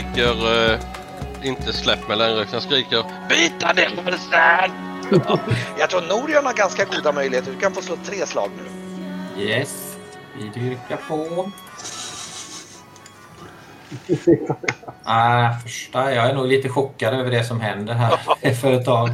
skriker 0.00 0.72
uh, 0.72 0.80
inte 1.42 1.72
släpp 1.72 2.08
mig 2.08 2.16
längre. 2.16 2.46
Jag 2.52 2.62
skriker 2.62 3.04
byta 3.28 3.72
ner 3.72 4.02
halsen! 4.04 4.70
Jag 5.78 5.90
tror 5.90 6.00
Norion 6.00 6.46
har 6.46 6.54
ganska 6.54 6.84
goda 6.84 7.12
möjligheter. 7.12 7.52
Du 7.52 7.58
kan 7.58 7.72
få 7.72 7.82
slå 7.82 7.96
tre 8.04 8.26
slag 8.26 8.50
nu. 8.56 9.42
Yes, 9.42 9.96
vi 10.38 10.60
dyrkar 10.60 10.96
på. 11.08 11.50
Ah, 15.04 15.52
första, 15.62 16.14
jag 16.14 16.26
är 16.30 16.34
nog 16.34 16.46
lite 16.46 16.68
chockad 16.68 17.14
över 17.14 17.30
det 17.30 17.44
som 17.44 17.60
händer 17.60 17.94
här 17.94 18.54
för 18.54 18.72
ett 18.72 18.84
tag. 18.84 19.10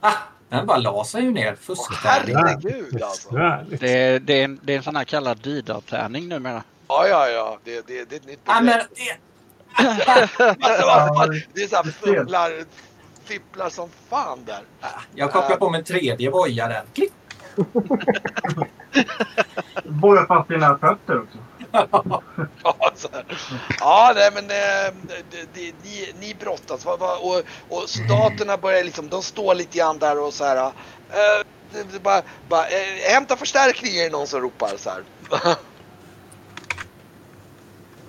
Ah, 0.00 0.12
den 0.48 0.66
bara 0.66 0.78
la 0.78 1.04
sig 1.04 1.22
ju 1.22 1.30
ner. 1.30 1.54
Fusktärning. 1.60 2.36
Herregud 2.36 3.02
alltså. 3.02 3.30
Det 3.80 3.90
är, 3.90 4.18
det, 4.18 4.40
är 4.40 4.44
en, 4.44 4.60
det 4.62 4.72
är 4.72 4.76
en 4.76 4.82
sån 4.82 4.96
här 4.96 5.04
kallad 5.04 5.38
Didar-tärning 5.38 6.28
numera. 6.28 6.62
Ja, 6.88 7.08
ja, 7.08 7.28
ja. 7.28 7.58
Det, 7.64 7.86
det, 7.86 8.04
det 8.04 8.16
är 8.16 8.20
ett 8.20 8.26
nytt 8.26 8.44
problem. 8.44 8.64
men, 8.64 8.78
det- 8.94 9.18
det 11.54 11.62
är 11.62 11.68
så 11.68 11.76
här 11.76 11.82
fumlar, 11.92 12.52
fipplar 13.24 13.70
som 13.70 13.88
fan 14.10 14.44
där. 14.44 14.60
jag 15.14 15.32
kopplar 15.32 15.56
på 15.56 15.70
min 15.70 15.84
tredje 15.84 16.30
boja 16.30 16.68
där. 16.68 16.82
Klick! 16.94 17.12
Fast 20.28 20.48
dina 20.48 20.78
fötter 20.78 21.22
också. 21.22 21.38
Ja, 22.64 22.90
så 22.94 23.08
här. 23.12 23.24
ja 23.80 24.12
nej, 24.14 24.30
men 24.34 24.44
eh, 24.44 24.94
det, 25.30 25.48
det, 25.54 25.72
ni, 25.84 26.12
ni 26.20 26.34
brottas 26.34 26.84
Va- 26.84 26.96
va- 26.96 27.16
och, 27.16 27.42
och 27.68 27.88
soldaterna 27.88 28.56
börjar 28.56 28.84
liksom, 28.84 29.08
de 29.08 29.22
står 29.22 29.54
lite 29.54 29.78
grann 29.78 29.98
där 29.98 30.18
och 30.20 30.34
så 30.34 30.44
här. 30.44 30.56
eh, 31.10 31.42
bara, 32.02 32.22
bara, 32.48 32.66
eh, 32.66 33.12
hämta 33.14 33.36
förstärkning 33.36 33.96
är 33.96 34.10
någon 34.10 34.26
som 34.26 34.40
ropar 34.40 34.72
så 34.76 34.90
här. 34.90 35.02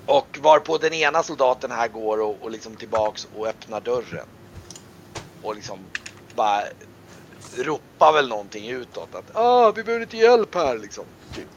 Och 0.09 0.37
varpå 0.41 0.77
den 0.77 0.93
ena 0.93 1.23
soldaten 1.23 1.71
här 1.71 1.87
går 1.87 2.21
och, 2.21 2.37
och 2.41 2.51
liksom 2.51 2.75
tillbaks 2.75 3.27
och 3.37 3.47
öppnar 3.47 3.81
dörren. 3.81 4.25
Och 5.41 5.55
liksom 5.55 5.79
bara 6.35 6.61
ropar 7.57 8.13
väl 8.13 8.29
någonting 8.29 8.69
utåt 8.69 9.15
att 9.15 9.35
ah, 9.35 9.71
vi 9.75 9.83
behöver 9.83 10.05
lite 10.05 10.17
hjälp 10.17 10.55
här 10.55 10.77
liksom. 10.77 11.03
Typ. 11.35 11.47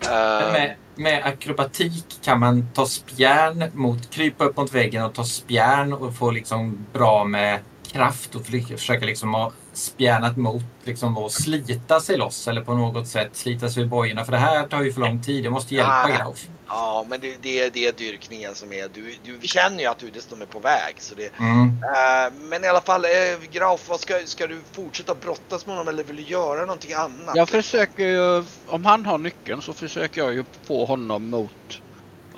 Eh, 0.00 0.52
Med, 0.52 0.76
med 0.94 1.24
akrobatik 1.24 2.04
kan 2.22 2.40
man 2.40 2.68
ta 2.74 2.86
spjärn 2.86 3.70
mot, 3.74 4.10
krypa 4.10 4.44
upp 4.44 4.56
mot 4.56 4.72
väggen 4.72 5.04
och 5.04 5.14
ta 5.14 5.24
spjärn 5.24 5.92
och 5.92 6.16
få 6.16 6.30
liksom 6.30 6.86
bra 6.92 7.24
med 7.24 7.60
kraft 7.92 8.34
och 8.34 8.46
försöka 8.46 9.06
liksom 9.06 9.34
ha 9.34 9.52
spjärnat 9.72 10.36
mot 10.36 10.62
liksom 10.84 11.18
och 11.18 11.32
slita 11.32 12.00
sig 12.00 12.16
loss 12.16 12.48
eller 12.48 12.60
på 12.60 12.74
något 12.74 13.08
sätt 13.08 13.30
slita 13.32 13.68
sig 13.68 13.82
ur 13.82 13.86
bojorna. 13.86 14.24
För 14.24 14.32
det 14.32 14.38
här 14.38 14.66
tar 14.66 14.82
ju 14.82 14.92
för 14.92 15.00
lång 15.00 15.22
tid. 15.22 15.44
Jag 15.44 15.52
måste 15.52 15.74
hjälpa 15.74 15.92
Ah. 15.92 16.08
Grauf. 16.08 16.48
Ja, 16.68 17.06
men 17.08 17.20
det, 17.20 17.36
det, 17.36 17.60
är- 17.60 17.70
det 17.70 17.86
är 17.86 17.92
dyrkningen 17.92 18.54
som 18.54 18.72
är... 18.72 18.88
Du, 18.88 19.18
du 19.22 19.48
känner 19.48 19.78
ju 19.78 19.86
att 19.86 19.98
du 19.98 20.10
dessutom 20.10 20.42
är 20.42 20.46
på 20.46 20.60
väg. 20.60 21.00
Så 21.02 21.14
det, 21.14 21.30
Mm. 21.38 21.68
eh, 21.68 22.32
men 22.48 22.64
i 22.64 22.68
alla 22.68 22.80
fall, 22.80 23.04
eh, 23.04 23.10
Graf, 23.50 23.88
vad 23.88 24.00
ska, 24.00 24.26
ska 24.26 24.46
du 24.46 24.64
fortsätta 24.72 25.14
brottas 25.14 25.66
med 25.66 25.76
honom 25.76 25.88
eller 25.88 26.04
vill 26.04 26.16
du 26.16 26.22
göra 26.22 26.60
någonting 26.60 26.92
annat? 26.92 27.36
Jag 27.36 27.48
försöker 27.48 28.06
ju, 28.06 28.44
om 28.66 28.84
han 28.84 29.06
har 29.06 29.18
nyckeln 29.18 29.62
så 29.62 29.74
försöker 29.74 30.20
jag 30.20 30.34
ju 30.34 30.44
få 30.66 30.84
honom 30.84 31.30
mot 31.30 31.52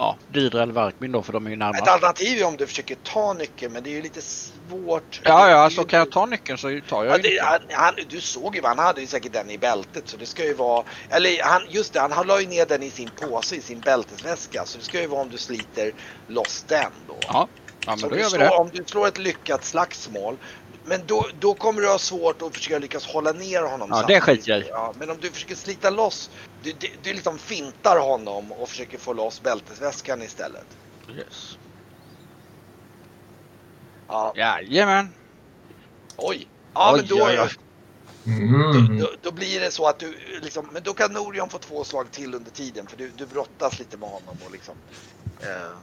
ja, 0.01 0.19
Didra 0.27 0.63
eller 0.63 0.73
Varkmin 0.75 1.13
då 1.13 1.23
för 1.23 1.33
de 1.33 1.47
är 1.47 1.51
ju 1.51 1.57
Ett 1.57 1.59
närmast. 1.59 1.89
alternativ 1.89 2.39
är 2.39 2.45
om 2.47 2.57
du 2.57 2.67
försöker 2.67 2.95
ta 2.97 3.35
nyckeln, 3.35 3.73
men 3.73 3.85
det 3.85 3.91
är 3.91 3.93
ju 3.95 4.03
lite 4.03 4.23
svårt. 4.23 5.21
Ja, 5.25 5.47
Det 5.47 5.51
ja, 5.51 5.57
alltså 5.57 5.85
kan 5.85 5.99
jag 5.99 6.11
ta 6.11 6.27
nyckeln 6.27 6.59
så 6.59 6.81
tar 6.89 7.05
Ja, 7.09 7.13
jag 7.13 7.23
det, 7.23 7.29
ju 7.29 7.41
han, 7.41 7.61
han, 7.71 7.95
du 8.09 8.21
såg 8.21 8.57
ju, 8.57 8.63
han 8.65 8.79
hade 8.79 9.01
ju 9.01 9.07
säkert 9.07 9.33
den 9.33 9.51
i 9.51 9.59
bältet 9.59 10.09
så 10.09 10.17
det 10.17 10.27
ska 10.27 10.45
ju 10.45 10.55
vara, 10.55 10.85
eller 11.11 11.43
han, 11.45 11.63
just 11.71 11.95
det, 11.95 12.01
han 12.01 12.27
la 12.27 12.41
ju 12.41 12.47
ner 12.47 12.67
den 12.67 12.83
i 12.83 12.91
sin 12.91 13.13
påse, 13.13 13.57
i 13.57 13.63
sin 13.63 13.83
bältesväska 13.83 14.67
så 14.67 14.79
det 14.79 14.85
ska 14.85 15.01
ju 15.01 15.07
vara 15.07 15.23
om 15.23 15.31
du 15.31 15.39
sliter 15.39 15.93
loss 16.27 16.65
den 16.65 17.07
då. 17.07 17.27
Ja, 17.29 17.49
ja 17.85 17.97
Så 17.97 18.07
men 18.07 18.11
då 18.11 18.17
om, 18.17 18.17
du 18.17 18.21
gör 18.21 18.31
vi 18.31 18.37
slår, 18.37 18.39
det. 18.39 18.51
om 18.51 18.71
du 18.73 18.85
slår 18.87 19.09
ett 19.09 19.19
lyckat 19.19 19.65
slagsmål, 19.65 20.39
men 20.91 21.07
då, 21.07 21.27
då 21.41 21.55
kommer 21.55 21.83
du 21.83 21.89
ha 21.89 21.99
svårt 21.99 22.43
att 22.43 22.55
försöka 22.55 22.79
lyckas 22.79 23.07
hålla 23.07 23.33
ner 23.33 23.63
honom. 23.63 23.89
Ja, 23.91 23.97
det 23.97 24.01
samtidigt. 24.01 24.23
skiter 24.23 24.51
jag 24.51 24.61
i. 24.61 24.69
Ja, 24.69 24.95
men 24.99 25.11
om 25.11 25.17
du 25.21 25.31
försöker 25.31 25.55
slita 25.55 25.91
loss, 25.91 26.31
du, 26.63 26.73
du, 26.73 26.89
du 27.03 27.13
liksom 27.13 27.39
fintar 27.39 27.99
honom 27.99 28.53
och 28.53 28.69
försöker 28.69 28.99
få 28.99 29.13
loss 29.13 29.43
bältesväskan 29.43 30.23
istället. 30.23 30.67
Yes. 31.17 31.59
Ja, 34.09 34.33
Jajamän. 34.37 35.09
oj. 36.17 36.49
Ja, 36.75 36.93
men 36.93 37.01
Oj, 37.01 37.07
då, 37.09 37.27
oj, 37.27 37.41
oj. 37.41 37.51
Mm. 38.27 38.99
Då, 38.99 39.11
då 39.23 39.31
blir 39.33 39.61
det 39.61 39.71
så 39.71 39.87
att 39.87 39.99
du 39.99 40.19
liksom, 40.43 40.69
men 40.73 40.83
då 40.83 40.95
kan 40.95 41.13
Norion 41.13 41.49
få 41.49 41.59
två 41.59 41.85
slag 41.85 42.11
till 42.11 42.35
under 42.35 42.51
tiden 42.51 42.87
för 42.87 42.97
du, 42.97 43.11
du 43.17 43.27
brottas 43.27 43.79
lite 43.79 43.97
med 43.97 44.09
honom 44.09 44.37
och 44.47 44.53
liksom. 44.53 44.75
Eh, 45.41 45.77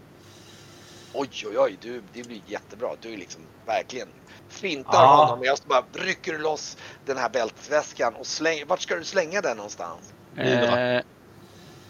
oj, 1.13 1.29
oj, 1.45 1.57
oj, 1.57 1.77
du, 1.81 2.03
det 2.13 2.23
blir 2.23 2.41
jättebra. 2.47 2.89
Du 3.01 3.13
är 3.13 3.17
liksom 3.17 3.41
verkligen 3.65 4.07
fintar 4.49 4.93
Ja. 5.03 5.25
honom. 5.25 5.43
Jag 5.45 5.57
bara 5.67 5.83
rycker 5.93 6.31
du 6.33 6.37
loss 6.39 6.77
den 7.05 7.17
här 7.17 7.29
bältesväskan 7.29 8.15
och 8.15 8.27
slänger. 8.27 8.65
Vart 8.65 8.81
ska 8.81 8.95
du 8.95 9.03
slänga 9.03 9.41
den 9.41 9.57
någonstans? 9.57 10.13
Didra. 10.35 10.81
Eh, 10.95 11.01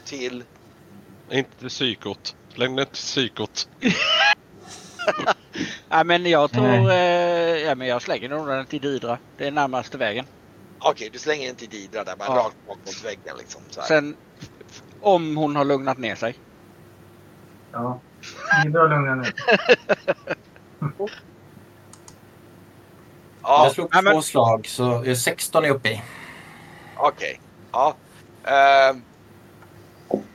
Till? 0.06 0.44
Inte 1.30 1.50
till 1.60 1.70
psykot. 1.70 2.36
Släng 2.54 2.76
den 2.76 2.86
till 2.86 2.96
psykot. 2.96 3.70
ja, 5.90 6.04
men 6.04 6.26
jag 6.26 6.52
tror, 6.52 6.92
eh, 6.92 6.98
ja 7.58 7.76
men 7.76 7.88
jag 7.88 8.02
slänger 8.02 8.30
nog 8.30 8.48
den 8.48 8.66
till 8.66 8.82
Didra. 8.82 9.18
Det 9.38 9.48
är 9.48 9.52
närmaste 9.52 9.98
vägen. 9.98 10.26
Okej, 10.80 11.10
du 11.14 11.20
slänger 11.20 11.48
den 11.48 11.56
till 11.56 11.70
Didra 11.70 12.04
där, 12.04 12.16
bara 12.16 12.28
Ja. 12.30 12.36
rakt 12.36 12.56
bak 12.68 12.78
mot 12.86 13.06
väggen 13.06 13.38
liksom. 13.38 13.62
Så 13.70 13.80
här. 13.82 13.88
Sen 13.88 14.16
om 15.02 15.38
hon 15.38 15.56
har 15.56 15.66
lugnat 15.66 15.98
ner 15.98 16.16
sig. 16.16 16.36
Ja. 17.72 18.00
Ni 18.66 18.70
drar 18.72 18.90
lugna 18.90 19.16
ner. 19.16 19.34
Ja, 23.48 23.64
Jag 23.66 23.74
slog 23.74 23.90
Ja, 23.92 24.02
men- 24.02 24.14
två 24.14 24.22
slag 24.22 24.68
så 24.68 25.04
eh, 25.04 25.16
16 25.16 25.66
är 25.66 25.70
uppe 25.70 25.90
i. 25.90 26.02
okej. 26.98 27.40
Ja. 27.72 27.96
Ehm. 28.44 29.02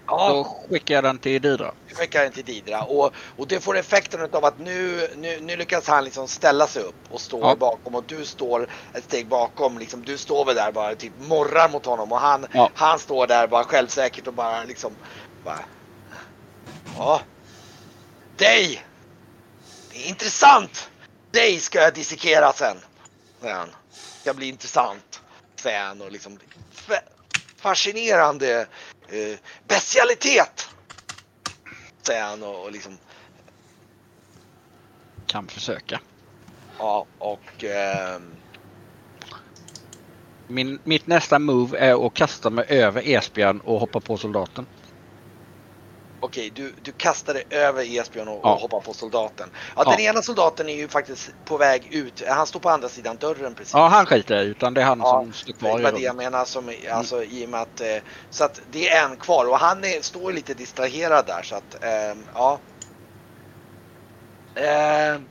ja. 0.07 0.29
Då 0.29 0.45
skickar 0.71 0.95
jag 0.95 1.05
den 1.05 1.19
till 1.19 1.43
Didra. 1.43 1.73
Du 1.89 1.95
skickar 1.95 2.23
den 2.23 2.33
till 2.33 2.45
Didra 2.45 2.83
och, 2.83 3.13
och 3.37 3.49
det 3.49 3.61
får 3.61 3.77
effekten 3.79 4.29
av 4.33 4.45
att 4.45 4.59
nu, 4.59 5.09
nu, 5.17 5.41
nu 5.41 5.57
lyckas 5.57 5.89
han 5.89 6.05
liksom 6.05 6.29
ställa 6.29 6.67
sig 6.67 6.83
upp 6.83 6.95
och 7.11 7.21
stå 7.21 7.41
Ja. 7.41 7.57
bakom 7.57 7.95
och 7.95 8.05
du 8.07 8.25
står 8.25 8.69
ett 8.95 9.05
steg 9.05 9.27
bakom. 9.27 9.79
Liksom, 9.79 10.03
du 10.05 10.19
står 10.19 10.45
väl 10.45 10.55
där 10.55 10.73
bara 10.73 10.95
typ 10.95 11.13
morrar 11.21 11.69
mot 11.69 11.87
honom 11.87 12.13
och 12.13 12.19
han, 12.21 12.47
Ja. 12.53 12.71
han 12.75 12.99
står 12.99 13.27
där 13.27 13.47
bara 13.47 13.65
självsäkert 13.65 14.27
och 14.27 14.35
bara 14.35 14.65
liksom 14.65 14.93
bara, 15.45 15.59
Ja. 16.97 17.21
Dig! 18.37 18.85
Det 19.93 20.05
är 20.05 20.09
intressant! 20.09 20.91
Dig 21.31 21.61
ska 21.61 21.79
jag 21.81 21.95
dissekera 21.95 22.53
sen. 22.53 22.77
Säger 23.43 23.57
han. 23.57 23.71
Det 23.71 24.21
ska 24.21 24.35
bli 24.35 24.49
intressant. 24.49 25.23
Säger 25.61 25.85
han 25.85 26.03
och 26.03 26.13
liksom 26.13 26.41
fa- 26.75 27.09
fascinerande 27.61 28.69
eh, 29.09 29.39
bestialitet. 29.65 30.71
Säger 32.07 32.25
han 32.25 32.45
och, 32.45 32.65
och 32.65 32.73
liksom 32.73 33.01
Kan 35.27 35.49
försöka. 35.49 36.03
ja 36.79 37.07
och 37.19 37.65
ehm, 37.65 38.43
Min, 40.49 40.81
mitt 40.85 41.07
nästa 41.09 41.39
move 41.41 41.79
är 41.79 42.07
att 42.07 42.15
kasta 42.15 42.51
mig 42.51 42.67
över 42.69 43.03
Esbjörn 43.09 43.61
och 43.61 43.81
hoppa 43.81 44.01
på 44.01 44.19
soldaten. 44.19 44.67
Okej, 46.25 46.51
du, 46.51 46.75
du 46.83 46.93
kastar 46.93 47.35
dig 47.35 47.45
över 47.51 48.01
Esbjörn 48.01 48.29
och, 48.29 48.41
Ja. 48.43 48.55
och 48.55 48.61
hoppar 48.61 48.81
på 48.81 48.93
soldaten. 48.93 49.51
Ja, 49.77 49.83
Ja. 49.87 49.91
Den 49.91 50.01
ena 50.01 50.23
soldaten 50.23 50.69
är 50.69 50.75
ju 50.75 50.89
faktiskt 50.89 51.31
på 51.45 51.57
väg 51.57 51.95
ut. 51.95 52.23
Han 52.29 52.47
står 52.47 52.61
på 52.61 52.71
andra 52.71 52.89
sidan 52.89 53.17
dörren 53.17 53.55
precis. 53.55 53.75
Ja, 53.75 53.87
han 53.89 54.07
skiter 54.07 54.43
i, 54.43 54.47
utan 54.47 54.75
det 54.75 54.81
är 54.81 54.85
han 54.85 54.99
Ja, 54.99 55.05
som 55.11 55.33
står 55.33 55.53
Det 55.53 55.59
kvar 55.59 55.81
i 55.81 55.83
var 55.83 55.93
det 55.93 56.01
jag 56.01 56.17
menar, 56.17 56.45
som, 56.45 56.75
alltså, 56.91 57.25
i 57.25 57.45
och 57.47 57.49
med 57.49 57.61
att, 57.61 57.81
eh, 57.81 57.97
så 58.31 58.45
att 58.45 58.61
det 58.67 58.89
är 58.89 59.05
en 59.05 59.17
kvar 59.17 59.47
och 59.47 59.59
han 59.59 59.85
är, 59.85 60.01
står 60.03 60.33
lite 60.33 60.55
distraherad 60.55 61.27
där 61.27 61.43
så 61.43 61.55
att, 61.55 61.85
ehm, 61.85 62.25
ja. 62.35 62.59
Ehm, 64.55 65.29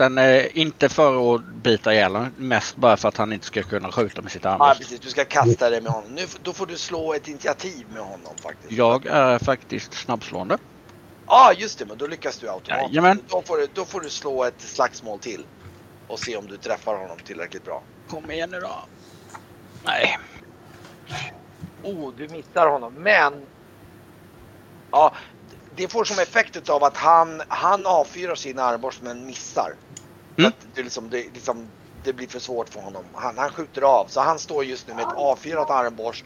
Sen 0.00 0.18
eh, 0.18 0.58
inte 0.58 0.88
för 0.88 1.34
att 1.34 1.44
bita 1.44 1.94
ihjäl 1.94 2.14
honom, 2.14 2.32
mest 2.36 2.76
bara 2.76 2.96
för 2.96 3.08
att 3.08 3.16
han 3.16 3.32
inte 3.32 3.46
ska 3.46 3.62
kunna 3.62 3.92
skjuta 3.92 4.22
med 4.22 4.32
sitt 4.32 4.44
ja, 4.44 4.50
armbröst. 4.50 4.80
precis, 4.80 5.00
du 5.00 5.10
ska 5.10 5.24
kasta 5.24 5.70
dig 5.70 5.80
med 5.80 5.92
honom. 5.92 6.14
Nu, 6.14 6.26
då 6.42 6.52
får 6.52 6.66
du 6.66 6.78
slå 6.78 7.14
ett 7.14 7.28
initiativ 7.28 7.86
med 7.90 8.02
honom 8.02 8.36
faktiskt. 8.42 8.72
Jag 8.72 9.06
är 9.06 9.38
faktiskt 9.38 9.94
snabbslående. 9.94 10.58
Ja, 11.26 11.52
just 11.52 11.78
det, 11.78 11.86
men 11.86 11.98
då 11.98 12.06
lyckas 12.06 12.38
du 12.38 12.48
automatiskt. 12.48 12.94
Jajamän. 12.94 13.22
Då 13.28 13.42
får, 13.42 13.56
du, 13.56 13.68
då 13.74 13.84
får 13.84 14.00
du 14.00 14.10
slå 14.10 14.44
ett 14.44 14.60
slagsmål 14.60 15.18
till 15.18 15.46
och 16.06 16.18
se 16.18 16.36
om 16.36 16.46
du 16.46 16.56
träffar 16.56 16.94
honom 16.94 17.18
tillräckligt 17.24 17.64
bra. 17.64 17.82
Kom 18.08 18.30
igen 18.30 18.50
nu 18.50 18.60
då. 18.60 18.70
Nej. 19.84 20.18
Oh, 21.82 22.14
du 22.16 22.28
missar 22.28 22.66
honom, 22.66 22.94
men... 22.94 23.46
Ja, 24.90 25.14
det 25.76 25.88
får 25.88 26.04
som 26.04 26.18
effekt 26.18 26.68
av 26.68 26.84
att 26.84 26.96
han, 26.96 27.42
han 27.48 27.86
avfyrar 27.86 28.34
sin 28.34 28.58
armborst 28.58 29.02
men 29.02 29.26
missar. 29.26 29.74
Mm. 30.40 30.52
Det, 30.74 30.82
liksom, 30.82 31.10
det, 31.10 31.34
liksom, 31.34 31.68
det 32.04 32.12
blir 32.12 32.28
för 32.28 32.38
svårt 32.38 32.68
för 32.68 32.80
honom. 32.80 33.04
Han, 33.14 33.38
han 33.38 33.50
skjuter 33.50 33.82
av. 33.82 34.06
Så 34.06 34.20
han 34.20 34.38
står 34.38 34.64
just 34.64 34.88
nu 34.88 34.94
med 34.94 35.02
ett 35.02 35.16
avfyrat 35.16 35.70
armborst 35.70 36.24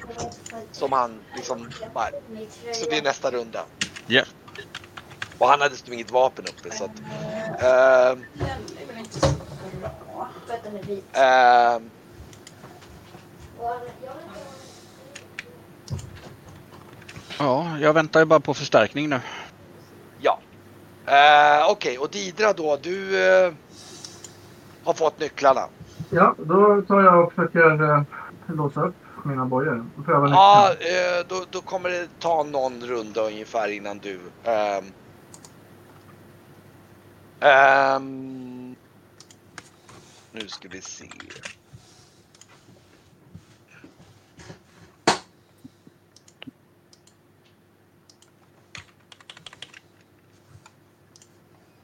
som 0.73 0.93
han 0.93 1.21
liksom 1.37 1.71
bara... 1.95 2.11
Så 2.73 2.91
det 2.91 2.99
är 2.99 3.03
nästa 3.03 3.31
runda. 3.31 3.65
Ja. 4.07 4.23
Och 5.39 5.49
han 5.49 5.61
hade 5.61 5.75
dessutom 5.75 5.95
inget 5.95 6.11
vapen 6.11 6.45
uppe 6.47 6.77
så 6.77 6.85
att... 6.85 7.03
ehm, 7.63 8.25
ehm, 11.13 11.91
Ja, 17.39 17.79
jag 17.81 17.93
väntar 17.93 18.21
ju 18.21 18.27
bara 18.27 18.41
på 18.41 18.55
förstärkning 18.55 19.09
nu. 19.09 19.21
ja. 20.21 20.39
Uh, 21.09 21.71
Okej, 21.71 21.99
och 21.99 22.11
Didra 22.11 22.53
då, 22.53 22.77
du 22.77 23.27
eh, 23.27 23.53
har 24.85 24.95
fått 24.95 25.21
nycklarna. 25.21 25.69
Ja, 26.11 26.35
då 26.39 26.83
tar 26.83 27.03
jag 27.03 27.25
och 27.25 27.33
försöker 27.33 27.83
eh, 27.83 28.03
låsa 28.47 28.83
upp 28.83 28.95
mina 29.25 29.47
bojor. 29.47 29.87
Ja, 30.07 30.71
eh, 30.71 31.27
då, 31.29 31.45
då 31.51 31.61
kommer 31.61 31.91
det 31.91 32.09
ta 32.21 32.43
någon 32.43 32.81
runda 32.81 33.21
ungefär 33.27 33.69
innan 33.69 33.99
du... 33.99 34.21
ehm, 34.45 34.85
ehm, 37.41 38.77
nu 40.33 40.49
ska 40.49 40.69
vi 40.69 40.81
se. 40.81 41.09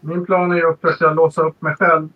Min 0.00 0.26
plan 0.26 0.52
är 0.52 0.70
att 0.70 0.80
försöka 0.80 1.10
låsa 1.10 1.42
upp 1.42 1.62
mig 1.62 1.76
själv 1.76 2.08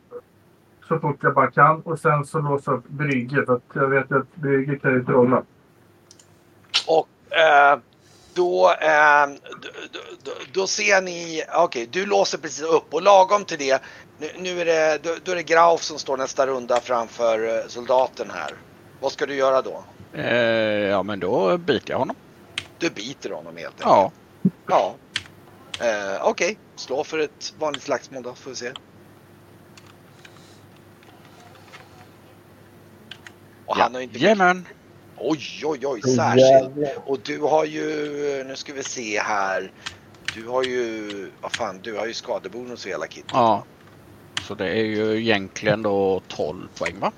så 0.88 0.98
fort 0.98 1.16
jag 1.22 1.34
bara 1.34 1.50
kan 1.50 1.80
och 1.80 1.98
sen 1.98 2.24
så 2.24 2.38
låsa 2.38 2.72
upp 2.72 2.88
Brygge 2.88 3.46
för 3.46 3.54
att 3.54 3.62
jag 3.74 3.88
vet 3.88 4.12
att 4.12 4.34
Brygge 4.34 4.76
kan 4.76 4.92
ju 4.92 5.04
trolla. 5.04 5.42
Och 6.86 7.08
eh, 7.36 7.78
då, 8.34 8.70
eh, 8.80 9.26
då, 9.92 9.98
då, 10.22 10.30
då 10.52 10.66
ser 10.66 11.02
ni, 11.02 11.42
okej 11.56 11.88
du 11.92 12.06
låser 12.06 12.38
precis 12.38 12.64
upp 12.64 12.94
och 12.94 13.02
lagom 13.02 13.44
till 13.44 13.58
det, 13.58 13.82
nu, 14.18 14.28
nu 14.38 14.60
är 14.60 14.64
det, 14.64 14.98
då, 15.02 15.16
då 15.24 15.32
är 15.32 15.36
det 15.36 15.42
Grauf 15.42 15.82
som 15.82 15.98
står 15.98 16.16
nästa 16.16 16.46
runda 16.46 16.80
framför 16.80 17.48
eh, 17.48 17.66
soldaten 17.68 18.30
här. 18.30 18.50
Vad 19.00 19.12
ska 19.12 19.26
du 19.26 19.34
göra 19.34 19.62
då? 19.62 19.84
Eh, 20.12 20.28
ja, 20.88 21.02
men 21.02 21.20
då 21.20 21.58
biter 21.58 21.90
jag 21.90 21.98
honom. 21.98 22.16
Du 22.78 22.90
biter 22.90 23.30
honom 23.30 23.56
helt 23.56 23.74
enkelt. 23.80 23.86
Ja. 23.86 24.12
Ja. 24.66 24.94
Eh, 25.80 26.28
Okej, 26.28 26.58
slå 26.76 27.04
för 27.04 27.18
ett 27.18 27.54
vanligt 27.58 27.82
slagsmål 27.82 28.22
då 28.22 28.34
får 28.34 28.50
vi 28.50 28.56
se. 28.56 28.72
Och 33.66 33.76
han 33.76 33.94
har 33.94 34.00
inte... 34.00 34.18
Jajamän. 34.18 34.66
Oj, 35.16 35.62
oj, 35.64 35.86
oj, 35.86 36.02
särskilt. 36.02 36.98
Och 37.06 37.18
du 37.20 37.40
har 37.40 37.64
ju, 37.64 38.44
nu 38.46 38.56
ska 38.56 38.72
vi 38.72 38.82
se 38.82 39.20
här. 39.20 39.72
Du 40.34 40.48
har 40.48 40.62
ju, 40.62 41.30
vad 41.40 41.52
fan, 41.52 41.80
du 41.82 41.96
har 41.96 42.06
ju 42.06 42.14
skadebonus 42.14 42.84
och 42.84 42.90
hela 42.90 43.06
kittet. 43.06 43.30
Ja. 43.32 43.64
Så 44.42 44.54
det 44.54 44.68
är 44.68 44.84
ju 44.84 45.20
egentligen 45.20 45.82
då 45.82 46.22
12 46.28 46.68
poäng 46.78 47.00
va? 47.00 47.12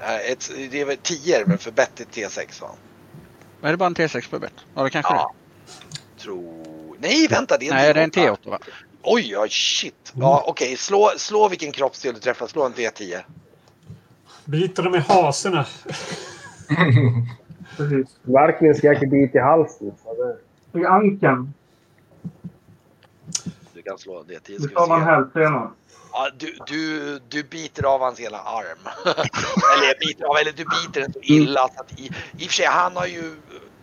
Eh, 0.00 0.30
Ett, 0.30 0.50
det 0.70 0.80
är 0.80 0.84
väl 0.84 0.96
10 0.96 1.46
men 1.46 1.58
för 1.58 1.70
bett 1.70 2.00
är 2.00 2.04
T6 2.04 2.62
va? 2.62 2.70
Är 3.62 3.70
det 3.70 3.76
bara 3.76 3.86
en 3.86 3.94
T6 3.94 4.30
på 4.30 4.38
bett? 4.38 4.52
Ja, 4.74 4.82
det 4.82 4.90
kanske 4.90 5.14
Ja. 5.14 5.34
Tror... 6.18 6.96
Nej, 6.98 7.28
vänta, 7.28 7.58
det 7.58 7.64
det 7.64 7.68
är 7.68 7.70
en 7.70 7.76
Nej, 7.76 7.94
det 7.94 8.00
är 8.00 8.04
en 8.04 8.10
T8. 8.10 8.36
T8 8.36 8.50
va? 8.50 8.58
Oj, 9.02 9.38
oj, 9.38 9.48
shit. 9.50 10.12
Ja, 10.14 10.44
okej, 10.46 10.76
slå, 10.76 11.12
slå 11.16 11.48
vilken 11.48 11.72
kroppsdel 11.72 12.14
du 12.14 12.20
träffar. 12.20 12.46
Slå 12.46 12.64
en 12.64 12.74
D10. 12.74 13.22
Biter 14.46 14.82
dem 14.82 14.94
i 14.94 14.98
hasorna. 14.98 15.66
Precis. 17.76 18.16
Verkligen 18.22 18.74
skräckig 18.74 19.10
bit 19.10 19.34
i 19.34 19.38
halsen. 19.38 19.92
Så 20.02 20.14
det... 20.72 20.80
I 20.80 20.84
ankeln. 20.84 21.54
Du 23.74 23.82
kan 23.82 23.98
slå 23.98 24.22
D10 24.22 24.40
Det 24.46 24.62
ska 24.62 24.74
tar 24.74 24.82
vi 24.82 24.88
man 24.88 25.00
se. 25.00 25.10
hälsenan. 25.10 25.70
Ja, 26.12 26.30
du, 26.38 26.58
du, 26.66 27.18
du 27.28 27.42
biter 27.42 27.84
av 27.84 28.00
hans 28.00 28.20
hela 28.20 28.38
arm. 28.38 28.78
eller, 29.04 30.06
biter 30.06 30.24
av, 30.24 30.36
eller 30.36 30.52
du 30.52 30.64
biter 30.64 31.00
den 31.00 31.12
så 31.12 31.20
illa 31.22 31.68
så 31.74 31.80
att 31.80 32.00
i, 32.00 32.04
i 32.04 32.46
och 32.46 32.50
för 32.50 32.52
sig 32.52 32.66
han 32.66 32.96
har 32.96 33.06
ju 33.06 33.34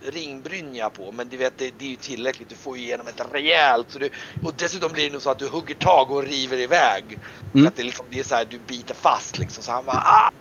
ringbrynja 0.06 0.90
på 0.90 1.12
men 1.12 1.30
du 1.30 1.38
vet 1.38 1.54
det, 1.58 1.72
det 1.78 1.86
är 1.86 1.90
ju 1.90 1.96
tillräckligt. 1.96 2.50
Du 2.50 2.56
får 2.56 2.78
ju 2.78 2.84
igenom 2.84 3.08
ett 3.08 3.22
rejält. 3.32 3.88
Så 3.90 4.00
du, 4.00 4.10
och 4.44 4.54
dessutom 4.58 4.92
blir 4.92 5.06
det 5.06 5.12
nog 5.14 5.22
så 5.22 5.30
att 5.30 5.40
du 5.40 5.48
hugger 5.48 5.76
tag 5.76 6.12
och 6.12 6.24
river 6.24 6.58
iväg. 6.58 7.20
Mm. 7.54 7.68
att 7.68 7.76
det, 7.76 7.84
liksom, 7.84 8.06
det 8.10 8.20
är 8.20 8.24
så 8.24 8.36
här, 8.36 8.46
du 8.50 8.60
biter 8.68 8.94
fast 8.94 9.38
liksom. 9.38 9.64
Så 9.64 9.72
han 9.72 9.86
bara 9.86 10.04
ah, 10.06 10.32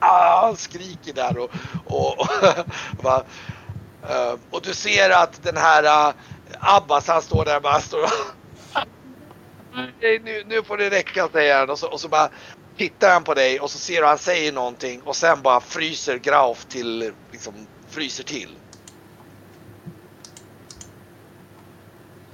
ah, 0.00 0.46
han 0.46 0.56
skriker 0.56 1.12
där 1.12 1.38
och, 1.38 1.50
och, 1.86 2.20
och, 2.20 2.28
bara, 3.02 3.22
eh, 4.08 4.34
och 4.50 4.62
du 4.62 4.74
ser 4.74 5.10
att 5.10 5.42
den 5.42 5.56
här 5.56 6.08
uh, 6.08 6.14
Abbas 6.60 7.08
han 7.08 7.22
står 7.22 7.44
där 7.44 7.56
och 7.56 7.62
bara 7.62 7.80
står 7.80 8.08
nu, 10.00 10.44
nu 10.46 10.62
får 10.62 10.76
det 10.76 10.90
räcka 10.90 11.28
säger 11.32 11.58
han 11.58 11.70
och 11.70 11.78
så, 11.78 11.88
och 11.88 12.00
så 12.00 12.08
bara 12.08 12.28
tittar 12.76 13.12
han 13.12 13.24
på 13.24 13.34
dig 13.34 13.60
och 13.60 13.70
så 13.70 13.78
ser 13.78 14.00
du 14.00 14.06
han 14.06 14.18
säger 14.18 14.52
någonting 14.52 15.02
och 15.02 15.16
sen 15.16 15.42
bara 15.42 15.60
fryser 15.60 16.18
Grauf 16.18 16.64
till, 16.64 17.12
liksom 17.32 17.54
fryser 17.88 18.24
till. 18.24 18.56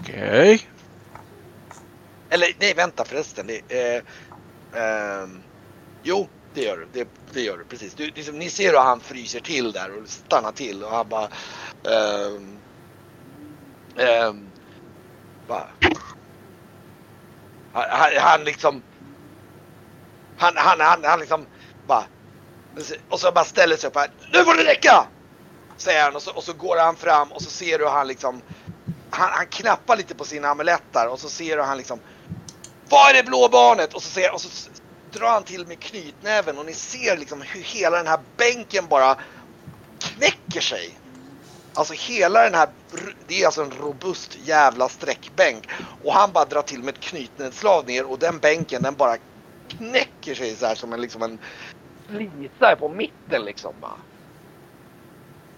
Okej. 0.00 0.69
Eller 2.31 2.49
nej 2.59 2.75
vänta 2.75 3.05
förresten. 3.05 3.47
Det, 3.47 3.61
eh, 3.69 4.03
ehm, 4.83 5.43
jo 6.03 6.29
det 6.55 6.63
gör 6.63 6.77
du. 6.77 6.89
Det, 6.93 7.09
det 7.33 7.41
gör 7.41 7.59
du 7.59 7.65
precis. 7.65 7.95
Du, 7.95 8.07
liksom, 8.07 8.39
ni 8.39 8.51
ser 8.51 8.71
hur 8.71 8.79
han 8.79 9.01
fryser 9.01 9.41
till 9.41 9.73
där 9.73 10.03
och 10.03 10.09
stannar 10.09 10.53
till 10.53 10.85
och 10.85 10.91
han 10.91 11.09
bara 11.09 11.29
Um, 11.85 12.59
um, 13.97 14.49
bara 15.49 15.69
han, 17.73 17.85
han, 17.91 18.11
han 18.19 18.45
liksom 18.45 18.83
han, 20.39 20.53
han, 20.57 20.81
han, 20.81 21.05
han 21.05 21.21
liksom 21.21 21.47
bara 21.87 22.05
och 23.09 23.21
så 23.21 23.33
bara 23.33 23.45
ställer 23.45 23.77
sig 23.77 23.89
upp 23.89 23.97
här. 23.97 24.11
Nu 24.33 24.45
får 24.45 24.55
det 24.55 24.65
räcka! 24.65 25.07
Säger 25.77 26.03
han 26.03 26.17
och 26.17 26.23
så, 26.23 26.33
och 26.33 26.45
så 26.45 26.53
går 26.53 26.77
han 26.77 26.97
fram 26.97 27.33
och 27.33 27.43
så 27.43 27.51
ser 27.51 27.79
du 27.79 27.87
han 27.89 28.09
liksom 28.09 28.43
han, 29.11 29.31
han 29.33 29.47
knappar 29.47 29.97
lite 29.97 30.15
på 30.15 30.25
sina 30.25 30.49
amuletter 30.49 31.09
och 31.09 31.21
så 31.21 31.29
ser 31.29 31.57
du 31.57 31.63
han 31.63 31.79
liksom 31.79 32.01
Vad 32.89 33.11
är 33.11 33.15
det 33.15 33.23
blå 33.23 33.49
barnet? 33.49 33.95
Och 33.95 34.03
så, 34.03 34.09
ser, 34.09 34.35
och 34.35 34.41
så 34.41 34.71
drar 35.14 35.30
han 35.30 35.44
till 35.44 35.66
med 35.66 35.80
knytnäven 35.80 36.59
och 36.59 36.66
ni 36.66 36.73
ser 36.73 37.16
liksom 37.16 37.42
hur 37.42 37.61
hela 37.61 37.97
den 37.97 38.06
här 38.06 38.21
bänken 38.37 38.87
bara 38.88 39.16
knäcker 39.99 40.61
sig. 40.61 40.99
Alltså 41.75 41.94
hela 41.94 42.42
den 42.42 42.54
här, 42.54 42.68
det 43.26 43.42
är 43.42 43.47
alltså 43.47 43.62
en 43.62 43.71
robust 43.71 44.38
jävla 44.44 44.88
sträckbänk. 44.88 45.68
Och 46.04 46.12
han 46.12 46.33
bara 46.33 46.44
drar 46.44 46.62
till 46.62 46.83
med 46.83 46.94
ett 46.94 47.00
knytnävsslag 47.00 47.87
ner 47.87 48.04
och 48.04 48.18
den 48.18 48.38
bänken 48.38 48.83
den 48.83 48.94
bara 48.94 49.16
knäcker 49.68 50.35
sig 50.35 50.56
så 50.56 50.66
här 50.66 50.75
som 50.75 50.92
en 50.92 51.00
liksom 51.00 51.23
en 51.23 51.38
flisa 52.09 52.76
på 52.76 52.88
mitten 52.88 53.44
liksom 53.44 53.75
bara. 53.80 53.99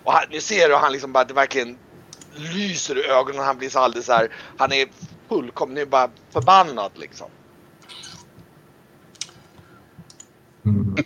Och 0.04 0.12
han, 0.12 0.24
nu 0.30 0.40
ser 0.40 0.68
du 0.68 0.74
han 0.74 0.92
liksom 0.92 1.12
bara, 1.12 1.24
det 1.24 1.34
verkligen 1.34 1.78
lyser 2.34 2.98
i 2.98 3.08
ögonen. 3.08 3.44
Han 3.44 3.58
blir 3.58 3.70
så 3.70 3.78
alldeles 3.78 4.06
så 4.06 4.12
här, 4.12 4.28
han 4.56 4.72
är 4.72 4.88
fullkomligt, 5.28 5.88
bara 5.88 6.10
förbannad 6.30 6.92
liksom. 6.94 7.30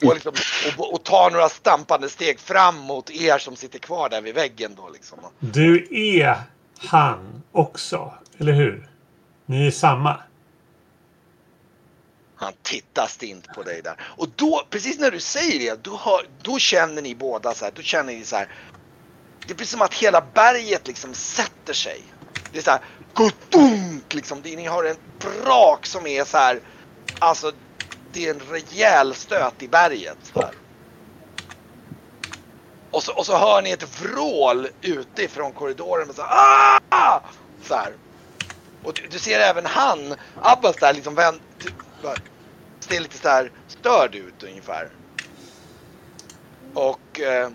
Och, 0.02 0.14
liksom 0.14 0.32
och, 0.78 0.94
och 0.94 1.04
tar 1.04 1.30
några 1.30 1.48
stampande 1.48 2.08
steg 2.08 2.40
fram 2.40 2.78
mot 2.78 3.10
er 3.10 3.38
som 3.38 3.56
sitter 3.56 3.78
kvar 3.78 4.08
där 4.08 4.20
vid 4.20 4.34
väggen 4.34 4.74
då 4.76 4.88
liksom. 4.88 5.18
Du 5.40 5.88
är 5.90 6.36
han 6.78 7.42
också, 7.52 8.14
eller 8.38 8.52
hur? 8.52 8.88
Ni 9.46 9.66
är 9.66 9.70
samma. 9.70 10.20
Han 12.36 12.52
tittar 12.62 13.06
stint 13.06 13.46
på 13.54 13.62
dig 13.62 13.80
där. 13.82 13.94
Och 14.00 14.28
då, 14.36 14.62
precis 14.70 14.98
när 14.98 15.10
du 15.10 15.20
säger 15.20 15.58
det, 15.58 15.84
då, 15.84 15.96
hör, 15.96 16.26
då 16.42 16.58
känner 16.58 17.02
ni 17.02 17.14
båda 17.14 17.54
så 17.54 17.64
här, 17.64 17.72
då 17.76 17.82
känner 17.82 18.12
ni 18.12 18.24
så 18.24 18.36
här. 18.36 18.48
Det 19.46 19.54
blir 19.54 19.66
som 19.66 19.82
att 19.82 19.94
hela 19.94 20.20
berget 20.34 20.86
liksom 20.86 21.14
sätter 21.14 21.72
sig. 21.72 22.02
Det 22.52 22.58
är 22.58 22.62
så 22.62 22.70
här, 22.70 22.80
liksom. 24.14 24.40
Ni 24.44 24.66
har 24.66 24.84
en 24.84 24.96
brak 25.18 25.86
som 25.86 26.06
är 26.06 26.24
så 26.24 26.36
här, 26.38 26.60
alltså 27.18 27.52
det 28.12 28.26
är 28.26 28.34
en 28.34 28.40
rejäl 28.40 29.14
stöt 29.14 29.62
i 29.62 29.68
berget. 29.68 30.18
Så 30.22 30.40
här. 30.40 30.52
Och, 32.90 33.02
så, 33.02 33.12
och 33.16 33.26
så 33.26 33.36
hör 33.36 33.62
ni 33.62 33.70
ett 33.70 34.02
vrål 34.02 34.68
utifrån 34.82 35.52
korridoren. 35.52 36.10
Och 36.10 36.16
Så 36.16 36.22
här, 36.22 37.20
så 37.62 37.74
här. 37.74 37.92
Och 38.82 38.94
du, 38.94 39.08
du 39.10 39.18
ser 39.18 39.40
även 39.40 39.66
han, 39.66 40.14
Abbas 40.42 40.76
där 40.76 40.92
liksom 40.92 41.14
vänd, 41.14 41.40
typ, 41.58 41.74
ser 42.80 43.00
lite 43.00 43.18
så 43.18 43.28
här 43.28 43.52
störd 43.68 44.14
ut 44.14 44.42
ungefär. 44.42 44.90
Och 46.74 47.20
eh, 47.20 47.50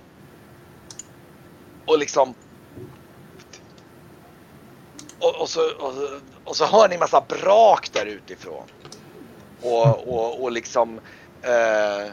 och 1.85 1.99
liksom 1.99 2.35
och, 5.19 5.35
och, 5.35 5.49
så, 5.49 5.61
och, 5.79 5.93
och 6.43 6.55
så 6.55 6.65
hör 6.65 6.89
ni 6.89 6.97
massa 6.97 7.21
brak 7.21 7.89
där 7.93 8.05
utifrån. 8.05 8.67
Och, 9.65 10.07
och, 10.07 10.43
och 10.43 10.51
liksom 10.51 10.99
eh, 11.41 12.11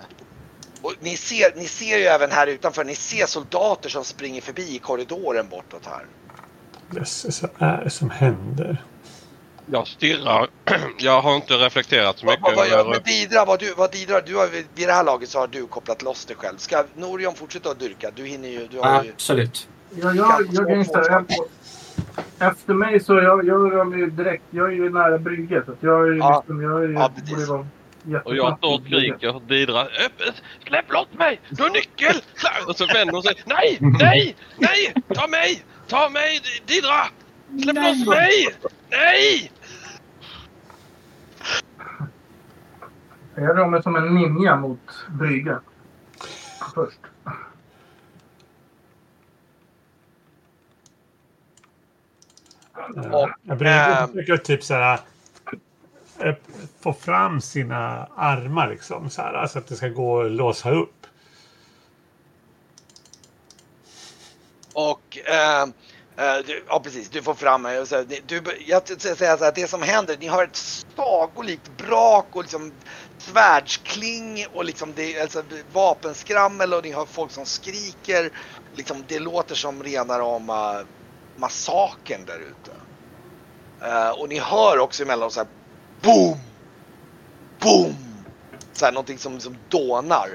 Och 0.82 0.94
ni 1.00 1.16
ser, 1.16 1.52
ni 1.56 1.66
ser 1.66 1.98
ju 1.98 2.04
även 2.04 2.30
här 2.30 2.46
utanför, 2.46 2.84
ni 2.84 2.94
ser 2.94 3.26
soldater 3.26 3.88
som 3.88 4.04
springer 4.04 4.40
förbi 4.40 4.74
i 4.74 4.78
korridoren 4.78 5.48
bortåt 5.48 5.86
här. 5.86 6.06
Jösses, 6.94 7.42
vad 7.42 7.52
är 7.68 7.84
det 7.84 7.90
som 7.90 8.10
händer? 8.10 8.84
Jag 9.66 9.86
stirrar. 9.88 10.48
Jag 10.98 11.22
har 11.22 11.36
inte 11.36 11.54
reflekterat 11.54 12.18
så 12.18 12.26
mycket. 12.26 12.42
vad, 12.42 12.54
vad 12.56 12.66
över- 12.68 12.90
med 12.90 13.02
Didra? 13.04 13.44
Vad, 13.44 13.60
du, 13.60 13.74
vad 13.74 13.92
Didra, 13.92 14.20
du 14.20 14.36
har, 14.36 14.46
vid 14.46 14.66
det 14.74 14.92
här 14.92 15.04
laget 15.04 15.28
så 15.28 15.38
har 15.38 15.46
du 15.46 15.66
kopplat 15.66 16.02
loss 16.02 16.24
dig 16.24 16.36
själv. 16.36 16.56
Ska 16.58 16.84
Norion 16.94 17.34
fortsätta 17.34 17.70
att 17.70 17.78
dyrka? 17.78 18.10
Du 18.14 18.26
hinner 18.26 18.48
ju... 18.48 18.68
Du 18.68 18.78
har 18.78 19.04
ju 19.04 19.10
Absolut. 19.10 19.68
Jag, 19.90 20.16
jag, 20.16 20.46
jag, 20.52 20.70
jag, 20.70 20.86
jag, 21.10 21.26
efter 22.38 22.74
mig 22.74 23.00
så 23.00 23.14
jag, 23.14 23.46
jag 23.46 23.72
rör 23.72 23.84
mig 23.84 23.98
ju 23.98 24.10
direkt. 24.10 24.44
Jag 24.50 24.66
är 24.68 24.72
ju 24.72 24.90
nära 24.90 25.18
brygget. 25.18 25.64
Jag 25.80 26.08
är 26.08 26.12
ju 26.12 26.18
Ja. 26.18 26.36
liksom, 26.38 26.62
jag 26.62 26.84
är 26.84 26.88
ju, 26.88 26.94
Ja, 26.94 27.10
precis. 27.16 27.48
Och 28.24 28.36
jag 28.36 28.58
står 28.58 28.74
och 28.74 28.80
skriker 28.86 29.34
och 29.34 29.42
bidrar. 29.42 29.84
Öppet! 30.06 30.42
Släpp 30.66 30.92
loss 30.92 31.08
mig! 31.18 31.40
Du 31.50 31.62
har 31.62 31.70
nyckel! 31.70 32.14
Och 32.68 32.76
så 32.76 32.86
vänder 32.86 33.12
hon 33.12 33.22
sig. 33.22 33.34
Nej! 33.46 33.78
Nej! 33.80 34.36
Nej! 34.58 34.94
Ta 35.14 35.26
mig! 35.26 35.64
Ta 35.88 36.08
mig! 36.08 36.40
Didra! 36.66 37.02
Släpp 37.62 37.76
loss 37.76 38.06
mig! 38.06 38.48
Nej! 38.90 39.52
Jag 43.34 43.58
rör 43.58 43.66
mig 43.66 43.82
som 43.82 43.96
en 43.96 44.14
ninja 44.14 44.56
mot 44.56 45.06
brygget. 45.08 45.58
Först. 46.74 46.98
Och, 53.12 53.30
Jag 53.42 53.58
brukar 53.58 54.06
försöka 54.06 54.42
typ 54.42 54.64
så 54.64 54.74
här 54.74 55.00
eh, 56.18 56.34
få 56.80 56.92
fram 56.92 57.40
sina 57.40 58.08
armar 58.16 58.68
liksom 58.68 59.10
så 59.10 59.22
här 59.22 59.46
så 59.46 59.58
att 59.58 59.66
det 59.66 59.76
ska 59.76 59.88
gå 59.88 60.22
att 60.22 60.30
låsa 60.30 60.70
upp. 60.70 61.06
Och 64.72 65.18
ehm, 65.24 65.72
eh, 66.16 66.46
du, 66.46 66.64
ja 66.68 66.80
precis, 66.80 67.08
du 67.08 67.22
får 67.22 67.34
fram 67.34 67.62
mig. 67.62 67.84
du, 68.26 68.42
jag 68.66 68.88
ska 68.88 69.14
säga 69.14 69.36
så 69.36 69.44
här, 69.44 69.52
det 69.54 69.68
som 69.70 69.82
händer, 69.82 70.16
ni 70.20 70.26
har 70.26 70.44
ett 70.44 70.56
sagolikt 70.96 71.70
brak 71.76 72.26
och 72.32 72.42
liksom 72.42 72.72
svärdskling 73.18 74.46
och 74.52 74.64
liksom 74.64 74.92
det, 74.96 75.20
alltså, 75.20 75.42
vapenskrammel 75.72 76.74
och 76.74 76.84
ni 76.84 76.90
har 76.90 77.06
folk 77.06 77.30
som 77.30 77.46
skriker. 77.46 78.30
Liksom, 78.74 79.04
det 79.08 79.18
låter 79.18 79.54
som 79.54 79.82
rena 79.82 80.18
rama 80.18 80.84
massakern 81.42 82.24
där 82.26 82.38
ute. 82.38 82.72
Eh, 83.86 84.10
och 84.10 84.28
ni 84.28 84.38
hör 84.38 84.78
också 84.78 85.02
emellanåt 85.02 85.32
så 85.32 85.40
här 85.40 85.48
boom, 86.00 86.38
boom. 87.60 87.96
Så 88.72 88.84
här, 88.84 88.92
någonting 88.92 89.18
som, 89.18 89.40
som 89.40 89.56
dånar. 89.68 90.28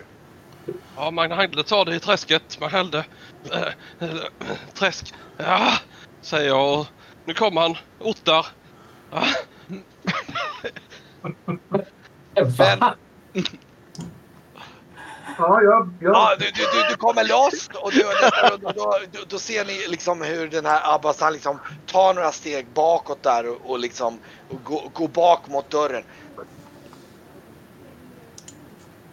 Ja, 0.96 1.12
Magnhilde 1.12 1.64
tar 1.64 1.86
det 1.86 1.96
i 1.96 2.00
träsket. 2.00 2.60
Magnhilde. 2.60 3.06
Äh, 3.52 3.62
äh, 4.00 4.18
träsk. 4.74 5.14
Ja, 5.38 5.72
säger 6.22 6.48
jag. 6.48 6.80
och 6.80 6.88
Nu 7.26 7.34
kommer 7.34 7.62
han. 7.62 7.78
Ottar. 8.00 8.46
Ja. 9.12 9.24
Va? 12.80 12.96
Ja, 15.38 15.62
jag, 15.62 15.90
jag, 16.00 16.16
Ja, 16.16 16.36
du, 16.40 16.46
du, 16.46 16.62
du, 16.62 16.90
du 16.90 16.96
kommer 16.96 17.24
loss 17.24 17.70
och 17.74 17.92
du, 17.92 18.04
då, 18.04 18.72
då, 18.74 19.00
då, 19.12 19.20
då, 19.28 19.40
ser 19.40 19.66
ni 19.66 19.88
liksom 19.88 20.22
hur 20.22 20.48
den 20.48 20.66
här 20.66 20.96
Abbas 20.96 21.22
han 21.22 21.34
liksom 21.34 21.60
tar 21.86 22.14
några 22.14 22.32
steg 22.32 22.68
bakåt 22.74 23.24
där 23.24 23.48
och, 23.50 23.70
och 23.72 23.80
liksom 23.80 24.20
och 24.50 24.64
går, 24.64 24.92
går 24.94 25.08
bak 25.08 25.48
mot 25.48 25.70
dörren. 25.70 26.04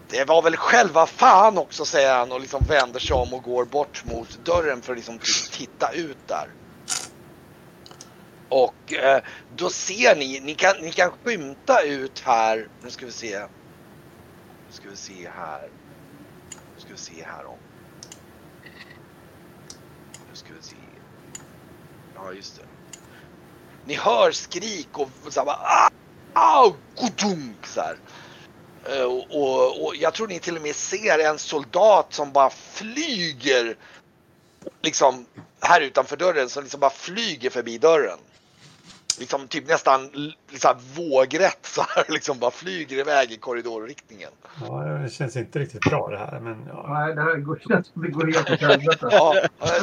Det 0.08 0.24
var 0.24 0.42
väl 0.42 0.56
själva 0.56 1.06
fan 1.06 1.58
också 1.58 1.84
säger 1.84 2.14
han 2.14 2.32
och 2.32 2.40
liksom 2.40 2.64
vänder 2.68 3.00
sig 3.00 3.16
om 3.16 3.34
och 3.34 3.42
går 3.42 3.64
bort 3.64 4.04
mot 4.04 4.38
dörren 4.44 4.82
för 4.82 4.92
att 4.92 4.98
liksom 4.98 5.18
titta 5.52 5.92
ut 5.92 6.28
där. 6.28 6.48
Och 8.48 8.92
eh, 8.92 9.22
då 9.56 9.70
ser 9.70 10.16
ni, 10.16 10.40
ni 10.40 10.54
kan, 10.54 10.76
ni 10.80 10.92
kan 10.92 11.10
skymta 11.24 11.82
ut 11.82 12.20
här, 12.20 12.68
nu 12.82 12.90
ska 12.90 13.06
vi 13.06 13.12
se. 13.12 13.38
Nu 13.38 14.72
ska 14.72 14.88
vi 14.88 14.96
se 14.96 15.30
här. 15.36 15.68
Nu 16.94 16.98
ska 16.98 17.12
vi 17.12 17.18
se 17.18 17.24
här 17.24 17.46
om. 17.46 17.58
Nu 20.30 20.36
ska 20.36 20.48
vi 20.54 20.62
se. 20.62 20.76
Ja, 22.14 22.32
just 22.32 22.56
det. 22.56 22.62
Ni 23.84 23.94
hör 23.94 24.32
skrik 24.32 24.98
och 24.98 25.10
så 25.28 25.40
här 25.40 25.46
bara, 25.46 25.58
ah, 25.62 25.90
au, 26.32 26.74
godunk, 26.96 27.66
så 27.66 27.80
här. 27.80 27.96
Eh, 28.84 29.04
och, 29.04 29.30
och, 29.30 29.84
och 29.84 29.96
jag 29.96 30.14
tror 30.14 30.28
ni 30.28 30.38
till 30.38 30.56
och 30.56 30.62
med 30.62 30.76
ser 30.76 31.18
en 31.18 31.38
soldat 31.38 32.12
som 32.12 32.32
bara 32.32 32.50
flyger 32.50 33.76
liksom 34.82 35.26
här 35.60 35.80
utanför 35.80 36.16
dörren 36.16 36.48
som 36.48 36.62
liksom 36.62 36.80
bara 36.80 36.90
flyger 36.90 37.50
förbi 37.50 37.78
dörren. 37.78 38.18
Liksom 39.18 39.48
typ 39.48 39.68
nästan 39.68 40.10
liksom 40.50 40.74
vågrätt 40.96 41.58
så 41.66 41.82
här 41.88 42.04
liksom 42.12 42.38
bara 42.38 42.50
flyger 42.50 42.96
iväg 42.98 43.32
i 43.32 43.36
korridorriktningen. 43.36 44.30
Ja, 44.60 44.78
det 44.84 45.08
känns 45.10 45.36
inte 45.36 45.58
riktigt 45.58 45.80
bra 45.80 46.08
det 46.10 46.18
här 46.18 46.40
men 46.40 46.64
ja. 46.68 46.86
nej, 46.88 47.14
det 47.14 47.22
här 47.22 47.36
går, 47.36 47.60
det 48.02 48.08
går 48.08 48.26
helt 48.26 48.50
åt 48.50 48.60
helvete. 48.60 49.08
Ja, 49.10 49.34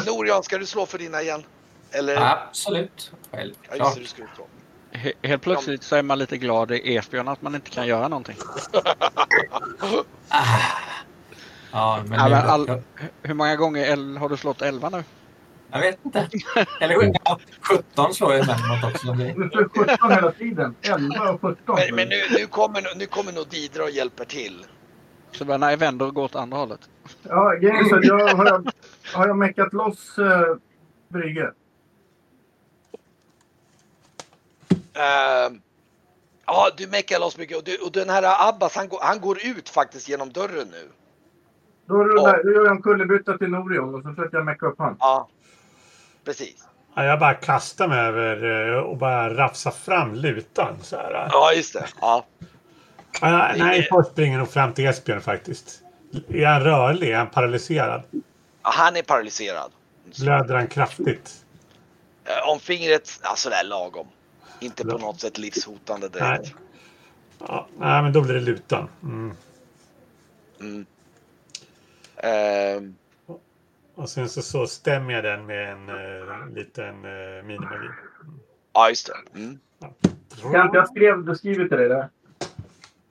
Norian, 0.08 0.44
ska 0.44 0.58
du 0.58 0.66
slå 0.66 0.86
för 0.86 0.98
dina 0.98 1.22
igen? 1.22 1.44
Eller? 1.92 2.16
Absolut. 2.32 3.12
Ja, 3.32 3.40
just 3.40 3.56
Självklart. 3.70 3.96
det, 3.96 4.02
du 4.02 4.08
ska 4.08 4.24
slå. 4.36 4.46
He- 4.92 5.14
Helt 5.28 5.42
plötsligt 5.42 5.84
så 5.84 5.96
är 5.96 6.04
man 6.04 6.20
lite 6.20 6.38
glad 6.38 6.72
i 6.72 6.96
Esbjörn 6.96 7.28
att 7.28 7.42
man 7.42 7.56
inte 7.56 7.70
kan 7.70 7.88
göra 7.88 8.08
någonting. 8.08 8.36
Ja, 11.72 12.04
men 12.08 12.20
Ja, 12.20 12.30
men 12.30 12.50
all- 12.50 12.82
Hur 13.22 13.34
många 13.34 13.56
gånger 13.56 14.18
har 14.20 14.30
du 14.30 14.38
slått 14.38 14.62
11 14.62 14.90
nu? 14.90 15.04
Jag 15.72 15.80
vet 15.80 16.06
inte. 16.06 16.30
Eller 16.80 17.14
ja, 17.26 17.40
17 17.62 18.14
slår 18.14 18.34
jag 18.34 18.40
emellanåt 18.40 18.94
också. 18.94 19.14
Du 19.14 19.50
slår 19.50 19.86
17 19.86 20.12
hela 20.12 20.32
tiden. 20.32 20.76
11 20.82 21.32
och 21.32 21.42
17. 21.42 21.76
Men, 21.76 21.96
men 21.96 22.10
nu, 22.10 22.16
nu, 22.38 22.46
kommer, 22.46 22.98
nu 22.98 23.06
kommer 23.06 23.32
nog 23.32 23.48
Didra 23.48 23.84
och 23.84 23.90
hjälper 23.90 24.26
till. 24.26 24.66
Så 25.32 25.46
bara, 25.46 25.58
nej, 25.58 25.78
vänder 25.78 26.06
och 26.08 26.14
går 26.14 26.24
åt 26.24 26.36
andra 26.36 26.58
hållet. 26.58 26.90
Ja, 27.24 27.54
grejen 27.54 27.76
är 27.76 27.84
så 27.84 28.00
jag 28.02 28.36
har, 28.36 28.46
jag, 28.46 28.72
har 29.14 29.28
jag 29.28 29.38
meckat 29.38 29.74
loss 29.74 30.20
uh, 30.20 30.58
brygget. 31.08 31.54
Ehm, 34.94 35.62
ja, 36.46 36.70
du 36.78 36.88
meckar 36.88 37.20
loss 37.20 37.38
mycket. 37.38 37.58
Och, 37.58 37.64
du, 37.64 37.78
och 37.78 37.92
den 37.92 38.10
här 38.10 38.50
Abbas, 38.50 38.76
han 38.76 38.88
går, 38.88 39.00
han 39.02 39.20
går 39.20 39.38
ut 39.46 39.70
faktiskt 39.70 40.10
genom 40.10 40.30
dörren 40.30 40.68
nu. 40.72 40.90
Då, 41.86 42.04
rullar, 42.04 42.44
då 42.44 42.52
gör 42.52 42.66
jag 42.66 42.76
en 42.76 42.82
kullerbytta 42.82 43.38
till 43.38 43.48
Norion 43.50 43.96
och 43.96 44.02
så 44.02 44.10
försöker 44.10 44.38
jag 44.38 44.46
mecka 44.46 44.66
upp 44.66 44.80
han. 44.80 44.96
Ja, 45.00 45.30
precis. 46.26 46.68
Ja, 46.96 47.06
Jag 47.06 47.20
bara 47.20 47.34
kastar 47.34 47.88
mig 47.88 48.00
över 48.00 48.70
eh, 48.74 48.78
och 48.78 48.98
bara 48.98 49.34
rafsar 49.38 49.72
fram 49.72 50.16
lutan 50.16 50.78
så 50.82 50.96
här. 50.96 51.28
Ja, 51.32 51.54
just 51.54 51.74
det. 51.74 51.86
Ja. 52.02 52.26
Ja, 53.22 53.52
nej, 53.58 53.88
först 53.92 54.12
springer 54.12 54.38
nog 54.38 54.50
fram 54.52 54.74
till 54.74 54.86
Esbjörn 54.88 55.22
faktiskt. 55.22 55.82
Är 56.30 56.46
han 56.46 56.64
rörlig? 56.64 57.10
Är 57.12 57.18
han 57.18 57.30
paralyserad? 57.30 58.04
Ja, 58.64 58.70
Han 58.74 58.96
är 58.96 59.02
paralyserad. 59.04 59.72
Blöder 60.20 60.56
han 60.56 60.68
kraftigt? 60.68 61.46
Eh, 62.26 62.50
Om 62.50 62.60
fingret, 62.60 63.20
ja 63.24 63.36
sådär 63.36 63.64
lagom. 63.64 64.08
Inte 64.60 64.84
på 64.86 64.98
något 64.98 65.20
sätt 65.20 65.38
livshotande 65.38 66.10
direkt. 66.10 66.44
Nej. 66.44 66.56
Ja, 67.48 67.68
nej, 67.78 68.02
men 68.02 68.14
då 68.14 68.22
blir 68.22 68.34
det 68.34 68.40
lutan. 68.42 68.90
Mm. 69.04 69.36
Mm. 70.60 70.86
Ehm, 72.18 72.96
Och 73.96 74.10
sen 74.10 74.30
så, 74.30 74.42
så 74.42 74.68
stämmer 74.68 75.14
jag 75.14 75.24
den 75.24 75.46
med 75.46 75.72
en 75.72 75.90
eh, 75.90 76.48
liten 76.56 77.06
eh, 77.06 77.44
minimagi. 77.44 77.88
ja, 78.74 78.90
just 78.90 79.08
det. 79.34 79.40
Mm. 79.40 79.60
Kent, 80.42 80.72
jag 80.74 80.88
skrev, 80.90 81.26
du 81.26 81.36
skriver 81.36 81.68
till 81.68 81.78
dig 81.78 81.90
där. 81.90 82.10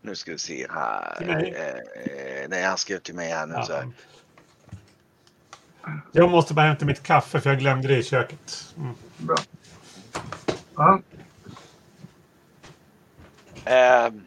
Nu 0.03 0.15
ska 0.15 0.33
vi 0.33 0.39
se 0.39 0.67
här. 0.71 1.17
Eh, 1.29 2.49
nej, 2.49 2.63
han 2.65 2.79
skrev 2.79 2.99
till 2.99 3.15
mig 3.15 3.31
här 3.31 3.47
nu. 3.47 3.55
Så 3.67 3.73
Ja. 3.73 3.77
här. 3.77 3.91
Jag 6.13 6.31
måste 6.31 6.55
bara 6.55 6.67
hämta 6.67 6.85
mitt 6.85 7.03
kaffe 7.03 7.41
för 7.41 7.51
jag 7.51 7.59
glömde 7.59 7.89
det 7.89 7.97
i 7.97 8.03
köket. 8.03 8.75
Mm. 8.77 8.95
Bra. 9.17 9.37
Ja, 10.77 11.01
Ehm. 13.65 14.25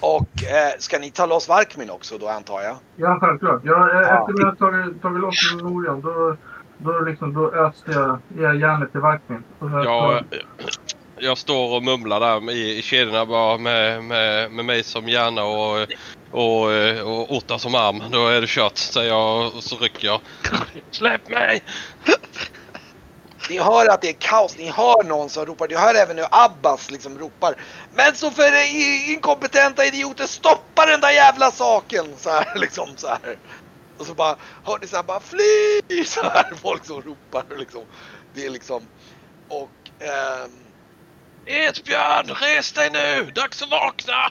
Och 0.00 0.44
eh, 0.44 0.72
ska 0.78 0.98
ni 0.98 1.10
ta 1.10 1.26
loss 1.26 1.48
Varkmin 1.48 1.90
också 1.90 2.18
då 2.18 2.28
antar 2.28 2.60
jag? 2.62 2.76
ja 2.96 3.18
självklart. 3.20 3.60
Jag, 3.64 3.90
eh, 3.90 4.00
Ja. 4.00 4.00
Efter 4.20 4.32
att 4.32 4.38
jag 4.40 4.58
tagit, 4.58 5.02
tagit 5.02 5.20
loss 5.20 5.52
Norion 5.62 6.00
då, 6.00 6.36
då, 6.78 7.00
liksom, 7.00 7.34
då 7.34 7.50
öste 7.52 7.90
jag 7.90 8.18
jag 8.38 8.56
järnet 8.60 8.92
till 8.92 9.00
Varkmin. 9.00 9.44
Och 9.58 9.70
så- 9.70 9.82
Jag, 9.84 10.24
jag 11.18 11.38
står 11.38 11.76
och 11.76 11.82
mumlar 11.82 12.20
där 12.20 12.50
i, 12.50 12.78
i 12.78 12.82
kedjorna 12.82 13.26
bara 13.26 13.58
med, 13.58 14.04
med, 14.04 14.52
med 14.52 14.64
mig 14.64 14.82
som 14.84 15.08
hjärna 15.08 15.44
och, 15.44 15.86
och, 16.30 16.64
och 17.02 17.36
Otta 17.36 17.58
som 17.58 17.74
arm. 17.74 18.02
Då 18.10 18.26
är 18.28 18.40
det 18.40 18.46
kört 18.46 18.76
säger 18.76 19.08
jag 19.10 19.46
och 19.56 19.62
så 19.62 19.76
rycker 19.76 20.06
jag. 20.06 20.20
Släpp 20.90 21.28
mig! 21.28 21.62
Ni 23.50 23.58
hör 23.58 23.88
att 23.88 24.00
det 24.00 24.08
är 24.08 24.16
kaos, 24.18 24.58
ni 24.58 24.70
hör 24.70 25.02
någon 25.02 25.30
som 25.30 25.46
ropar, 25.46 25.68
ni 25.68 25.74
hör 25.74 25.94
även 25.94 26.18
hur 26.18 26.26
Abbas 26.30 26.90
liksom 26.90 27.18
ropar. 27.18 27.54
Men 27.94 28.14
så 28.14 28.30
för 28.30 28.52
inkompetenta 29.10 29.84
idioter, 29.84 30.26
stoppa 30.26 30.86
den 30.86 31.00
där 31.00 31.10
jävla 31.10 31.50
saken! 31.50 32.06
Så 32.16 32.30
här 32.30 32.52
liksom 32.54 32.88
så 32.96 33.08
här. 33.08 33.38
Och 33.98 34.06
så 34.06 34.14
bara 34.14 34.36
hör 34.64 34.78
ni 34.78 34.86
så 34.86 34.96
här 34.96 35.02
bara 35.02 35.20
fly! 35.20 36.04
Så 36.04 36.22
här 36.22 36.54
folk 36.62 36.84
som 36.84 37.02
ropar 37.02 37.44
liksom. 37.58 37.84
Det 38.34 38.46
är 38.46 38.50
liksom 38.50 38.82
och 39.48 39.70
ehm, 40.00 40.50
Esbjörn, 41.46 42.26
res 42.26 42.72
dig 42.72 42.90
nu! 42.90 43.30
Dags 43.30 43.62
att 43.62 43.70
vakna! 43.70 44.30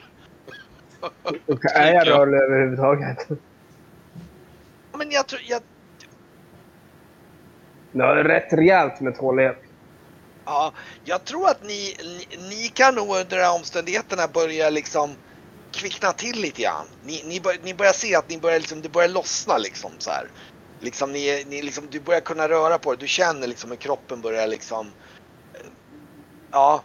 Är 1.74 1.92
jag 1.92 2.08
rörlig 2.08 2.38
överhuvudtaget? 2.38 3.28
men 4.98 5.10
jag 5.10 5.26
tror, 5.26 5.40
jag, 5.44 5.62
Är 8.04 8.24
rätt 8.24 8.52
rejält 8.52 9.00
med 9.00 9.16
tålighet. 9.16 9.62
Ja, 10.44 10.72
jag 11.04 11.24
tror 11.24 11.48
att 11.48 11.62
ni, 11.62 11.96
ni, 12.02 12.48
ni 12.48 12.68
kan 12.68 12.94
nog 12.94 13.08
under 13.08 13.36
de 13.36 13.42
här 13.42 13.54
omständigheterna 13.54 14.28
börja 14.28 14.70
liksom 14.70 15.10
kvickna 15.72 16.12
till 16.12 16.40
lite 16.40 16.62
grann. 16.62 16.86
Ni, 17.04 17.22
ni, 17.26 17.40
bör, 17.40 17.56
ni 17.62 17.74
börjar 17.74 17.92
se 17.92 18.14
att 18.14 18.28
ni 18.28 18.38
börjar 18.38 18.58
liksom, 18.58 18.82
det 18.82 18.88
börjar 18.88 19.08
lossna 19.08 19.58
liksom 19.58 19.90
så 19.98 20.10
här. 20.10 20.28
Liksom 20.80 21.12
ni, 21.12 21.44
ni 21.48 21.62
liksom, 21.62 21.84
du 21.90 22.00
börjar 22.00 22.20
kunna 22.20 22.48
röra 22.48 22.78
på 22.78 22.90
dig. 22.90 22.98
Du 23.00 23.08
känner 23.08 23.46
liksom 23.46 23.70
hur 23.70 23.76
kroppen 23.76 24.20
börjar 24.20 24.46
liksom... 24.46 24.90
Ja, 26.50 26.82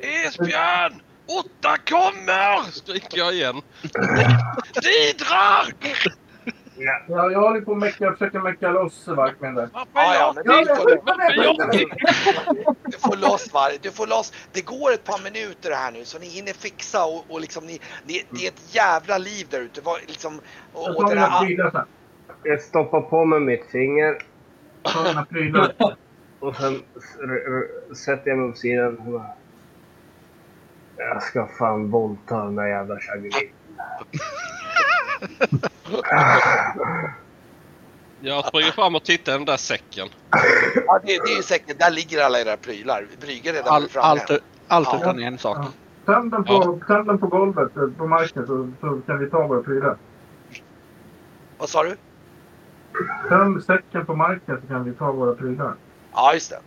Esbjörn! 0.00 1.02
Otta 1.26 1.76
kommer! 1.76 2.70
Skriker 2.70 3.18
jag 3.18 3.34
igen. 3.34 3.62
Didrar! 4.82 5.74
Ja, 6.78 7.30
jag 7.30 7.40
håller 7.40 7.60
på 7.60 7.72
att 7.72 7.78
mecka, 7.78 8.04
jag 8.04 8.12
försöker 8.12 8.40
mecka 8.40 8.70
loss 8.70 9.08
Varkmin 9.08 9.54
där. 9.54 9.68
Ja, 9.72 9.86
ja 9.94 10.32
men 10.36 10.44
du 10.44 10.76
får, 13.00 13.10
du 13.10 13.20
loss 13.20 13.52
varje, 13.52 13.78
du 13.82 13.90
får 13.90 14.06
loss. 14.06 14.32
Det 14.52 14.60
går 14.60 14.92
ett 14.92 15.04
par 15.04 15.24
minuter 15.24 15.70
här 15.70 15.92
nu 15.92 16.04
så 16.04 16.18
ni 16.18 16.26
hinner 16.26 16.52
fixa 16.52 17.04
och, 17.04 17.24
och 17.28 17.40
liksom 17.40 17.66
ni, 17.66 17.80
ni, 18.06 18.22
det 18.30 18.44
är 18.46 18.48
ett 18.48 18.74
jävla 18.74 19.18
liv 19.18 19.46
där 19.50 19.60
ute. 19.60 19.80
Liksom, 20.06 20.40
och, 20.72 20.88
Jag 20.88 20.96
och 20.96 21.08
den 21.08 21.18
här. 21.18 21.84
Jag 22.42 22.62
stoppar 22.62 23.00
på 23.00 23.24
mig 23.24 23.40
mitt 23.40 23.66
finger 23.66 24.18
och 26.40 26.56
sen 26.56 26.82
sätter 27.96 28.30
jag 28.30 28.38
mig 28.38 28.50
på 28.50 28.56
sidan. 28.56 28.98
och 28.98 29.12
bara, 29.12 29.26
Jag 30.96 31.22
ska 31.22 31.46
fan 31.46 31.90
våldta 31.90 32.44
den 32.44 32.56
där 32.56 32.66
jävla 32.66 32.98
Shaggy. 33.00 33.30
Jag 38.20 38.46
springer 38.46 38.70
fram 38.72 38.94
och 38.94 39.04
tittar 39.04 39.32
i 39.32 39.36
den 39.36 39.44
där 39.44 39.56
säcken. 39.56 40.08
ja, 40.86 41.00
det, 41.04 41.06
det 41.06 41.32
är 41.32 41.36
ju 41.36 41.42
säkert, 41.42 41.78
där 41.78 41.90
ligger 41.90 42.22
alla 42.24 42.40
era 42.40 42.56
prylar. 42.56 43.06
Brygger 43.20 43.52
redan 43.52 43.74
All, 43.74 43.88
framme. 43.88 44.06
allt 44.06 44.30
allt 44.68 44.88
Ja. 44.92 44.98
utan 45.00 45.22
en 45.22 45.38
sak. 45.38 45.58
Ja. 45.60 46.14
Töm 46.14 46.30
den 46.30 46.44
på, 46.44 46.80
töm 46.86 47.06
den 47.06 47.18
på 47.18 47.26
golvet, 47.26 47.76
eh, 47.76 47.86
på 47.98 48.06
marken, 48.06 48.46
så, 48.46 48.70
så 48.80 49.00
kan 49.06 49.18
vi 49.18 49.30
ta 49.30 49.46
våra 49.46 49.62
prylar. 49.62 49.96
Vad 51.58 51.68
sa 51.68 51.82
du? 51.84 51.96
Töm 53.28 53.62
säcken 53.62 54.06
på 54.06 54.14
marken 54.16 54.60
så 54.62 54.66
kan 54.68 54.84
vi 54.84 54.92
ta 54.92 55.12
våra 55.12 55.34
prylar. 55.34 55.74
Ja, 56.12 56.34
just 56.34 56.50
det. 56.50 56.60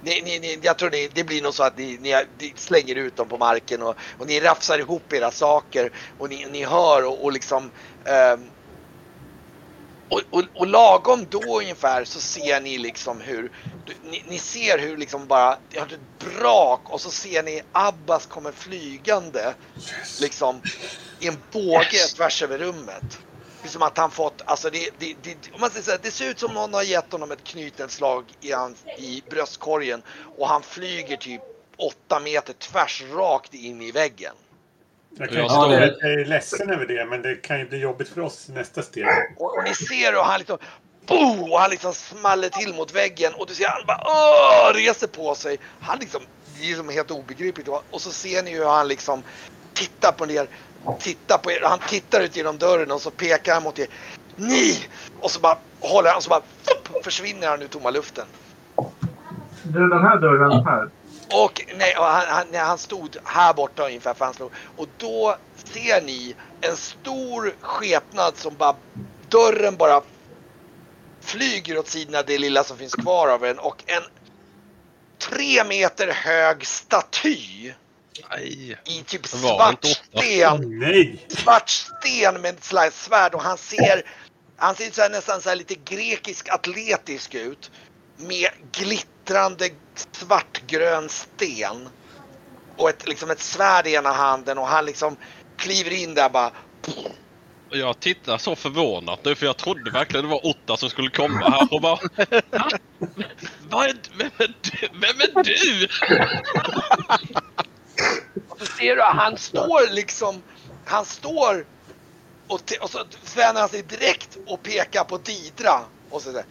Ni, 0.00 0.22
ni, 0.24 0.38
ni, 0.38 0.58
jag 0.62 0.78
tror 0.78 0.90
det, 0.90 1.14
det 1.14 1.24
blir 1.24 1.42
nog 1.42 1.54
så 1.54 1.62
att 1.62 1.78
ni, 1.78 1.98
ni, 2.00 2.14
ni 2.38 2.52
slänger 2.56 2.94
ut 2.94 3.16
dem 3.16 3.28
på 3.28 3.38
marken 3.38 3.82
och, 3.82 3.94
och 4.18 4.26
ni 4.26 4.40
rafsar 4.40 4.78
ihop 4.78 5.12
era 5.12 5.30
saker 5.30 5.90
och 6.18 6.28
ni, 6.28 6.46
ni 6.52 6.64
hör 6.64 7.06
och, 7.06 7.24
och 7.24 7.32
liksom 7.32 7.70
ehm, 8.04 8.40
och, 10.08 10.22
och, 10.30 10.44
och 10.54 10.66
lagom 10.66 11.26
då 11.30 11.60
ungefär 11.60 12.04
så 12.04 12.20
ser 12.20 12.60
ni 12.60 12.78
liksom 12.78 13.20
hur 13.20 13.52
ni, 14.02 14.22
ni 14.26 14.38
ser 14.38 14.78
hur 14.78 14.96
liksom 14.96 15.26
bara 15.26 15.58
det 15.68 15.78
har 15.78 15.86
ett 15.86 16.18
brak 16.18 16.90
och 16.90 17.00
så 17.00 17.10
ser 17.10 17.42
ni 17.42 17.62
Abbas 17.72 18.26
kommer 18.26 18.52
flygande 18.52 19.54
liksom 20.16 20.62
i 21.18 21.28
en 21.28 21.42
båge 21.52 22.08
tvärs 22.16 22.42
över 22.42 22.58
rummet. 22.58 23.18
Det 23.62 23.68
är 23.68 23.70
som 23.72 23.82
att 23.82 23.98
han 23.98 24.10
fått, 24.10 24.42
alltså 24.46 24.70
det, 24.70 24.90
det, 24.98 25.14
det, 25.14 25.52
om 25.52 25.60
man 25.60 25.70
säger 25.70 25.84
så 25.84 25.90
här, 25.90 26.00
det 26.02 26.10
ser 26.10 26.30
ut 26.30 26.38
som 26.38 26.54
någon 26.54 26.74
har 26.74 26.82
gett 26.82 27.12
honom 27.12 27.30
ett 27.32 27.44
knytenslag 27.44 28.32
i, 28.40 28.52
hans, 28.52 28.86
i 28.94 29.22
bröstkorgen 29.30 30.02
och 30.36 30.48
han 30.48 30.62
flyger 30.62 31.16
typ 31.16 31.42
8 31.78 32.20
meter 32.20 32.52
tvärs 32.52 33.02
rakt 33.02 33.54
in 33.54 33.82
i 33.82 33.92
väggen. 33.92 34.36
Jag, 35.16 35.28
kan 35.28 35.38
Ja, 35.38 35.66
det 35.66 35.96
jag 36.00 36.12
är 36.12 36.24
ledsen 36.24 36.70
över 36.70 36.86
det, 36.86 37.04
men 37.04 37.22
det 37.22 37.34
kan 37.34 37.58
ju 37.58 37.68
bli 37.68 37.78
jobbigt 37.78 38.08
för 38.08 38.20
oss 38.20 38.48
i 38.48 38.52
nästa 38.52 38.82
steg. 38.82 39.06
Och, 39.36 39.58
och 39.58 39.64
ni 39.64 39.74
ser 39.74 40.12
hur 40.12 40.22
han 40.22 40.38
liksom, 40.38 40.58
boom, 41.06 41.52
och 41.52 41.58
han 41.58 41.70
liksom 41.70 41.94
smaller 41.94 42.48
till 42.48 42.74
mot 42.74 42.94
väggen 42.94 43.32
och 43.34 43.46
du 43.46 43.54
ser 43.54 43.68
han 43.68 43.86
bara 43.86 44.02
åh, 44.04 44.74
reser 44.74 45.06
på 45.06 45.34
sig. 45.34 45.58
Han 45.80 45.98
liksom, 45.98 46.20
det 46.58 46.64
är 46.64 46.68
liksom 46.68 46.88
helt 46.88 47.10
obegripligt. 47.10 47.68
Och 47.90 48.00
så 48.00 48.10
ser 48.10 48.42
ni 48.42 48.54
hur 48.54 48.64
han 48.64 48.88
liksom 48.88 49.22
tittar 49.74 50.12
på 50.12 50.30
er, 50.30 50.48
tittar 50.98 51.38
på 51.38 51.50
er, 51.50 51.60
han 51.62 51.78
tittar 51.78 52.20
ut 52.20 52.36
genom 52.36 52.58
dörren 52.58 52.90
och 52.90 53.00
så 53.00 53.10
pekar 53.10 53.54
han 53.54 53.62
mot 53.62 53.78
er. 53.78 53.86
Ni! 54.36 54.78
Och 55.20 55.30
så 55.30 55.40
bara 55.40 55.58
håller 55.80 56.08
han 56.08 56.16
och 56.16 56.22
så 56.22 56.30
bara 56.30 56.42
fupp, 56.62 57.04
försvinner 57.04 57.48
han 57.48 57.62
ur 57.62 57.66
tomma 57.66 57.90
luften. 57.90 58.26
Du, 59.62 59.88
den 59.88 60.02
här 60.02 60.20
dörren 60.20 60.64
här. 60.66 60.90
Och 61.32 61.64
nej, 61.76 61.96
och 61.96 62.04
han, 62.04 62.26
han, 62.28 62.54
han 62.54 62.78
stod 62.78 63.16
här 63.24 63.54
borta 63.54 63.86
ungefär 63.86 64.14
för 64.14 64.24
han 64.24 64.34
slog. 64.34 64.50
Och 64.76 64.88
då 64.96 65.36
ser 65.64 66.02
ni 66.02 66.34
en 66.60 66.76
stor 66.76 67.54
skepnad 67.60 68.36
som 68.36 68.56
bara, 68.56 68.76
dörren 69.28 69.76
bara 69.76 70.02
flyger 71.20 71.78
åt 71.78 71.88
sidorna 71.88 72.22
det 72.22 72.38
lilla 72.38 72.64
som 72.64 72.78
finns 72.78 72.94
kvar 72.94 73.28
av 73.28 73.40
den 73.40 73.58
och 73.58 73.84
en 73.86 74.02
tre 75.18 75.64
meter 75.64 76.12
hög 76.12 76.66
staty 76.66 77.72
Nej. 78.30 78.78
i 78.84 79.02
typ 79.06 79.26
svart 79.26 79.84
sten, 79.84 80.78
nej! 80.78 81.26
svart 81.28 81.68
sten 81.68 82.40
med 82.40 82.54
ett 82.54 82.64
slags 82.64 83.04
svärd 83.04 83.34
och 83.34 83.42
han 83.42 83.58
ser, 83.58 84.02
han 84.56 84.74
ser 84.74 84.90
så 84.90 85.02
här, 85.02 85.10
nästan 85.10 85.42
så 85.42 85.48
här 85.48 85.56
lite 85.56 85.74
grekisk 85.74 86.48
atletisk 86.48 87.34
ut 87.34 87.70
med 88.18 88.48
glittrande 88.72 89.70
svartgrön 90.12 91.08
sten 91.08 91.88
och 92.76 92.88
ett, 92.90 93.08
liksom 93.08 93.30
ett 93.30 93.40
svärd 93.40 93.86
i 93.86 93.94
ena 93.94 94.12
handen 94.12 94.58
och 94.58 94.66
han 94.66 94.84
liksom 94.86 95.16
kliver 95.56 95.90
in 95.92 96.14
där 96.14 96.28
bara 96.30 96.52
Och 97.70 97.76
jag 97.76 98.00
tittar 98.00 98.38
så 98.38 98.56
förvånat 98.56 99.24
nu 99.24 99.34
för 99.34 99.46
jag 99.46 99.56
trodde 99.56 99.90
verkligen 99.90 100.24
det 100.24 100.30
var 100.30 100.46
Otta 100.46 100.76
som 100.76 100.90
skulle 100.90 101.10
komma 101.10 101.50
här 101.50 101.68
och 101.74 101.80
bara... 101.80 101.96
"Ha? 101.96 102.70
Vad 103.70 103.86
är, 103.86 103.96
vem 104.18 104.30
är 104.38 104.54
du? 104.62 104.88
Vem 104.92 105.20
är 105.20 105.42
du? 105.44 105.88
Och 108.48 108.58
så 108.58 108.66
ser 108.66 108.96
du 108.96 109.02
han 109.02 109.36
står 109.38 109.94
liksom, 109.94 110.42
han 110.86 111.04
står 111.04 111.66
och, 112.48 112.60
och 112.80 112.90
så 112.90 113.04
vänder 113.36 113.60
han 113.60 113.68
sig 113.68 113.82
direkt 113.82 114.38
och 114.46 114.62
pekar 114.62 115.04
på 115.04 115.18
Didra. 115.18 115.80
Och 116.10 116.22
så, 116.22 116.32
här, 116.32 116.44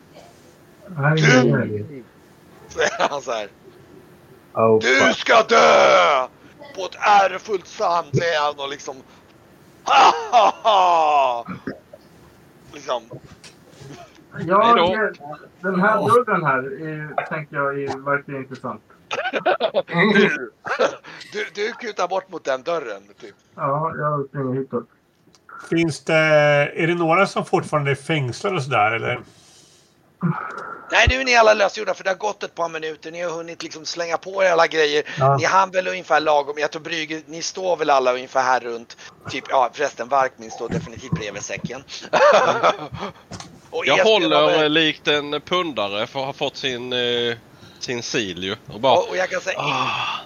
Nej, 0.97 1.21
så 2.67 2.79
är 2.79 3.09
han 3.09 3.21
så 3.21 3.31
här. 3.31 3.47
Oh, 4.53 4.79
Du 4.79 5.13
ska 5.13 5.43
dö! 5.43 6.27
På 6.75 6.85
ett 6.85 6.97
ärofullt 6.99 7.67
sant 7.67 8.15
säger 8.17 8.41
han 8.41 8.53
och 8.65 8.69
liksom 8.69 8.95
ha, 9.83 10.13
ha, 10.31 10.53
ha. 10.63 11.45
Liksom. 12.73 13.03
Ja, 14.39 14.75
den 15.61 15.79
här 15.79 16.25
dörren 16.25 16.45
här 16.45 16.57
är, 16.57 17.25
tänker 17.29 17.55
jag 17.55 17.83
är 17.83 18.05
verkligen 18.05 18.41
intressant. 18.41 18.81
Du, 19.87 20.29
du, 21.33 21.45
du 21.55 21.71
kutar 21.73 22.07
bort 22.07 22.29
mot 22.31 22.43
den 22.43 22.63
dörren. 22.63 23.01
Typ. 23.21 23.35
Ja, 23.55 23.93
jag 23.97 24.27
springer 24.27 24.59
hitåt. 24.59 24.89
Finns 25.69 26.03
det... 26.03 26.13
Är 26.75 26.87
det 26.87 26.95
några 26.95 27.25
som 27.25 27.45
fortfarande 27.45 27.91
är 27.91 27.95
fängslade 27.95 28.55
och 28.55 28.63
sådär, 28.63 28.91
eller? 28.91 29.21
Nej, 30.91 31.05
nu 31.09 31.21
är 31.21 31.25
ni 31.25 31.35
alla 31.35 31.53
lösgjorda 31.53 31.93
för 31.93 32.03
det 32.03 32.09
har 32.09 32.17
gått 32.17 32.43
ett 32.43 32.55
par 32.55 32.69
minuter. 32.69 33.11
Ni 33.11 33.21
har 33.21 33.31
hunnit 33.31 33.63
liksom 33.63 33.85
slänga 33.85 34.17
på 34.17 34.43
er 34.43 34.51
alla 34.51 34.67
grejer. 34.67 35.03
Ja. 35.19 35.37
Ni 35.37 35.43
hann 35.45 35.71
väl 35.71 35.87
ungefär 35.87 36.19
lagom. 36.19 36.55
Jag 36.57 36.71
tror 36.71 36.81
Brygge, 36.81 37.21
ni 37.25 37.41
står 37.41 37.77
väl 37.77 37.89
alla 37.89 38.13
ungefär 38.13 38.43
här 38.43 38.59
runt. 38.59 38.97
Typ, 39.29 39.43
ja 39.49 39.69
förresten, 39.73 40.07
Varkmin 40.09 40.51
står 40.51 40.69
definitivt 40.69 41.11
bredvid 41.11 41.43
säcken. 41.43 41.83
Jag 43.85 44.05
håller 44.05 44.47
väl- 44.47 44.63
eh, 44.63 44.69
likt 44.69 45.07
en 45.07 45.41
pundare 45.41 46.07
för 46.07 46.19
att 46.19 46.25
ha 46.25 46.33
fått 46.33 46.57
sin, 46.57 46.93
eh, 46.93 47.35
sin 47.79 48.03
sil 48.11 48.39
ju. 48.43 48.55
Och 48.73 48.79
bara... 48.79 48.93
och, 48.93 49.09
och 49.09 49.17
jag 49.17 49.29
kan 49.29 49.41
säga, 49.41 49.59
Ah, 49.59 50.19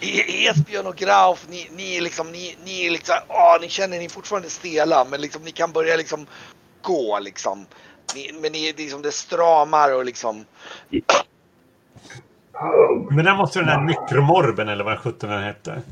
E- 0.00 0.46
Esbjörn 0.48 0.86
och 0.86 0.96
Grauf, 0.96 1.44
ni, 1.48 1.68
ni 1.72 1.96
är 1.96 2.00
liksom, 2.00 2.32
ni, 2.32 2.56
ni 2.64 2.86
är 2.86 2.90
liksom, 2.90 3.14
ah, 3.28 3.58
ni 3.60 3.68
känner 3.68 3.98
ni 3.98 4.04
är 4.04 4.08
fortfarande 4.08 4.50
stela 4.50 5.04
men 5.04 5.20
liksom 5.20 5.42
ni 5.42 5.50
kan 5.52 5.72
börja 5.72 5.96
liksom 5.96 6.26
gå 6.82 7.18
liksom. 7.18 7.66
Men 8.40 8.52
ni, 8.52 8.68
är 8.68 8.74
liksom, 8.76 9.02
det 9.02 9.12
stramar 9.12 9.94
och 9.94 10.04
liksom, 10.04 10.44
Men 13.10 13.24
där 13.24 13.36
måste 13.36 13.58
den 13.58 13.68
här 13.68 13.80
Necromorben, 13.80 14.68
eller 14.68 14.84
vad 14.84 14.98
sjutton 14.98 15.30
den 15.30 15.42
hette. 15.42 15.82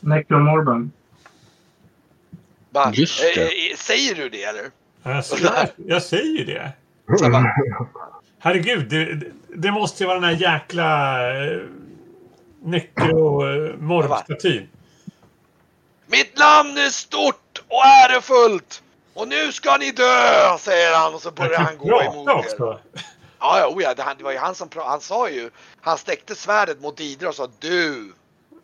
Necromorben. 0.00 0.92
bara, 2.70 2.92
Just 2.92 3.20
det. 3.20 3.42
eh, 3.42 3.70
eh, 3.70 3.76
säger 3.76 4.14
du 4.14 4.28
det 4.28 4.42
eller? 4.42 4.62
Ja, 5.02 5.10
Jag, 5.14 5.24
säger- 5.24 5.70
jag 5.76 6.02
säger 6.02 6.38
ju 6.38 6.44
det. 6.44 6.72
Bara, 7.20 7.54
Herregud, 8.38 8.88
det, 8.90 9.20
det 9.56 9.72
måste 9.72 10.02
ju 10.02 10.06
vara 10.06 10.20
den 10.20 10.28
här 10.36 10.52
jäkla 10.52 11.20
eh, 11.44 11.60
Necro-morgstatyn. 12.64 14.68
Mitt 16.06 16.38
namn 16.38 16.78
är 16.78 16.90
stort 16.90 17.62
och 17.68 17.84
ärofullt! 17.86 18.82
Och 19.16 19.28
nu 19.28 19.52
ska 19.52 19.76
ni 19.76 19.90
dö! 19.90 20.58
Säger 20.58 20.96
han 20.96 21.14
och 21.14 21.20
så 21.20 21.30
börjar 21.30 21.58
han 21.58 21.78
gå 21.78 22.02
emot 22.02 22.28
er. 22.28 22.54
Ja, 22.58 23.58
ja, 23.58 23.66
oh 23.68 23.82
ja 23.82 23.94
det, 23.94 24.02
han- 24.02 24.16
det 24.18 24.24
var 24.24 24.32
ju 24.32 24.38
han 24.38 24.54
som 24.54 24.68
Han 24.76 25.00
sa 25.00 25.30
ju... 25.30 25.50
Han 25.80 25.98
sträckte 25.98 26.34
svärdet 26.34 26.80
mot 26.82 27.00
Idre 27.00 27.28
och 27.28 27.34
sa 27.34 27.48
du! 27.58 28.12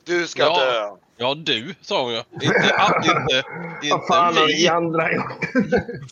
Du 0.05 0.27
ska 0.27 0.43
Ja. 0.43 0.59
dö! 0.59 0.91
Ja, 1.17 1.35
du 1.35 1.75
sa 1.81 2.03
hon 2.03 2.12
ju. 2.12 2.19
Inte, 2.43 2.75
ah, 2.79 2.97
inte, 2.97 3.43
Vad 3.91 4.07
fan 4.07 4.29
inte 4.29 4.41
har 4.41 4.47
vi 4.47 4.69
andra 4.69 5.12
gjort? 5.12 5.33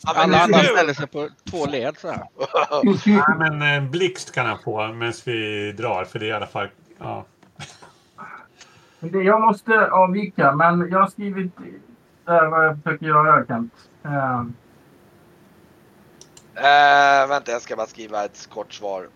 Alla 0.03 0.37
andra 0.43 0.59
ställer 0.63 0.93
sig 0.93 1.07
på 1.07 1.29
två 1.51 1.65
led 1.65 1.95
så 1.99 2.07
här. 2.07 2.27
Nej, 3.05 3.49
men 3.49 3.61
en 3.61 3.91
blixt 3.91 4.31
kan 4.35 4.45
han 4.45 4.59
få 4.63 4.87
medan 4.87 5.13
vi 5.25 5.71
drar. 5.71 6.05
För 6.05 6.19
det 6.19 6.25
är 6.25 6.29
i 6.29 6.33
alla 6.33 6.47
fall... 6.47 6.67
Ja. 6.99 7.25
Det- 8.99 9.23
Jag 9.23 9.41
måste 9.41 9.91
avvika, 9.91 10.51
men 10.51 10.89
jag 10.91 10.99
har 10.99 11.07
skrivit 11.07 11.51
där 12.25 12.45
vad 12.47 12.65
jag 12.65 12.77
försöker 12.83 13.05
göra, 13.05 13.45
Kent. 13.45 13.73
Eh, 16.55 17.27
vänta, 17.27 17.51
jag 17.51 17.61
ska 17.61 17.75
bara 17.75 17.87
skriva 17.87 18.25
ett 18.25 18.49
kort 18.49 18.73
svar. 18.73 19.09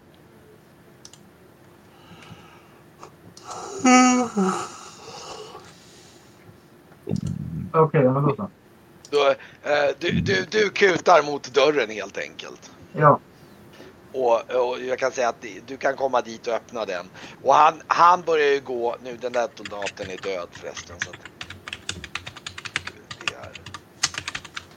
Okej, 7.74 8.04
men 8.04 8.24
då 8.24 8.36
så. 8.36 8.50
Då, 9.10 9.30
eh, 9.70 9.96
du, 10.00 10.22
du, 10.22 10.46
du 10.46 10.70
kutar 10.70 11.24
mot 11.24 11.54
dörren 11.54 11.90
helt 11.90 12.18
enkelt. 12.18 12.72
Ja. 12.94 13.20
Och, 14.14 14.52
och 14.52 14.80
jag 14.82 15.00
kan 15.00 15.12
säga 15.12 15.30
att 15.30 15.46
du 15.68 15.78
kan 15.78 15.96
komma 15.96 16.22
dit 16.22 16.48
och 16.48 16.54
öppna 16.54 16.86
den. 16.86 17.06
Och 17.44 17.54
han, 17.54 17.82
han 17.88 18.22
börjar 18.22 18.52
ju 18.52 18.60
gå, 18.60 18.96
nu 19.04 19.18
den 19.18 19.34
där 19.34 19.48
soldaten 19.56 20.10
är 20.10 20.18
död 20.18 20.48
förresten. 20.52 20.96
Så 21.00 21.10
att, 21.10 21.18
det 23.20 23.34
är, 23.34 23.52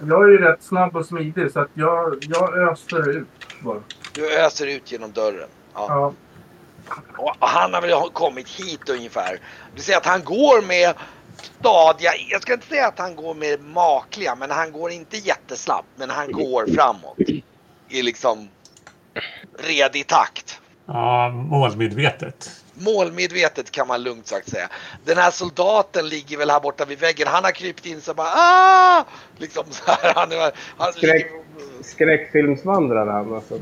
Jag 0.01 0.25
är 0.25 0.29
ju 0.29 0.39
rätt 0.39 0.63
snabb 0.63 0.97
och 0.97 1.07
smidig 1.07 1.53
så 1.53 1.61
att 1.61 1.69
jag, 1.75 2.25
jag 2.29 2.59
öser 2.59 3.09
ut 3.11 3.29
bara. 3.61 3.83
du 4.15 4.39
öser 4.39 4.67
ut 4.67 4.93
genom 4.93 5.13
dörren. 5.13 5.49
Ja. 5.75 5.87
Ja. 5.89 7.35
Och 7.41 7.49
han 7.49 7.75
har 7.75 7.81
väl 7.81 8.11
kommit 8.13 8.49
hit 8.49 8.89
ungefär. 8.89 9.41
Du 9.75 9.83
ser 9.83 9.97
att 9.97 10.07
han 10.07 10.25
går 10.25 10.67
med 10.67 10.95
stadiga, 11.61 12.11
jag 12.31 12.43
ska 12.43 12.53
inte 12.53 12.67
säga 12.67 12.87
att 12.87 12.99
han 12.99 13.17
går 13.17 13.35
med 13.35 13.61
makliga, 13.65 14.35
men 14.35 14.51
han 14.51 14.73
går 14.73 14.91
inte 14.91 15.17
jättesnabbt. 15.17 15.89
Men 15.97 16.11
han 16.11 16.33
går 16.33 16.67
framåt. 16.67 17.19
I 17.89 18.03
liksom 18.03 18.49
redig 19.59 20.07
takt. 20.07 20.61
ja, 20.87 21.29
målmedvetet. 21.29 22.58
Målmedvetet 22.79 23.71
kan 23.71 23.89
man 23.89 24.03
lugnt 24.03 24.27
sagt 24.27 24.51
säga. 24.51 24.69
Den 25.05 25.19
här 25.19 25.31
soldaten 25.31 26.09
ligger 26.09 26.37
väl 26.37 26.51
här 26.51 26.61
borta 26.61 26.85
vid 26.85 26.99
väggen. 26.99 27.29
Han 27.29 27.45
har 27.45 27.51
krypit 27.51 27.87
in 27.87 28.01
så 28.01 28.15
bara 28.15 28.33
ah! 28.35 29.05
Liksom 29.37 29.65
så 29.71 29.91
här. 29.91 30.13
Han, 30.17 30.33
är- 30.33 30.53
han 30.77 30.93
Skräck, 30.93 31.27
skräckfilmsvandrare 31.83 33.11
han 33.11 33.35
alltså. 33.35 33.59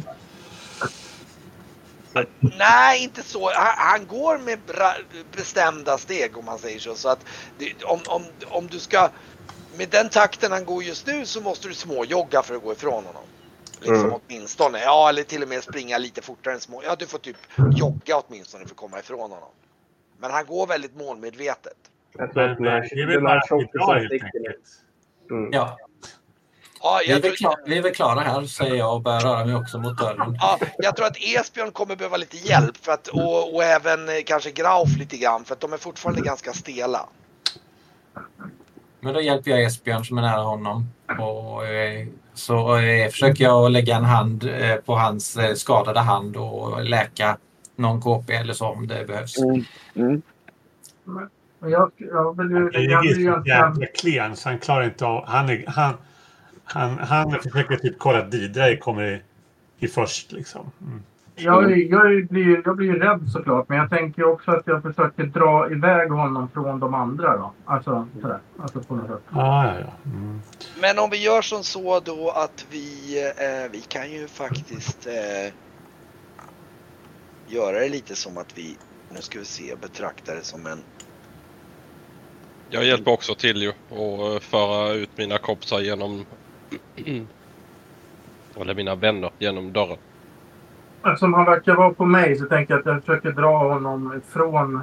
Nej, 2.41 3.03
inte 3.03 3.23
så. 3.23 3.51
Han, 3.55 3.75
han 3.77 4.07
går 4.07 4.39
med 4.39 4.59
bra, 4.67 4.95
bestämda 5.37 5.99
steg 5.99 6.39
om 6.39 6.45
man 6.45 6.59
säger 6.59 6.79
så. 6.79 6.95
Så 6.95 7.09
att 7.09 7.25
det, 7.59 7.83
om, 7.85 8.01
om, 8.07 8.25
om 8.49 8.67
du 8.67 8.79
ska... 8.81 9.11
Med 9.79 9.89
den 9.89 10.09
takten 10.09 10.53
han 10.53 10.65
går 10.65 10.83
just 10.83 11.07
nu 11.07 11.27
så 11.27 11.41
måste 11.41 11.69
du 11.69 11.75
småjogga 11.75 12.43
för 12.43 12.55
att 12.55 12.63
gå 12.63 12.73
ifrån 12.73 13.05
honom. 13.05 13.23
Liksom 13.81 13.97
Mm. 13.97 14.13
åtminstone. 14.27 14.81
Ja, 14.81 15.09
eller 15.09 15.23
till 15.23 15.43
och 15.43 15.49
med 15.49 15.63
springa 15.63 15.99
lite 15.99 16.23
fortare 16.23 16.55
än 16.55 16.61
små. 16.61 16.83
Ja, 16.85 16.97
du 16.99 17.07
får 17.07 17.19
typ 17.19 17.37
jogga 17.73 18.17
åtminstone 18.17 18.65
för 18.65 18.71
att 18.71 18.77
komma 18.77 18.99
ifrån 18.99 19.21
honom. 19.31 19.49
Men 20.19 20.31
han 20.31 20.47
går 20.47 20.67
väldigt 20.67 20.97
målmedvetet. 20.97 21.77
Jag 22.19 22.33
tror 22.33 22.43
att 22.43 22.59
Men 22.59 22.65
den 22.65 22.67
eh, 22.67 22.73
här, 22.73 22.83
att 22.83 22.93
vi 22.93 24.19
tjockisen. 24.19 24.31
Mm. 25.31 25.53
Ja, 25.53 25.79
Ja, 26.81 27.03
är, 27.07 27.13
väl 27.13 27.23
tror, 27.23 27.37
klara, 27.37 27.57
vi 27.67 27.79
är 27.79 27.83
väl 27.83 27.95
klara 27.95 28.21
här, 28.21 28.43
säger 28.43 28.75
jag 28.75 28.95
och 28.95 29.03
börjar 29.03 29.21
röra 29.21 29.45
mig 29.45 29.55
också 29.55 29.79
mot 29.79 29.99
dörren. 29.99 30.37
ja, 30.41 30.59
jag 30.79 30.97
tror 30.97 31.07
att 31.07 31.17
Esbjörn 31.17 31.71
kommer 31.71 31.97
behöva 31.97 32.17
lite 32.17 32.37
hjälp 32.37 32.77
för 32.77 32.93
att, 32.93 33.09
och, 33.09 33.55
och 33.55 33.65
även 33.65 34.09
eh, 34.09 34.15
kanske 34.27 34.51
Grauf 34.51 34.97
lite 34.99 35.17
grann 35.17 35.45
för 35.45 35.55
att 35.55 35.61
de 35.61 35.73
är 35.73 35.77
fortfarande 35.77 36.21
ganska 36.21 36.53
stela. 36.53 37.09
Men 39.01 39.15
då 39.15 39.21
hjälper 39.21 39.51
jag 39.51 39.63
Esbjörn 39.63 40.05
som 40.05 40.19
är 40.19 40.23
nära 40.23 40.43
honom. 40.43 40.85
Och, 41.21 41.67
eh, 41.67 42.07
så 42.37 42.77
eh, 42.77 43.11
försöker 43.11 43.45
jag 43.45 43.71
lägga 43.71 43.97
en 43.97 44.05
hand 44.05 44.45
eh, 44.45 44.77
på 44.77 44.95
hans 44.97 45.37
eh, 45.37 45.55
skadade 45.55 46.01
hand 46.01 46.37
och 46.37 46.85
läka 46.85 47.37
någon 47.77 48.01
KP 48.01 48.33
eller 48.33 48.53
så 48.55 48.67
om 48.67 48.87
det 48.87 49.07
behövs. 49.07 49.37
Men 49.95 50.23
jag, 51.71 51.91
jag 51.97 52.37
vill 52.37 52.51
ju... 52.51 52.71
Han 52.75 52.85
Jag 52.85 53.03
vill 53.03 53.21
ju 53.21 53.43
jävla 53.47 53.87
klen 53.87 54.37
så 54.37 54.49
han 54.49 54.59
klarar 54.59 54.85
inte 54.85 55.07
av... 55.07 55.27
Han, 55.27 55.49
är, 55.49 55.65
han, 55.67 55.95
han, 56.65 56.99
han 56.99 57.41
försöker 57.41 57.77
typ 57.77 57.99
kolla 57.99 58.19
att 58.19 58.31
Didra 58.31 58.77
kommer 58.77 59.05
i, 59.05 59.23
i 59.79 59.89
först 59.89 60.33
liksom. 60.33 60.71
Mm. 60.81 61.03
Jag, 61.39 61.73
är- 61.73 61.91
jag, 61.91 62.29
blir, 62.29 62.63
jag 62.65 62.77
blir 62.77 62.87
ju 62.87 62.99
rädd 62.99 63.29
såklart, 63.33 63.69
men 63.69 63.79
jag 63.79 63.91
tänker 63.91 64.25
också 64.25 64.51
att 64.51 64.67
jag 64.67 64.83
försöker 64.83 65.25
dra 65.25 65.71
iväg 65.73 66.11
honom 66.11 66.49
från 66.55 66.81
de 66.81 66.95
andra 66.95 67.37
då. 67.37 67.55
Alltså 67.65 68.09
sådär. 68.21 68.39
Alltså 68.59 68.81
på 68.81 68.95
något 68.95 69.07
sätt. 69.07 69.23
Ja, 69.33 69.67
ja, 69.67 69.75
ja. 69.81 70.11
Mm. 70.11 70.41
Men 70.81 70.99
om 70.99 71.11
vi 71.11 71.25
gör 71.25 71.43
som 71.43 71.65
så 71.65 72.01
då 72.01 72.31
att 72.31 72.67
vi, 72.71 73.19
eh, 73.29 73.73
vi 73.73 73.81
kan 73.81 74.13
ju 74.13 74.29
faktiskt 74.29 75.07
eh, 75.07 75.53
göra 77.47 77.79
det 77.81 77.89
lite 77.89 78.17
som 78.17 78.39
att 78.39 78.59
vi, 78.59 78.77
nu 79.15 79.21
ska 79.21 79.39
vi 79.39 79.45
se, 79.45 79.75
betraktar 79.83 80.35
det 80.35 80.45
som 80.45 80.67
en 80.67 80.79
Jag 82.71 82.85
hjälper 82.85 83.11
också 83.11 83.35
till 83.35 83.63
ju 83.63 83.73
och 83.89 84.33
eh, 84.35 84.39
föra 84.41 84.93
ut 84.93 85.11
mina 85.19 85.39
kompisar 85.39 85.81
genom... 85.81 86.27
Eller 88.61 88.75
mina 88.75 88.95
vänner 88.95 89.31
genom 89.39 89.73
dörren. 89.73 89.99
Eftersom 91.07 91.35
han 91.35 91.45
verkar 91.45 91.75
vara 91.75 91.95
på 91.95 92.05
mig 92.05 92.37
så 92.37 92.47
tänker 92.47 92.75
jag 92.75 92.81
att 92.81 92.87
jag 92.87 93.01
försöker 93.01 93.31
dra 93.31 93.59
honom 93.59 94.21
från, 94.29 94.81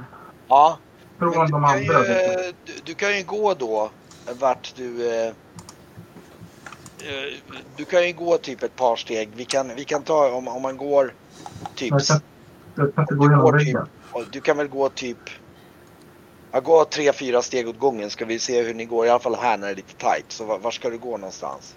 Ja, 0.47 0.77
från 1.19 1.51
de 1.51 1.63
andra. 1.63 1.79
ju, 1.79 1.91
eh, 1.91 2.53
du, 2.65 2.73
du 2.85 2.93
kan 2.93 3.17
ju 3.17 3.23
gå 3.23 3.53
då 3.53 3.89
vart 4.39 4.73
du... 4.75 5.09
Eh, 5.09 5.27
eh, 5.27 5.33
du 7.75 7.85
kan 7.85 8.07
ju 8.07 8.13
gå 8.13 8.37
typ 8.37 8.63
ett 8.63 8.75
par 8.75 8.95
steg. 8.95 9.29
Vi 9.35 9.45
kan, 9.45 9.75
vi 9.75 9.83
kan 9.83 10.01
ta 10.01 10.31
om, 10.31 10.47
om 10.47 10.61
man 10.61 10.77
går 10.77 11.13
typ... 11.75 11.91
Jag 11.91 12.01
kan, 12.01 12.19
jag 12.75 12.95
kan 12.95 13.01
inte 13.01 13.15
gå 13.15 13.27
går 13.27 13.59
typ, 13.59 13.77
du 14.31 14.41
kan 14.41 14.57
väl 14.57 14.67
gå 14.67 14.89
typ... 14.89 15.29
Ja, 16.51 16.59
gå 16.59 16.85
tre, 16.85 17.13
fyra 17.13 17.41
steg 17.41 17.69
åt 17.69 17.79
gången 17.79 18.09
ska 18.09 18.25
vi 18.25 18.39
se 18.39 18.61
hur 18.61 18.73
ni 18.73 18.85
går. 18.85 19.05
I 19.05 19.09
alla 19.09 19.19
fall 19.19 19.35
här 19.35 19.57
när 19.57 19.67
det 19.67 19.73
är 19.73 19.75
lite 19.75 19.95
tight. 19.95 20.25
Så 20.27 20.45
var, 20.45 20.59
var 20.59 20.71
ska 20.71 20.89
du 20.89 20.97
gå 20.97 21.17
någonstans? 21.17 21.75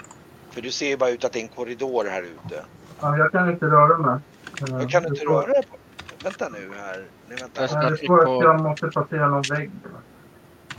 För 0.51 0.61
du 0.61 0.71
ser 0.71 0.89
ju 0.89 0.97
bara 0.97 1.11
ut 1.11 1.25
att 1.25 1.33
det 1.33 1.39
är 1.39 1.43
en 1.43 1.49
korridor 1.49 2.05
här 2.05 2.23
ute. 2.23 2.65
Ja, 3.01 3.19
jag 3.19 3.33
kan 3.33 3.51
inte 3.51 3.67
röra 3.67 3.99
mig. 3.99 4.21
Jag 4.61 4.91
kan 4.91 5.03
du 5.03 5.09
inte 5.09 5.25
röra 5.25 5.47
dig 5.47 5.63
på? 5.71 5.77
Vänta 6.25 6.49
nu 6.49 6.73
här. 6.79 7.07
Nu, 7.29 7.35
vänta. 7.37 7.61
Jag 7.61 7.71
ska- 7.71 7.81
Nej, 7.81 7.97
tryck 7.99 8.09
på- 8.09 8.15
att 8.39 8.45
jag 8.45 8.61
måste 8.61 8.87
passera 8.89 9.29
någon 9.29 9.43
vägg. 9.43 9.71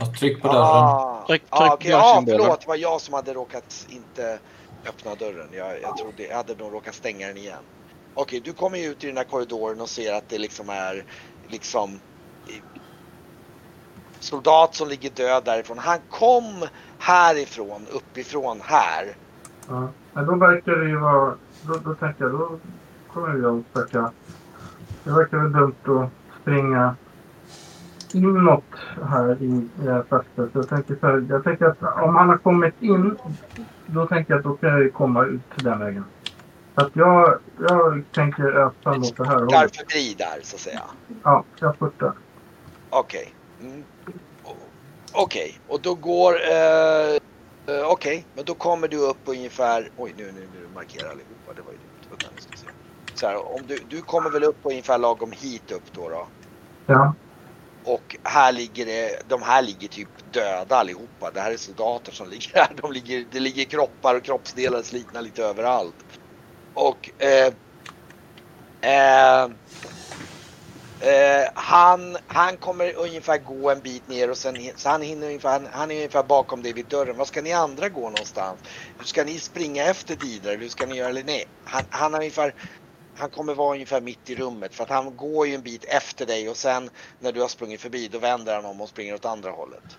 Och 0.00 0.14
tryck 0.18 0.42
på 0.42 0.48
dörren. 0.48 0.62
Ah, 0.62 1.24
Tryck- 1.28 1.42
ah, 1.50 1.76
tryck 1.76 1.80
på 1.92 1.98
Ja, 1.98 2.14
symbolen. 2.16 2.40
förlåt. 2.40 2.60
Det 2.60 2.68
var 2.68 2.76
jag 2.76 3.00
som 3.00 3.14
hade 3.14 3.34
råkat 3.34 3.86
inte 3.88 4.38
öppna 4.88 5.14
dörren. 5.14 5.48
Jag, 5.52 5.82
jag 5.82 5.96
trodde 5.96 6.22
jag 6.22 6.36
hade 6.36 6.54
nog 6.54 6.72
råkat 6.74 6.94
stänga 6.94 7.26
den 7.26 7.36
igen. 7.36 7.58
Okej, 8.14 8.40
du 8.40 8.52
kommer 8.52 8.78
ju 8.78 8.86
ut 8.86 9.04
i 9.04 9.06
den 9.06 9.16
här 9.16 9.24
korridoren 9.24 9.80
och 9.80 9.88
ser 9.88 10.14
att 10.14 10.28
det 10.28 10.38
liksom 10.38 10.68
är 10.70 11.04
liksom 11.48 12.00
soldat 14.20 14.74
som 14.74 14.88
ligger 14.88 15.10
död 15.10 15.44
därifrån. 15.44 15.78
Han 15.78 15.98
kom 16.10 16.66
härifrån, 16.98 17.86
uppifrån 17.92 18.60
här. 18.64 19.16
Ja. 19.68 19.88
Men 20.12 20.26
då 20.26 20.34
verkar 20.34 20.72
det 20.72 20.88
ju 20.88 20.96
vara... 20.96 21.34
Då, 21.62 21.74
då 21.84 21.94
tänker 21.94 22.24
jag, 22.24 22.32
då 22.32 22.58
kommer 23.18 23.42
jag 23.42 23.58
att 23.58 23.64
försöka... 23.72 24.12
Det 25.04 25.10
verkar 25.10 25.38
väl 25.38 25.52
dumt 25.52 25.74
att 26.02 26.40
springa 26.42 26.96
inåt 28.12 28.64
här 29.08 29.42
i 29.42 29.68
fästet. 30.08 30.50
Jag 30.52 30.68
tänker, 30.68 30.96
så 31.00 31.06
här, 31.06 31.26
jag 31.30 31.44
tänker 31.44 31.64
att 31.64 31.82
om 32.02 32.16
han 32.16 32.28
har 32.28 32.36
kommit 32.38 32.82
in, 32.82 33.16
då 33.86 34.06
tänker 34.06 34.32
jag 34.32 34.38
att 34.38 34.44
då 34.44 34.56
kan 34.56 34.68
jag 34.70 34.80
ju 34.80 34.90
komma 34.90 35.24
ut 35.24 35.40
den 35.56 35.78
vägen. 35.78 36.04
Så 36.74 36.86
att 36.86 36.96
jag, 36.96 37.38
jag 37.68 38.02
tänker 38.14 38.44
ösa 38.44 38.98
mot 38.98 39.16
det 39.16 39.26
här 39.26 39.38
hållet. 39.38 39.76
förbi 39.76 40.14
där 40.18 40.40
så 40.42 40.56
att 40.56 40.60
säga. 40.60 40.82
Ja, 41.22 41.44
jag 41.60 41.74
spurtar. 41.74 42.12
Okej. 42.90 43.34
Mm. 43.60 43.84
O- 44.44 44.56
Okej, 45.12 45.60
och 45.68 45.80
då 45.80 45.94
går... 45.94 46.32
Eh, 46.34 47.14
eh, 47.76 47.86
Okej, 47.86 48.26
men 48.34 48.44
då 48.44 48.54
kommer 48.54 48.88
du 48.88 48.96
upp 48.96 49.18
ungefär... 49.24 49.90
Oj, 49.96 50.14
nu, 50.16 50.24
nu, 50.24 50.40
nu 50.40 50.68
markerar 50.74 51.10
allihopa. 51.10 51.52
Det 51.56 51.62
var 51.62 51.72
ju. 51.72 51.78
Vänta, 52.10 52.26
nu 52.36 52.40
ska 52.42 52.50
vi 52.50 52.56
se. 52.58 52.66
Så 53.18 53.26
här, 53.26 53.54
om 53.54 53.66
du, 53.66 53.78
du 53.90 54.02
kommer 54.02 54.30
väl 54.30 54.44
upp 54.44 54.58
ungefär 54.62 54.98
lagom 54.98 55.32
hit 55.32 55.70
upp 55.70 55.92
då, 55.92 56.08
då? 56.08 56.28
Ja. 56.86 57.14
Och 57.84 58.16
här 58.24 58.52
ligger 58.52 58.86
det, 58.86 59.22
de 59.28 59.42
här 59.42 59.62
ligger 59.62 59.88
typ 59.88 60.32
döda 60.32 60.76
allihopa. 60.76 61.30
Det 61.34 61.40
här 61.40 61.52
är 61.52 61.56
soldater 61.56 62.12
som 62.12 62.28
ligger 62.28 62.58
här. 62.58 62.70
De 62.82 62.92
ligger, 62.92 63.24
det 63.32 63.40
ligger 63.40 63.64
kroppar 63.64 64.14
och 64.14 64.24
kroppsdelar 64.24 64.82
slitna 64.82 65.20
lite 65.20 65.44
överallt. 65.44 65.94
Och 66.74 67.22
eh, 67.22 67.54
Eh, 68.80 69.44
eh, 71.00 71.48
han, 71.54 72.16
han 72.26 72.56
kommer 72.56 72.96
ungefär 72.96 73.38
gå 73.38 73.70
en 73.70 73.80
bit 73.80 74.08
ner 74.08 74.30
och 74.30 74.38
sen 74.38 74.56
så 74.76 74.88
han 74.88 75.02
hinner 75.02 75.26
ungefär, 75.26 75.50
han, 75.50 75.68
han 75.72 75.90
är 75.90 75.96
ungefär 75.96 76.22
bakom 76.22 76.62
dig 76.62 76.72
vid 76.72 76.88
dörren. 76.88 77.16
Var 77.16 77.24
ska 77.24 77.42
ni 77.42 77.52
andra 77.52 77.88
gå 77.88 78.10
någonstans? 78.10 78.60
Hur 78.98 79.06
ska 79.06 79.24
ni 79.24 79.38
springa 79.40 79.84
efter 79.84 80.16
Didra? 80.16 80.50
Eller 80.50 80.62
hur 80.62 80.68
ska 80.68 80.86
ni 80.86 80.96
göra? 80.96 81.08
Eller 81.08 81.24
nej, 81.24 81.44
han, 81.64 81.84
han 81.90 82.12
har 82.12 82.20
ungefär 82.20 82.54
han 83.18 83.30
kommer 83.30 83.54
vara 83.54 83.72
ungefär 83.74 84.00
mitt 84.00 84.30
i 84.30 84.34
rummet 84.34 84.74
för 84.74 84.84
att 84.84 84.90
han 84.90 85.16
går 85.16 85.46
ju 85.46 85.54
en 85.54 85.62
bit 85.62 85.84
efter 85.84 86.26
dig 86.26 86.48
och 86.48 86.56
sen 86.56 86.90
när 87.20 87.32
du 87.32 87.40
har 87.40 87.48
sprungit 87.48 87.80
förbi 87.80 88.08
då 88.12 88.18
vänder 88.18 88.54
han 88.54 88.64
om 88.64 88.80
och 88.80 88.88
springer 88.88 89.14
åt 89.14 89.24
andra 89.24 89.50
hållet. 89.50 89.98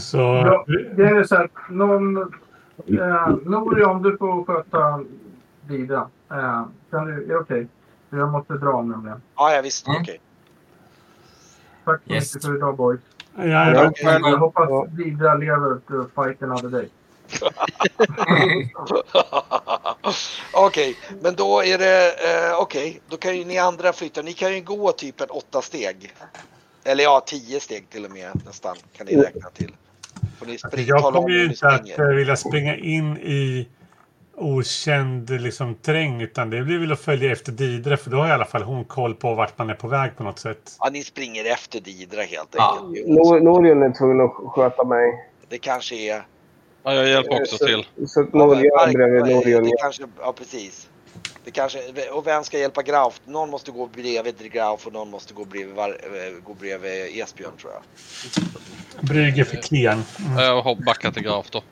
Så, 0.00 0.18
Ja, 0.18 0.64
det 0.96 1.02
är 1.06 1.24
så 1.24 1.36
att 1.36 1.50
någon... 1.70 2.16
Eh, 2.86 3.28
Nori, 3.44 3.84
om 3.84 4.02
du 4.02 4.16
får 4.16 4.44
sköta 4.44 5.04
Dida. 5.68 6.08
Eh, 6.30 6.64
kan 6.90 7.06
du, 7.06 7.24
är 7.24 7.28
det 7.28 7.36
okej? 7.36 7.66
Jag 8.10 8.28
måste 8.32 8.52
dra 8.54 8.82
nämligen. 8.82 9.22
Ja, 9.36 9.52
ja 9.54 9.62
visst, 9.62 9.88
Mm. 9.88 10.02
okej. 10.02 10.20
Tack 11.84 12.00
så 12.06 12.12
Yes. 12.12 12.34
mycket 12.34 12.46
för 12.48 12.56
idag 12.56 12.76
boys. 12.76 13.00
ja, 13.36 13.44
ja, 13.44 13.88
okej. 13.88 14.04
Jag 14.22 14.38
hoppas 14.38 14.88
Dida 14.90 15.34
lever 15.34 15.78
to 15.88 16.22
fight 16.24 16.42
another 16.42 16.68
day. 16.68 16.88
Okej, 20.52 20.96
men 21.22 21.34
då 21.34 21.64
är 21.64 21.78
det 21.78 22.06
eh, 22.08 22.60
okej. 22.60 23.00
Då 23.08 23.16
kan 23.16 23.36
ju 23.38 23.44
ni 23.44 23.58
andra 23.58 23.92
flytta. 23.92 24.22
Ni 24.22 24.32
kan 24.32 24.54
ju 24.54 24.60
gå 24.60 24.92
typ 24.92 25.20
en 25.20 25.30
åtta 25.30 25.62
steg. 25.62 26.12
Eller 26.84 27.04
ja, 27.04 27.22
tio 27.26 27.60
steg 27.60 27.90
till 27.90 28.04
och 28.04 28.10
med 28.10 28.30
nästan 28.46 28.76
kan 28.96 29.06
ni 29.06 29.16
räkna 29.16 29.50
till. 29.50 29.72
Spring, 30.58 30.86
jag 30.86 31.02
kommer 31.02 31.28
ju 31.28 31.44
inte 31.44 31.68
att 31.68 31.98
eh, 31.98 32.04
vilja 32.06 32.36
springa 32.36 32.76
in 32.76 33.16
i 33.16 33.68
okänd 34.36 35.30
liksom, 35.30 35.74
terräng 35.74 36.20
utan 36.22 36.50
det 36.50 36.62
blir 36.62 36.78
väl 36.78 36.92
att 36.92 37.00
följa 37.00 37.32
efter 37.32 37.52
Didre 37.52 37.96
för 37.96 38.10
då 38.10 38.16
har 38.16 38.28
i 38.28 38.30
alla 38.30 38.44
fall 38.44 38.62
hon 38.62 38.84
koll 38.84 39.14
på 39.14 39.34
vart 39.34 39.58
man 39.58 39.70
är 39.70 39.74
på 39.74 39.88
väg 39.88 40.16
på 40.16 40.22
något 40.22 40.38
sätt. 40.38 40.76
Ja, 40.78 40.90
ni 40.92 41.04
springer 41.04 41.44
efter 41.52 41.80
Didra 41.80 42.22
helt 42.22 42.48
Ja. 42.52 42.78
enkelt. 42.86 43.06
Nor- 43.06 43.40
Norion 43.40 43.82
är 43.82 43.92
tvungen 43.98 44.20
att 44.20 44.32
sköta 44.54 44.84
mig. 44.84 45.26
Det 45.48 45.58
kanske 45.58 45.94
är... 45.94 46.22
Ja, 46.82 46.94
jag 46.94 47.08
hjälper 47.08 47.40
också 47.42 47.56
Så- 47.58 47.66
till. 47.66 47.86
Så 48.08 48.20
att 48.20 48.32
Norion 48.32 48.92
bredvid 48.92 49.34
Norion. 49.36 49.64
det 49.64 49.76
kanske, 49.80 50.02
ja 50.20 50.32
precis. 50.32 50.88
Det 51.44 51.50
kanske, 51.50 52.08
och 52.10 52.26
vem 52.26 52.44
ska 52.44 52.58
hjälpa 52.58 52.82
Grauf? 52.82 53.20
Någon 53.24 53.50
måste 53.50 53.70
gå 53.70 53.86
bredvid 53.86 54.52
Grauf 54.52 54.86
och 54.86 54.92
någon 54.92 55.10
måste 55.10 55.34
gå 55.34 55.44
bredvid, 55.44 55.74
var, 55.74 55.88
eh, 55.88 56.32
gå 56.44 56.54
bredvid 56.54 57.20
Esbjörn 57.22 57.52
tror 57.60 57.72
jag. 57.72 57.82
Brygge 59.04 59.44
för 59.44 59.56
klen. 59.56 60.02
Mm. 60.18 60.38
Jag 60.38 60.62
har 60.62 60.74
backat 60.74 61.14
till 61.14 61.22
Graf 61.22 61.50
då. 61.50 61.62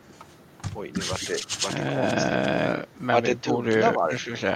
Oj, 0.76 0.90
nu 0.94 1.00
vart 1.10 1.26
det, 1.28 1.64
vart 1.64 1.72
det 1.76 2.10
konstigt. 2.10 2.30
Eh, 2.32 2.84
men 2.94 3.14
Ja, 3.16 3.20
vi 3.20 3.34
det 3.34 3.48
borde. 3.48 3.92
Nu 4.12 4.18
ska 4.18 4.30
vi 4.30 4.36
se. 4.36 4.54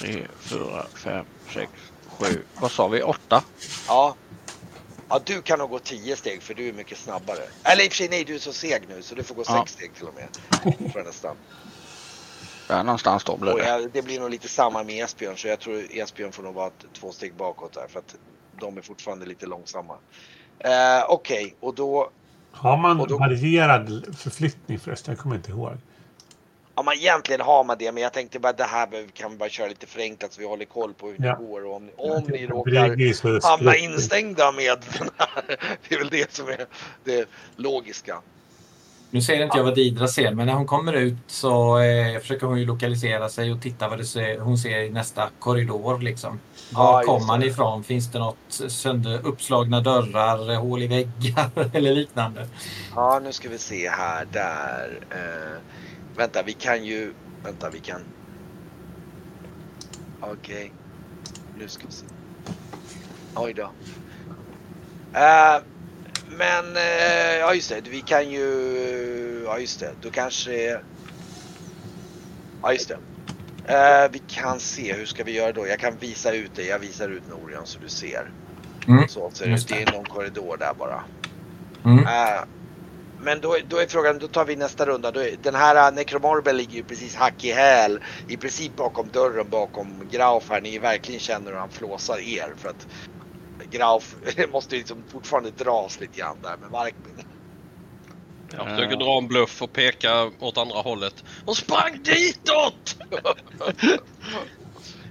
Tre, 0.00 0.22
fyra, 0.40 0.86
fem, 0.94 1.24
sex, 1.54 1.70
sju. 2.08 2.42
Vad 2.60 2.70
sa 2.70 2.88
vi? 2.88 3.02
Åtta? 3.02 3.42
Ja. 3.88 4.14
Ja, 5.10 5.20
du 5.24 5.42
kan 5.42 5.58
nog 5.58 5.70
gå 5.70 5.78
10 5.78 6.16
steg 6.16 6.42
för 6.42 6.54
du 6.54 6.68
är 6.68 6.72
mycket 6.72 6.98
snabbare. 6.98 7.38
Eller 7.64 7.84
i 7.84 7.88
och 7.88 7.92
för 7.92 7.96
sig, 7.96 8.08
nej, 8.08 8.24
du 8.24 8.34
är 8.34 8.38
så 8.38 8.52
seg 8.52 8.82
nu 8.88 9.02
så 9.02 9.14
du 9.14 9.22
får 9.22 9.34
gå 9.34 9.44
6 9.44 9.54
Ja. 9.54 9.64
steg 9.66 9.94
till 9.94 10.06
och 10.06 10.14
med. 10.14 10.28
Tror 10.78 10.90
jag 10.94 11.06
nästan. 11.06 11.36
Där 12.68 12.82
någonstans 12.84 13.24
då 13.24 13.36
blir 13.36 13.54
det. 13.54 13.68
jag, 13.68 13.90
det 13.92 14.02
blir 14.02 14.20
nog 14.20 14.30
lite 14.30 14.48
samma 14.48 14.82
med 14.84 15.04
Esbjörn 15.04 15.36
så 15.36 15.48
jag 15.48 15.60
tror 15.60 15.82
Esbjörn 15.90 16.32
får 16.32 16.42
nog 16.42 16.54
vara 16.54 16.70
två 16.92 17.12
steg 17.12 17.34
bakåt 17.34 17.72
där 17.72 17.86
för 17.88 17.98
att 17.98 18.14
de 18.60 18.76
är 18.78 18.82
fortfarande 18.82 19.26
lite 19.26 19.46
långsamma. 19.46 19.94
Eh, 20.58 21.04
Okej, 21.08 21.54
och 21.60 21.74
då 21.74 22.10
Har 22.52 22.76
man 22.76 23.00
Och 23.00 23.08
då- 23.08 23.18
varierad 23.18 24.16
förflyttning 24.18 24.78
förresten? 24.78 25.14
Jag 25.14 25.22
kommer 25.22 25.36
inte 25.36 25.50
ihåg. 25.50 25.72
Ja, 26.80 26.84
man 26.84 26.94
egentligen 26.94 27.40
har 27.40 27.64
man 27.64 27.76
det, 27.78 27.92
men 27.92 28.02
jag 28.02 28.12
tänkte 28.12 28.38
bara 28.38 28.52
det 28.52 28.64
här 28.64 28.88
kan 29.14 29.30
vi 29.30 29.36
bara 29.36 29.48
köra 29.48 29.68
lite 29.68 29.86
förenklat 29.86 30.32
så 30.32 30.40
vi 30.40 30.46
håller 30.46 30.64
koll 30.64 30.94
på 30.94 31.06
hur 31.06 31.16
Ja. 31.18 31.36
det 31.38 31.44
går 31.44 31.66
och 31.66 31.76
om, 31.76 31.90
om 31.96 32.22
ni 32.28 32.46
råkar 32.46 33.48
hamna 33.50 33.76
instängda 33.76 34.52
med 34.52 34.78
den 34.98 35.08
här. 35.18 35.56
Det 35.88 35.94
är 35.94 35.98
väl 35.98 36.08
det 36.08 36.32
som 36.34 36.48
är 36.48 36.66
det 37.04 37.28
logiska. 37.56 38.22
Nu 39.10 39.22
ser 39.22 39.42
inte 39.42 39.56
jag 39.56 39.64
vad 39.64 39.74
Didra 39.74 40.08
ser, 40.08 40.32
men 40.34 40.46
när 40.46 40.54
hon 40.54 40.66
kommer 40.66 40.92
ut 40.92 41.16
så 41.26 41.78
eh, 41.78 42.20
försöker 42.20 42.46
hon 42.46 42.58
ju 42.58 42.66
lokalisera 42.66 43.28
sig 43.28 43.52
och 43.52 43.62
titta 43.62 43.88
vad 43.88 43.98
det 43.98 44.04
ser, 44.04 44.38
hon 44.38 44.58
ser 44.58 44.78
i 44.78 44.90
nästa 44.90 45.28
korridor. 45.38 45.98
Liksom. 45.98 46.40
Ja, 46.72 46.92
Var 46.92 47.00
just 47.00 47.08
kommer 47.08 47.26
man 47.26 47.42
ifrån? 47.42 47.84
Finns 47.84 48.12
det 48.12 48.18
något 48.18 48.60
sönder, 48.68 49.20
uppslagna 49.26 49.80
dörrar, 49.80 50.50
eh, 50.52 50.60
hål 50.60 50.82
i 50.82 50.86
väggar 50.86 51.50
eller 51.74 51.94
liknande? 51.94 52.46
Ja, 52.94 53.20
nu 53.24 53.32
ska 53.32 53.48
vi 53.48 53.58
se 53.58 53.88
här, 53.88 54.26
där. 54.32 54.98
Eh, 55.10 55.58
vänta, 56.16 56.42
vi 56.42 56.52
kan 56.52 56.84
ju... 56.84 57.14
Vänta, 57.44 57.70
vi 57.70 57.78
kan... 57.78 58.00
Okej. 60.20 60.72
Nu 61.58 61.68
ska 61.68 61.86
vi 61.86 61.92
se. 61.92 62.06
Oj 63.34 63.54
då. 63.54 63.70
Eh, 65.18 65.62
men, 66.30 66.76
eh, 66.76 67.36
ja 67.40 67.54
just 67.54 67.70
det, 67.70 67.90
vi 67.90 68.00
kan 68.00 68.30
ju... 68.30 69.42
Ja 69.46 69.58
just 69.58 69.80
det, 69.80 69.92
då 70.02 70.10
kanske... 70.10 70.80
Ja 72.62 72.72
just 72.72 72.88
det. 72.88 72.98
Eh, 73.74 74.10
vi 74.12 74.18
kan 74.18 74.60
se, 74.60 74.92
hur 74.92 75.06
ska 75.06 75.24
vi 75.24 75.32
göra 75.32 75.52
då? 75.52 75.66
Jag 75.66 75.78
kan 75.78 75.96
visa 76.00 76.32
ut 76.32 76.50
det. 76.54 76.64
Jag 76.64 76.78
visar 76.78 77.08
ut 77.08 77.22
Norion 77.30 77.66
så 77.66 77.78
du 77.78 77.88
ser. 77.88 78.30
Mm, 78.88 79.08
Så 79.08 79.26
ut. 79.26 79.38
Det 79.38 79.74
det. 79.74 79.82
är 79.82 79.92
någon 79.92 80.04
korridor 80.04 80.56
där 80.56 80.74
bara. 80.78 81.04
Mm. 81.84 82.06
Men 83.22 83.40
då, 83.40 83.56
då 83.68 83.78
är 83.78 83.86
frågan, 83.86 84.18
då 84.18 84.28
tar 84.28 84.44
vi 84.44 84.56
nästa 84.56 84.86
runda. 84.86 85.10
Då 85.10 85.20
är, 85.20 85.36
den 85.42 85.54
här 85.54 85.90
uh, 85.90 85.96
Necromorbel 85.96 86.56
ligger 86.56 86.76
ju 86.76 86.82
precis 86.82 87.14
hack 87.14 87.44
i 87.44 87.52
häl. 87.52 88.00
I 88.26 88.36
princip 88.36 88.76
bakom 88.76 89.08
dörren 89.08 89.50
bakom 89.50 90.08
Grauf 90.08 90.50
här. 90.50 90.60
Ni 90.60 90.78
verkligen 90.78 91.20
känner 91.20 91.50
hur 91.50 91.58
han 91.58 91.70
flåsar 91.70 92.18
er. 92.18 92.54
För 92.56 92.68
att 92.68 92.86
Grauf 93.70 94.14
måste 94.52 94.74
ju 94.74 94.78
liksom 94.78 95.04
fortfarande 95.08 95.50
dras 95.50 96.00
lite 96.00 96.18
grann 96.18 96.42
där 96.42 96.56
med 96.56 96.70
Varkmin. 96.70 97.24
Jag 98.56 98.68
försöker 98.68 98.96
dra 98.96 99.18
en 99.18 99.28
bluff 99.28 99.62
och 99.62 99.72
peka 99.72 100.30
åt 100.38 100.58
andra 100.58 100.80
hållet. 100.80 101.24
Hon 101.44 101.54
sprang 101.54 102.02
ditåt! 102.02 102.96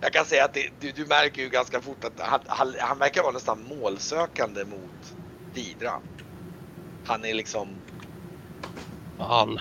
Jag 0.02 0.13
kan 0.13 0.26
säga 0.26 0.45
att 0.45 0.54
det, 0.54 0.69
du, 0.80 0.91
du 0.91 1.06
märker 1.06 1.41
ju 1.41 1.50
ganska 1.50 1.82
fort 1.82 2.04
att 2.04 2.19
han, 2.19 2.39
han, 2.48 2.76
han 2.80 3.00
verkar 3.00 3.22
vara 3.22 3.32
nästan 3.32 3.63
målsökande 3.63 4.65
mot 4.65 5.13
Didra. 5.54 6.02
Han 7.06 7.26
är 7.26 7.34
liksom, 7.34 7.67
Han. 9.19 9.60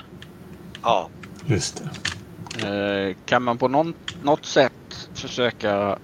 ja. 0.83 1.11
Just 1.47 1.77
det. 1.77 1.91
Eh, 2.67 3.17
kan 3.25 3.43
man 3.43 3.59
på 3.59 3.69
någon, 3.69 3.95
något 4.23 4.45
sätt 4.47 5.09
försöka 5.15 5.99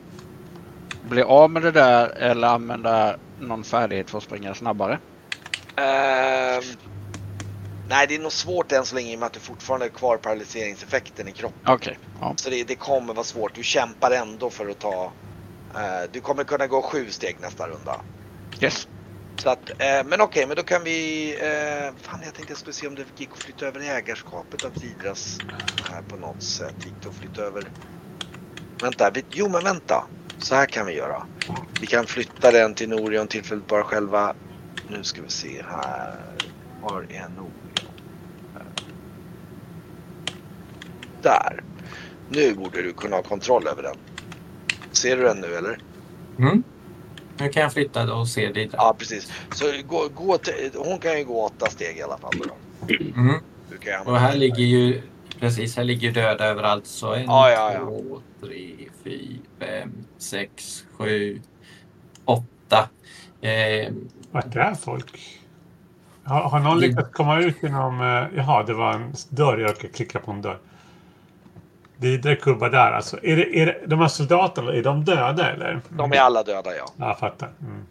bli 1.01 1.23
av 1.23 1.51
med 1.51 1.63
det 1.63 1.71
där 1.73 2.09
eller 2.09 2.49
använda 2.49 3.17
någon 3.39 3.65
färdighet 3.65 4.11
för 4.11 4.19
att 4.19 4.25
springa 4.25 4.55
snabbare? 4.55 5.01
Ehm, 5.77 6.77
nej, 7.89 8.07
det 8.07 8.15
är 8.15 8.19
nog 8.19 8.33
svårt 8.33 8.73
än 8.73 8.87
så 8.87 8.95
länge 8.95 9.13
i 9.13 9.17
och 9.17 9.21
med 9.21 9.27
att 9.27 9.33
du 9.33 9.41
fortfarande 9.41 9.85
har 9.87 9.91
kvar 9.91 10.17
paralyseringseffekten 10.17 11.29
i 11.29 11.33
kroppen. 11.33 11.73
Okej. 11.75 11.99
Ja. 12.21 12.35
Så 12.37 12.51
det, 12.51 12.65
det 12.65 12.77
kommer 12.77 13.15
vara 13.15 13.25
svårt. 13.25 13.55
Du 13.55 13.63
kämpar 13.63 14.11
ändå 14.11 14.51
för 14.51 14.69
att 14.69 14.79
ta... 14.79 15.17
eh, 15.75 16.11
du 16.13 16.21
kommer 16.21 16.45
kunna 16.45 16.67
gå 16.67 16.83
sju 16.83 17.11
steg 17.11 17.41
nästa 17.41 17.69
runda. 17.69 18.01
Yes. 18.61 18.89
Så 19.37 19.51
att, 19.51 19.71
eh, 19.79 20.05
men 20.05 20.21
okej, 20.21 20.47
men 20.47 20.57
då 20.57 20.63
kan 20.63 20.85
vi... 20.85 21.31
Eh, 21.41 21.95
fan, 21.97 22.21
jag 22.25 22.35
tänkte 22.35 22.53
jag 22.53 22.59
skulle 22.59 22.75
se 22.75 22.87
om 22.87 22.95
det 22.95 23.21
gick 23.21 23.33
att 23.33 23.39
flytta 23.39 23.67
över 23.67 23.81
ägarskapet 23.81 24.65
av 24.65 24.73
Didras 24.73 25.43
här 25.81 26.03
på 26.03 26.17
något 26.17 26.43
sätt. 26.43 26.85
Gick 26.85 26.95
det 27.03 27.09
att 27.09 27.15
flytta 27.15 27.43
över... 27.43 27.71
Vänta, 28.81 29.11
vi, 29.15 29.23
jo 29.31 29.49
men 29.49 29.65
vänta. 29.65 30.09
Så 30.39 30.55
här 30.55 30.67
kan 30.67 30.87
vi 30.87 30.93
göra. 30.93 31.27
Vi 31.81 31.87
kan 31.87 32.07
flytta 32.07 32.51
den 32.51 32.75
till 32.75 32.89
Norion 32.89 33.29
tillfälligt 33.29 33.67
bara 33.67 33.85
själva. 33.85 34.35
Nu 34.89 35.05
ska 35.05 35.23
vi 35.23 35.31
se 35.31 35.63
här. 35.63 36.51
Var 36.81 37.07
är 37.09 37.29
Norion? 37.29 37.95
Där. 41.23 41.65
Nu 42.29 42.55
borde 42.55 42.83
du 42.83 42.93
kunna 42.93 43.17
ha 43.17 43.23
kontroll 43.23 43.67
över 43.67 43.83
den. 43.83 43.97
Ser 44.93 45.17
du 45.17 45.23
den 45.23 45.41
nu 45.41 45.55
eller? 45.55 45.79
Mm. 46.39 46.65
Nu 47.37 47.49
kan 47.49 47.63
jag 47.63 47.73
flytta 47.73 48.07
då 48.07 48.15
och 48.15 48.29
se 48.29 48.53
Didra. 48.53 48.77
Ja 48.79 48.95
precis. 48.99 49.33
Så 49.55 49.65
gå, 49.89 50.09
gå 50.15 50.39
till, 50.39 50.71
hon 50.77 50.99
kan 50.99 51.19
ju 51.19 51.25
gå 51.25 51.45
åtta 51.47 51.67
steg 51.71 51.97
i 51.99 52.03
alla 52.03 52.19
fall. 52.19 52.33
Då. 52.39 52.95
Mm. 53.21 53.35
Du 53.71 53.79
kan 53.79 53.93
ju 53.93 54.11
Och 54.11 54.19
här 54.19 54.37
ligger 54.37 54.65
ju 54.65 55.03
precis, 55.41 55.77
här 55.77 55.85
ligger 55.85 56.09
ju 56.09 56.13
döda 56.15 56.45
överallt. 56.47 56.87
Så 56.87 57.15
en, 57.15 57.25
Ja, 57.25 57.51
ja, 57.51 57.73
ja. 57.73 57.81
två, 57.81 58.21
tre, 58.47 58.75
fyra, 59.05 59.39
fem, 59.61 59.93
sex, 60.19 60.85
sju, 60.99 61.41
åtta. 62.25 62.89
Eh, 63.41 63.93
Vart 64.31 64.57
är 64.57 64.75
folk? 64.75 65.41
Har, 66.25 66.41
har 66.43 66.61
någon 66.61 66.81
lyckats 66.81 67.11
komma 67.13 67.41
ut 67.41 67.57
genom... 67.63 68.01
eh, 68.01 68.39
Jaha, 68.39 68.63
det 68.63 68.75
var 68.75 68.93
en 68.93 69.13
dörr. 69.29 69.59
Jag 69.59 69.71
råkade 69.71 69.89
klicka 69.89 70.19
på 70.19 70.31
en 70.31 70.43
dörr. 70.43 70.59
Det 71.97 72.15
är 72.15 72.19
dräktgubbar 72.19 72.71
där 72.71 72.93
alltså. 72.93 73.19
Är, 73.23 73.37
det, 73.37 73.59
är 73.59 73.67
det, 73.67 73.81
de 73.87 74.01
här 74.01 74.09
soldaterna, 74.09 74.73
är 74.73 74.83
de 74.83 75.05
döda 75.05 75.53
eller? 75.53 75.81
De 75.89 76.13
är 76.13 76.17
alla 76.17 76.43
döda 76.43 76.77
ja. 76.77 76.87
Ja, 76.97 77.07
jag 77.07 77.19
fattar. 77.19 77.51
Mm. 77.61 77.85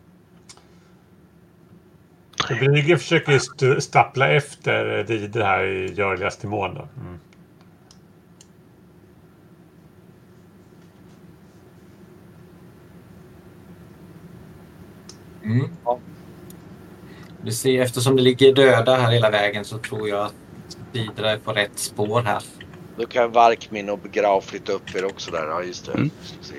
Brygge 2.60 2.98
försöker 2.98 3.32
ju 3.32 3.82
stappla 3.82 4.30
efter 4.30 5.04
Dide 5.04 5.44
här 5.44 5.63
i 5.63 5.94
görligaste 5.94 6.48
mån. 6.48 6.72
Mm. 6.72 7.20
Mm. 15.44 15.70
Ja. 15.86 16.00
Du 17.42 17.52
ser, 17.52 17.82
eftersom 17.82 18.16
det 18.16 18.22
ligger 18.22 18.54
döda 18.54 18.96
här 18.96 19.12
hela 19.12 19.30
vägen 19.30 19.66
så 19.66 19.78
tror 19.78 20.10
jag 20.10 20.26
att 20.26 20.36
Didra 20.92 21.32
är 21.32 21.38
på 21.38 21.54
rätt 21.54 21.80
spår 21.80 22.22
här. 22.22 22.44
Då 22.98 23.06
kan 23.06 23.32
Varkmin 23.32 23.90
och 23.90 24.04
Grau 24.12 24.42
flytta 24.42 24.72
upp 24.72 24.96
er 24.96 25.06
också 25.06 25.32
där. 25.32 25.48
Ja, 25.48 25.64
just 25.64 25.86
det. 25.86 25.92
Mm. 25.92 26.12
Ska 26.22 26.36
se. 26.42 26.56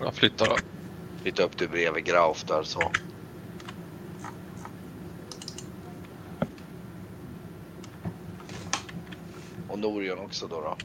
Jag 0.00 0.14
flyttar 0.14 0.46
då. 0.46 0.56
Flytta 1.22 1.42
upp 1.42 1.58
dig 1.58 1.68
bredvid 1.68 2.04
Grauf 2.04 2.44
där 2.44 2.62
så. 2.62 2.82
Och 9.68 9.78
Norion 9.78 10.18
också 10.18 10.46
då. 10.46 10.60
då. 10.60 10.76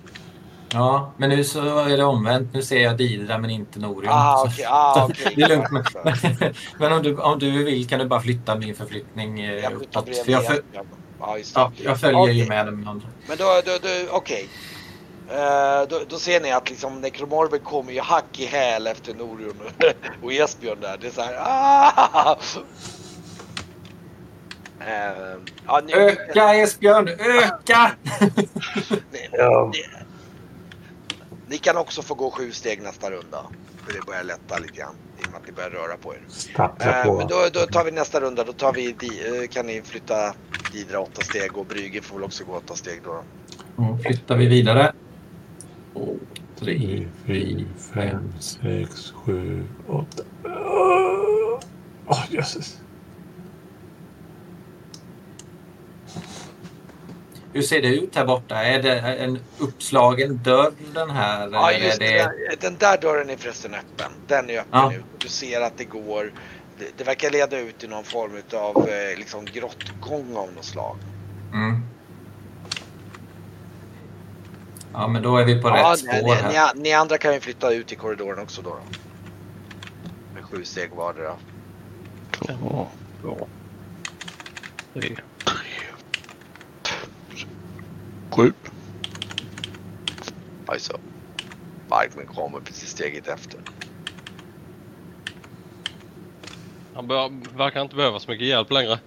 Ja, 0.74 1.12
men 1.18 1.30
nu 1.30 1.44
så 1.44 1.80
är 1.80 1.98
det 1.98 2.04
omvänt. 2.04 2.54
Nu 2.54 2.62
ser 2.62 2.84
jag 2.84 2.98
Didra 2.98 3.38
men 3.38 3.50
inte 3.50 3.80
Norion. 3.80 4.12
Ah, 4.14 4.44
okej. 4.46 4.66
Ah, 4.70 5.06
okej. 5.10 5.34
Det 5.36 5.42
är 5.42 5.50
lugnt. 5.50 5.70
Men, 6.04 6.54
men 6.80 6.94
om, 6.94 7.04
du, 7.04 7.18
om 7.18 7.40
du 7.40 7.64
vill 7.64 7.88
kan 7.88 8.00
du 8.00 8.06
bara 8.06 8.22
flytta 8.22 8.56
min 8.56 8.76
förflyttning 8.76 9.40
eh, 9.40 9.54
Jag 9.54 9.78
flyttar 9.78 10.02
uppåt. 10.02 10.18
För 10.26 10.32
jag, 10.32 10.46
för. 10.46 10.62
Ja, 11.20 11.38
just 11.38 11.56
det. 11.56 11.62
ja, 11.62 11.72
jag 11.76 12.00
följer 12.00 12.22
Okej. 12.22 12.40
ju 12.40 12.48
med 12.50 12.66
de 12.66 12.88
andra. 12.88 13.08
Men 13.28 13.38
då, 13.38 13.62
då, 13.66 13.72
då 13.82 13.90
okej. 14.12 14.50
Eh, 15.32 15.88
då, 15.90 16.02
då 16.10 16.20
ser 16.20 16.42
ni 16.42 16.52
att 16.52 16.70
liksom 16.70 17.02
Necromorben 17.02 17.60
kommer 17.60 17.94
ju 17.94 18.00
hack 18.02 18.40
i 18.40 18.46
häl 18.46 18.88
efter 18.88 19.14
Norion 19.14 19.62
och 20.24 20.34
Esbjörn 20.34 20.78
där. 20.82 20.98
Det 21.02 21.08
är 21.08 21.12
så 21.12 21.22
här. 21.22 21.36
Ah! 21.40 22.38
Ja, 25.66 25.82
ni, 25.86 25.94
Öka 25.94 26.54
Esbjörn, 26.56 27.08
öka! 27.20 27.92
ni, 29.12 29.30
Ja. 29.32 29.72
ni, 29.74 29.84
ni 31.48 31.58
kan 31.58 31.78
också 31.78 32.02
få 32.02 32.14
gå 32.14 32.32
sju 32.32 32.52
steg 32.52 32.82
nästa 32.82 33.12
runda. 33.12 33.44
För 33.86 33.94
det 33.94 34.06
börjar 34.06 34.24
lätta 34.24 34.58
lite 34.58 34.74
grann 34.74 34.96
i 35.20 35.26
och 35.28 35.32
med 35.32 35.42
att 35.42 35.48
ni 35.48 35.54
börjar 35.54 35.70
röra 35.70 35.98
på 35.98 36.14
er. 36.14 36.20
Stappla 36.28 37.00
Eh, 37.00 37.06
på. 37.06 37.18
men 37.18 37.28
då, 37.28 37.36
då 37.54 37.60
tar 37.60 37.84
vi 37.86 37.92
nästa 37.92 38.20
runda. 38.20 38.44
Då 38.44 38.54
tar 38.54 38.74
vi, 38.74 38.88
eh, 38.90 39.48
kan 39.50 39.66
ni 39.68 39.82
flytta 39.82 40.34
Didra 40.74 41.00
åtta 41.00 41.22
steg 41.22 41.58
och 41.58 41.66
Brygge 41.66 42.02
får 42.02 42.16
väl 42.16 42.24
också 42.26 42.44
gå 42.44 42.54
åtta 42.58 42.76
steg 42.76 43.02
då. 43.04 43.24
Då 43.76 43.98
flyttar 44.04 44.38
vi 44.38 44.46
vidare. 44.46 44.94
Två, 45.94 46.16
tre, 46.60 47.08
fyra, 47.26 47.66
fem, 47.94 48.34
sex, 48.40 49.12
sju, 49.12 49.64
åtta. 49.88 50.24
Åh, 52.08 52.20
jösses. 52.30 52.78
Hur 57.58 57.64
ser 57.64 57.82
det 57.82 57.88
ut 57.88 58.16
här 58.16 58.26
borta? 58.26 58.64
Är 58.64 58.82
det 58.84 59.00
en 59.00 59.40
uppslagen 59.58 60.40
dörr 60.44 60.72
den 60.94 61.10
här? 61.10 61.50
Ja, 61.52 61.72
eller 61.72 61.86
just 61.86 62.02
är 62.02 62.06
det. 62.06 62.24
Den, 62.50 62.58
den 62.60 62.76
där 62.80 62.98
dörren 62.98 63.30
är 63.30 63.38
förresten 63.38 63.74
öppen. 63.74 64.12
Den 64.28 64.50
är 64.50 64.54
öppen 64.60 64.68
Ja. 64.72 64.90
nu. 64.90 65.04
Du 65.18 65.28
ser 65.28 65.62
att 65.62 65.78
det 65.78 65.84
går. 65.84 66.32
Det, 66.80 66.86
det 66.98 67.04
verkar 67.04 67.32
leda 67.32 67.60
ut 67.60 67.84
i 67.84 67.88
någon 67.88 68.04
form 68.04 68.32
av 68.54 68.90
eh, 68.90 69.18
liksom 69.18 69.46
grottgång 69.46 70.36
av 70.38 70.54
något 70.54 70.66
slag. 70.66 70.98
Mm. 71.54 71.82
Ja, 74.94 75.08
men 75.08 75.22
då 75.22 75.38
är 75.38 75.46
vi 75.46 75.62
på 75.62 75.68
Ja, 75.70 75.92
rätt 75.92 76.00
spår 76.00 76.12
ni, 76.50 76.56
här. 76.56 76.74
ni, 76.76 76.82
ni 76.82 76.94
andra 76.94 77.18
kan 77.18 77.34
ju 77.34 77.40
flytta 77.40 77.72
ut 77.74 77.92
i 77.92 77.96
korridoren 77.96 78.40
också 78.40 78.62
då. 78.62 78.70
då. 78.70 78.80
Med 80.34 80.44
sju 80.44 80.64
steg 80.64 80.92
vardera. 80.96 81.34
Två, 82.32 82.88
två, 83.22 83.48
tre, 84.94 85.16
Alltså. 90.68 91.00
Markman 91.90 92.26
kommer 92.26 92.60
precis 92.60 92.90
steget 92.90 93.28
efter. 93.28 93.60
Han 96.94 97.08
bör, 97.08 97.58
verkar 97.58 97.82
inte 97.82 97.96
behöva 97.96 98.20
så 98.20 98.32
mycket 98.32 98.48
hjälp 98.48 98.72
längre. 98.72 99.00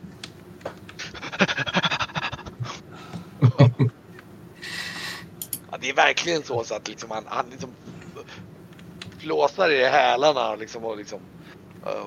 Ja, 5.70 5.78
det 5.80 5.90
är 5.90 5.94
verkligen 5.94 6.42
så, 6.42 6.64
så 6.64 6.74
att 6.74 6.88
liksom 6.88 7.10
han, 7.10 7.24
han 7.26 7.46
liksom 7.50 7.70
flåsar 9.18 9.70
i 9.70 9.84
hälarna 9.84 10.54
liksom 10.54 10.84
och 10.84 10.96
liksom. 10.96 11.20
Uh, 11.86 12.06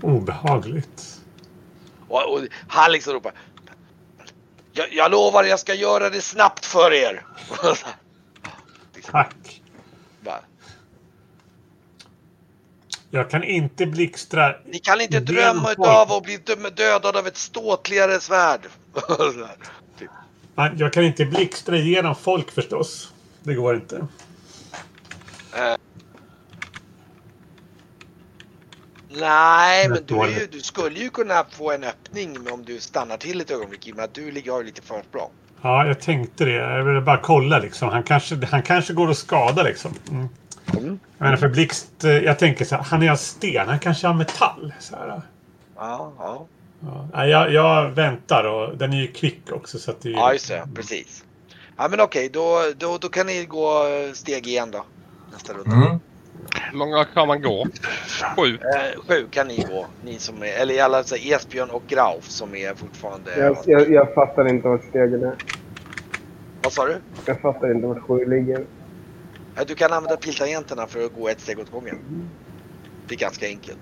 Obehagligt. 0.00 1.20
och, 2.08 2.32
och 2.32 2.40
han 2.68 2.92
liksom 2.92 3.12
ropar. 3.12 3.32
Jag, 4.76 4.92
jag 4.92 5.10
lovar, 5.10 5.44
jag 5.44 5.60
ska 5.60 5.74
göra 5.74 6.10
det 6.10 6.20
snabbt 6.20 6.64
för 6.64 6.92
er. 6.92 7.24
Tack. 9.10 9.62
bara, 10.20 10.40
Jag 13.10 13.30
kan 13.30 13.44
inte 13.44 13.86
blixtra. 13.86 14.56
Ni 14.66 14.78
kan 14.78 15.00
inte 15.00 15.20
drömma 15.20 15.72
utav 15.72 16.12
att 16.12 16.22
bli 16.22 16.36
dö- 16.36 16.70
dödad 16.70 17.16
av 17.16 17.26
ett 17.26 17.36
ståtligare 17.36 18.20
svärd. 18.20 18.60
Nej, 20.54 20.72
Jag 20.76 20.92
kan 20.92 21.04
inte 21.04 21.24
blixtra 21.24 21.76
igenom 21.76 22.14
folk 22.16 22.50
förstås. 22.50 23.12
Det 23.42 23.54
går 23.54 23.74
inte. 23.74 24.06
Nej, 29.20 29.88
men 29.88 29.98
du, 30.06 30.14
ju, 30.14 30.46
du 30.52 30.60
skulle 30.60 30.98
ju 30.98 31.10
kunna 31.10 31.44
få 31.50 31.72
en 31.72 31.84
öppning 31.84 32.52
om 32.52 32.64
du 32.64 32.80
stannar 32.80 33.16
till 33.16 33.40
ett 33.40 33.50
ögonblick 33.50 33.88
i 33.88 33.92
och 33.92 33.96
med 33.96 34.04
att 34.04 34.14
du 34.14 34.30
ligger 34.30 34.52
har 34.52 34.60
ju 34.60 34.66
lite 34.66 34.82
försprång. 34.82 35.30
Ja, 35.62 35.86
jag 35.86 36.00
tänkte 36.00 36.44
det. 36.44 36.52
Jag 36.52 36.84
ville 36.84 37.00
bara 37.00 37.18
kolla 37.18 37.58
liksom. 37.58 37.88
Han 37.88 38.02
kanske, 38.02 38.46
han 38.46 38.62
kanske 38.62 38.92
går 38.92 39.10
att 39.10 39.16
skada 39.16 39.62
liksom. 39.62 39.94
Mm. 40.10 40.28
Mm. 40.76 40.98
Men 41.18 41.38
för 41.38 41.48
blixt, 41.48 42.04
eh, 42.04 42.10
jag 42.10 42.38
tänker 42.38 42.64
så 42.64 42.76
här, 42.76 42.82
han 42.82 43.02
är 43.02 43.10
av 43.10 43.16
sten. 43.16 43.68
Han 43.68 43.78
kanske 43.78 44.06
har 44.06 44.14
metall. 44.14 44.72
Så 44.80 44.96
här. 44.96 45.22
Ja, 45.76 46.12
ja. 46.18 46.46
Ja. 47.12 47.26
Jag, 47.26 47.52
jag 47.52 47.90
väntar 47.90 48.44
och 48.44 48.76
den 48.76 48.92
är 48.92 48.96
ju 48.96 49.06
kvick 49.06 49.52
också. 49.52 49.78
Så 49.78 49.90
att 49.90 50.00
det 50.02 50.08
är, 50.08 50.12
ja, 50.12 50.32
just 50.32 50.48
det. 50.48 50.68
Precis. 50.74 51.24
Ja, 51.76 51.88
men 51.88 52.00
okej, 52.00 52.28
då, 52.28 52.72
då, 52.76 52.98
då 52.98 53.08
kan 53.08 53.26
ni 53.26 53.44
gå 53.44 53.84
steg 54.14 54.46
igen 54.46 54.70
då. 54.70 54.84
Nästa 55.32 55.52
runda. 55.52 55.76
Mm. 55.76 56.00
Hur 56.70 56.78
många 56.78 57.04
kan 57.04 57.28
man 57.28 57.42
gå? 57.42 57.66
Sju. 58.36 58.54
Eh, 58.54 59.00
sju 59.08 59.28
kan 59.30 59.48
ni 59.48 59.64
gå. 59.64 59.86
Ni 60.04 60.18
som 60.18 60.42
är, 60.42 60.62
eller 60.62 60.74
i 60.74 60.80
alla 60.80 61.04
fall 61.04 61.18
Esbjörn 61.22 61.70
och 61.70 61.82
Grauf 61.88 62.28
som 62.30 62.54
är 62.54 62.74
fortfarande... 62.74 63.38
Jag, 63.38 63.56
jag, 63.66 63.90
jag 63.90 64.14
fattar 64.14 64.48
inte 64.48 64.68
vart 64.68 64.84
stegen 64.84 65.24
är. 65.24 65.36
Vad 66.62 66.72
sa 66.72 66.86
du? 66.86 67.02
Jag 67.26 67.40
fattar 67.40 67.74
inte 67.74 67.86
vart 67.86 68.02
sju 68.02 68.24
ligger. 68.24 68.66
Du 69.66 69.74
kan 69.74 69.92
använda 69.92 70.16
piltangenterna 70.16 70.86
för 70.86 71.04
att 71.04 71.12
gå 71.12 71.28
ett 71.28 71.40
steg 71.40 71.58
åt 71.58 71.70
gången. 71.70 72.30
Det 73.08 73.14
är 73.14 73.18
ganska 73.18 73.46
enkelt. 73.46 73.80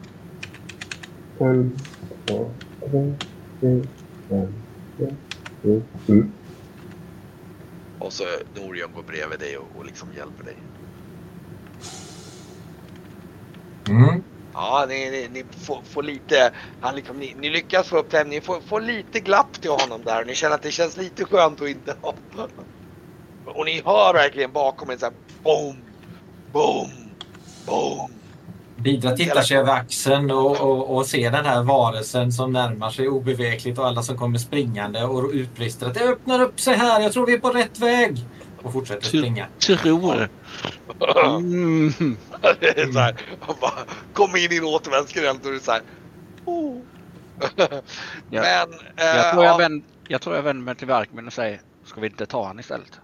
En, 1.41 1.79
två, 2.27 2.51
tre, 2.81 3.15
fyra, 3.61 3.87
fem, 4.29 4.55
sex, 4.99 5.13
sju, 5.63 5.83
sju. 6.07 6.25
Och 7.99 8.13
så 8.13 8.25
Norion 8.55 8.93
går 8.93 9.03
bredvid 9.03 9.39
dig 9.41 9.59
och, 9.59 9.77
och 9.77 9.85
liksom 9.85 10.13
hjälper 10.13 10.45
dig. 10.45 10.57
Mm. 13.89 14.23
Ja, 14.55 14.87
ni, 14.89 15.11
ni, 15.11 15.29
ni 15.33 15.45
får, 15.65 15.83
får 15.85 16.03
lite, 16.03 16.53
han 16.81 16.97
liksom, 16.97 17.19
ni, 17.19 17.35
ni 17.41 17.51
lyckas 17.51 17.89
få 17.89 17.99
upp 17.99 18.11
dem, 18.11 18.29
ni 18.29 18.41
får, 18.41 18.61
får 18.61 18.81
lite 18.81 19.21
glapp 19.21 19.61
till 19.61 19.71
honom 19.71 20.01
där 20.05 20.25
ni 20.25 20.35
känner 20.35 20.55
att 20.55 20.63
det 20.63 20.71
känns 20.71 20.97
lite 20.97 21.25
skönt 21.25 21.63
att 21.63 21.69
inte 21.69 21.97
ha. 22.03 22.15
Och 23.47 23.65
ni 23.65 23.83
hör 23.85 24.15
verkligen 24.15 24.53
bakom 24.53 24.91
er 24.91 24.97
så 24.97 25.05
här 25.05 25.15
boom, 25.43 25.77
boom, 26.53 26.91
boom. 27.67 28.11
Bidra 28.77 29.17
tittar 29.17 29.43
sig 29.43 29.57
över 29.57 29.73
axeln 29.73 30.31
och, 30.31 30.61
och, 30.61 30.97
och 30.97 31.07
ser 31.07 31.31
den 31.31 31.45
här 31.45 31.63
varelsen 31.63 32.33
som 32.33 32.53
närmar 32.53 32.91
sig 32.91 33.09
obevekligt 33.09 33.79
och 33.79 33.87
alla 33.87 34.03
som 34.03 34.19
kommer 34.19 34.39
springande 34.39 35.05
och 35.05 35.31
utbrister 35.33 35.87
att 35.87 35.95
det 35.95 36.05
öppnar 36.05 36.43
upp 36.43 36.61
sig 36.61 36.77
här. 36.77 37.01
Jag 37.01 37.13
tror 37.13 37.27
vi 37.27 37.35
är 37.35 37.39
på 37.39 37.51
rätt 37.51 37.79
väg. 37.79 38.19
Och 38.65 38.73
fortsätter 38.73 39.07
springa. 39.07 39.47
Tror. 39.59 40.29
Mm. 41.37 41.93
Det 42.61 42.79
är 42.79 42.93
så 42.93 42.99
här, 42.99 43.17
bara 43.61 43.73
kommer 44.13 44.45
in 44.45 44.53
i 44.53 44.57
en 44.57 44.65
återvändsgränd 44.65 45.41
och 45.45 45.51
det 45.51 45.57
är 45.57 45.61
så 45.61 45.73
här. 45.73 45.83
Oh. 46.45 46.81
Ja. 48.31 48.43
Men, 48.43 48.73
eh, 48.97 49.05
Jag 49.07 49.33
tror 49.33 49.45
jag, 49.45 49.53
ja, 49.55 49.57
vänder, 49.57 49.89
jag 50.09 50.21
tror 50.21 50.37
jag 50.37 50.43
vänder 50.43 50.63
mig 50.65 50.75
till 50.75 50.87
Verkmin 50.87 51.27
och 51.27 51.33
säger 51.33 51.61
Ska 51.85 52.01
vi 52.01 52.07
inte 52.07 52.27
ta 52.27 52.47
han 52.47 52.61
istället? 52.61 53.01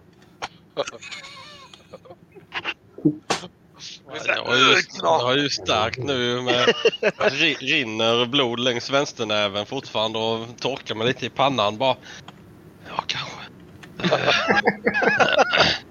Jag 4.27 4.45
har 4.45 4.57
ju, 4.57 4.75
jag 5.03 5.19
har 5.19 5.37
ju 5.37 5.49
stärkt 5.51 5.99
nu 5.99 6.41
med 6.43 6.67
ri- 7.19 7.57
rinner 7.61 8.27
blod 8.27 8.61
längs 8.61 8.91
vänsternäven 8.91 9.67
fortfarande 9.67 10.19
och 10.19 10.47
torkar 10.61 10.95
mig 10.95 11.07
lite 11.07 11.27
i 11.27 11.31
pannan 11.31 11.79
bara. 11.79 11.97
Ja, 12.89 13.05
kanske. 13.07 13.40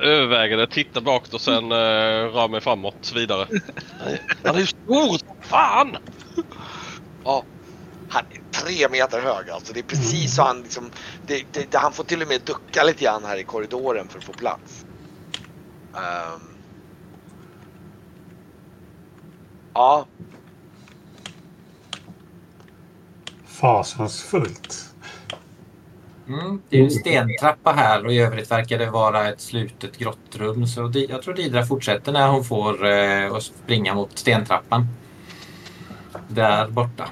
Överväger 0.00 0.56
det, 0.56 0.66
tittar 0.66 1.00
bakåt 1.00 1.34
och 1.34 1.40
sen 1.40 1.64
uh, 1.64 1.78
rör 2.32 2.48
mig 2.48 2.60
framåt 2.60 3.12
vidare. 3.14 3.46
Han 4.44 4.54
är 4.54 4.60
ju 4.60 4.66
stor 4.66 5.18
som 5.18 5.36
fan! 5.40 5.96
ja, 7.24 7.44
han 8.08 8.24
är 8.30 8.40
tre 8.52 8.88
meter 8.88 9.20
hög 9.20 9.50
alltså. 9.50 9.72
Det 9.72 9.80
är 9.80 9.84
precis 9.84 10.34
så 10.34 10.42
han 10.42 10.62
liksom, 10.62 10.90
det, 11.26 11.44
det, 11.52 11.70
det, 11.70 11.78
han 11.78 11.92
får 11.92 12.04
till 12.04 12.22
och 12.22 12.28
med 12.28 12.40
ducka 12.44 12.84
lite 12.84 13.04
grann 13.04 13.24
här 13.24 13.36
i 13.36 13.44
korridoren 13.44 14.08
för 14.08 14.18
att 14.18 14.24
få 14.24 14.32
plats. 14.32 14.86
Ehm. 15.94 16.40
ja, 19.74 20.06
Fasansfullt. 23.60 24.84
Mm, 26.28 26.62
det 26.68 26.78
är 26.78 26.84
en 26.84 26.90
stentrappa 26.90 27.72
här 27.72 28.06
och 28.06 28.12
i 28.12 28.18
övrigt 28.18 28.50
verkar 28.50 28.78
det 28.78 28.90
vara 28.90 29.28
ett 29.28 29.40
slutet 29.40 29.98
grottrum. 29.98 30.66
Så 30.66 30.92
jag 31.08 31.22
tror 31.22 31.34
Didra 31.34 31.66
fortsätter 31.66 32.12
när 32.12 32.28
hon 32.28 32.44
får 32.44 32.86
eh, 32.86 33.32
att 33.32 33.42
springa 33.42 33.94
mot 33.94 34.18
stentrappan. 34.18 34.86
Där 36.28 36.68
borta. 36.68 37.08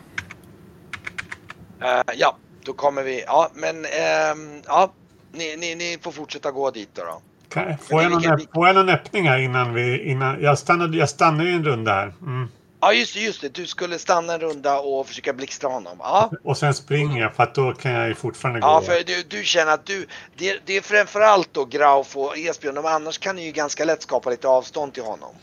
eh, 1.80 2.14
ja, 2.16 2.36
då 2.64 2.72
kommer 2.72 3.02
vi. 3.02 3.24
Ja, 3.26 3.50
men 3.54 3.84
ehm, 3.84 4.62
ja, 4.66 4.92
ni, 5.32 5.56
ni, 5.56 5.74
ni 5.74 5.98
får 6.02 6.12
fortsätta 6.12 6.50
gå 6.50 6.70
dit 6.70 6.90
då. 6.94 7.02
då. 7.02 7.20
Kan, 7.48 7.78
får, 7.78 8.02
jag 8.02 8.12
någon, 8.12 8.40
får 8.54 8.66
jag 8.66 8.76
någon 8.76 8.88
öppning 8.88 9.28
här 9.28 9.38
innan 9.38 9.74
vi... 9.74 10.10
Innan, 10.10 10.42
jag, 10.42 10.58
stannade, 10.58 10.96
jag 10.96 11.08
stannar 11.08 11.44
ju 11.44 11.50
en 11.50 11.64
runda 11.64 11.92
här. 11.94 12.14
Mm. 12.22 12.48
Ja, 12.80 12.92
just 12.92 13.14
det, 13.14 13.20
just 13.20 13.40
det. 13.40 13.48
Du 13.48 13.66
skulle 13.66 13.98
stanna 13.98 14.34
en 14.34 14.40
runda 14.40 14.78
och 14.80 15.06
försöka 15.08 15.32
blixtra 15.32 15.68
honom. 15.68 15.96
Ja, 16.00 16.30
Och 16.44 16.56
sen 16.58 16.74
springer 16.74 17.20
jag 17.20 17.34
för 17.34 17.42
att 17.42 17.54
då 17.54 17.72
kan 17.72 17.92
jag 17.92 18.08
ju 18.08 18.14
fortfarande 18.14 18.60
ja 18.60 18.78
gå. 18.80 18.86
för 18.86 19.02
du, 19.06 19.22
du 19.22 19.44
känner 19.44 19.72
att 19.72 19.86
du, 19.86 20.06
det, 20.36 20.58
det 20.64 20.76
är 20.76 20.80
framförallt 20.80 21.48
då 21.54 21.64
Grauf 21.64 22.16
och 22.16 22.38
Esbjörn, 22.38 22.74
men 22.74 22.86
annars 22.86 23.18
kan 23.18 23.36
ni 23.36 23.44
ju 23.44 23.52
ganska 23.52 23.84
lätt 23.84 24.02
skapa 24.02 24.30
lite 24.30 24.48
avstånd 24.48 24.94
till 24.94 25.02
honom. 25.02 25.34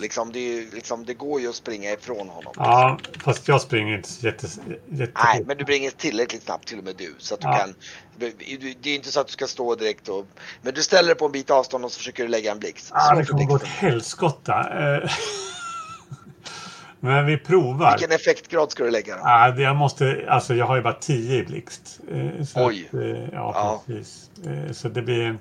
Liksom, 0.00 0.32
det, 0.32 0.38
är 0.58 0.74
liksom, 0.74 1.04
det 1.04 1.14
går 1.14 1.40
ju 1.40 1.48
att 1.48 1.54
springa 1.54 1.92
ifrån 1.92 2.28
honom. 2.28 2.52
Ja, 2.56 2.98
fast 3.24 3.48
jag 3.48 3.60
springer 3.60 3.96
inte 3.96 4.08
så 4.08 4.26
jätte, 4.26 4.46
jättefort. 4.88 5.24
Nej, 5.24 5.42
men 5.46 5.56
du 5.56 5.64
springer 5.64 5.90
tillräckligt 5.90 6.42
snabbt 6.42 6.68
till 6.68 6.78
och 6.78 6.84
med 6.84 6.94
du. 6.96 7.14
Så 7.18 7.34
att 7.34 7.40
du 7.40 7.46
Ja. 7.48 7.58
kan, 7.58 7.74
det 8.80 8.90
är 8.90 8.94
inte 8.94 9.10
så 9.12 9.20
att 9.20 9.26
du 9.26 9.32
ska 9.32 9.46
stå 9.46 9.74
direkt 9.74 10.08
och... 10.08 10.26
Men 10.62 10.74
du 10.74 10.82
ställer 10.82 11.06
dig 11.08 11.14
på 11.16 11.26
en 11.26 11.32
bit 11.32 11.50
avstånd 11.50 11.84
och 11.84 11.92
så 11.92 11.98
försöker 11.98 12.22
du 12.22 12.28
lägga 12.28 12.52
en 12.52 12.58
blixt. 12.58 12.90
Ja, 12.94 13.14
det 13.14 13.24
kommer 13.24 13.44
gå 13.44 13.54
åt 13.54 13.64
helskotta. 13.64 14.66
Men 17.00 17.26
vi 17.26 17.36
provar. 17.38 17.92
Vilken 17.92 18.12
effektgrad 18.16 18.70
ska 18.70 18.84
du 18.84 18.90
lägga 18.90 19.16
då? 19.16 19.54
Det 19.56 19.62
jag 19.62 19.76
måste, 19.76 20.24
alltså 20.28 20.54
jag 20.54 20.66
har 20.66 20.76
ju 20.76 20.82
bara 20.82 20.94
10 20.94 21.40
i 21.40 21.44
blixt. 21.44 22.00
Eh, 22.10 22.26
Oj. 22.56 22.88
Att, 22.88 22.94
eh, 22.94 23.00
ja, 23.10 23.28
Ja. 23.32 23.82
precis. 23.86 24.30
Eh, 24.46 24.72
Så 24.72 24.88
det 24.88 25.02
blir. 25.02 25.38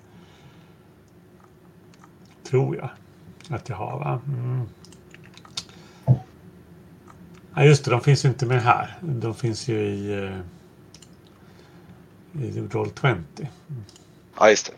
Tror 2.49 2.75
jag 2.75 2.89
att 3.49 3.69
jag 3.69 3.75
har, 3.75 3.99
va? 3.99 4.21
Mm. 4.27 4.61
Ja, 7.55 7.63
just 7.63 7.85
det. 7.85 7.91
De 7.91 8.01
finns 8.01 8.25
ju 8.25 8.29
inte 8.29 8.45
med 8.45 8.61
här. 8.61 8.97
De 9.01 9.35
finns 9.35 9.67
ju 9.67 9.79
i... 9.79 10.31
I 12.33 12.51
Roll20. 12.61 13.15
Ja, 14.39 14.49
just 14.49 14.71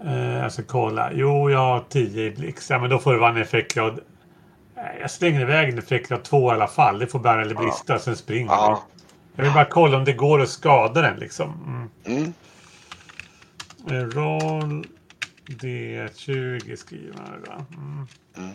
det. 0.00 0.10
Eh, 0.10 0.48
ska 0.48 0.62
kolla. 0.62 1.10
Jo, 1.12 1.50
jag 1.50 1.58
har 1.58 1.84
10 1.88 2.22
i 2.26 2.30
blixt. 2.30 2.70
Ja, 2.70 2.78
men 2.78 2.90
då 2.90 2.98
får 2.98 3.12
det 3.12 3.18
vara 3.18 3.30
en 3.30 3.36
effektgrad. 3.42 4.00
Nej, 4.76 4.98
Jag 5.00 5.10
slänger 5.10 5.40
iväg 5.40 5.68
en 5.68 5.78
effektgrad 5.78 6.22
2 6.24 6.50
i 6.50 6.54
alla 6.54 6.66
fall. 6.66 6.98
Det 6.98 7.06
får 7.06 7.18
bära 7.18 7.42
eller 7.42 7.54
brista, 7.54 7.98
sen 7.98 8.16
springer 8.16 8.52
jag. 8.52 8.58
Ja. 8.58 8.82
Jag 9.36 9.44
vill 9.44 9.52
bara 9.54 9.64
kolla 9.64 9.96
om 9.96 10.04
det 10.04 10.12
går 10.12 10.40
att 10.42 10.48
skada 10.48 11.02
den 11.02 11.18
liksom. 11.18 11.52
Mm. 12.04 12.18
Mm. 12.18 12.32
Eh, 13.90 14.08
Roll 14.08 14.86
D20 15.46 16.76
skriver 16.76 17.14
man 17.16 17.26
här, 17.26 17.38
va? 17.56 17.64
Mm. 17.76 18.06
Mm. 18.36 18.52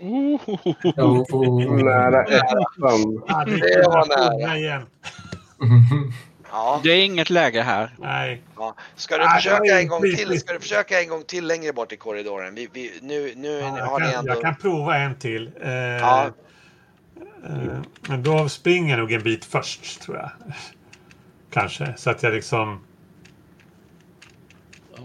Oh. 0.00 1.84
Nära 1.84 2.24
ettan. 2.36 3.14
Det 3.46 3.86
var 3.86 4.08
nära. 4.40 4.56
igen. 4.58 4.86
Ja. 6.52 6.80
Det 6.82 6.90
är 6.90 7.04
inget 7.04 7.30
läge 7.30 7.62
här. 7.62 7.94
Nej. 7.98 8.42
Ja. 8.56 8.74
Ska 8.96 9.18
du 9.18 9.24
Nej, 9.24 9.34
försöka 9.36 9.80
en 9.80 9.88
gång 9.88 10.00
till? 10.02 10.40
Ska 10.40 10.52
du 10.52 10.60
försöka 10.60 11.00
en 11.02 11.08
gång 11.08 11.24
till 11.24 11.46
längre 11.46 11.72
bort 11.72 11.92
i 11.92 11.96
korridoren? 11.96 12.54
Vi, 12.54 12.68
vi, 12.72 12.98
nu 13.02 13.32
nu 13.36 13.48
Ja, 13.48 13.66
har 13.66 14.00
jag, 14.00 14.06
ni 14.06 14.12
kan, 14.12 14.18
ändå... 14.18 14.32
jag 14.32 14.40
kan 14.42 14.56
prova 14.56 14.96
en 14.96 15.18
till. 15.18 15.50
Eh, 15.62 15.70
Ja. 15.72 16.26
eh, 17.46 17.80
men 18.08 18.22
då 18.22 18.48
springer 18.48 18.90
jag 18.90 18.98
nog 18.98 19.12
en 19.12 19.22
bit 19.22 19.44
först, 19.44 20.00
tror 20.00 20.16
jag. 20.16 20.30
Kanske. 21.50 21.94
Så 21.96 22.10
att 22.10 22.22
jag 22.22 22.32
liksom... 22.34 22.80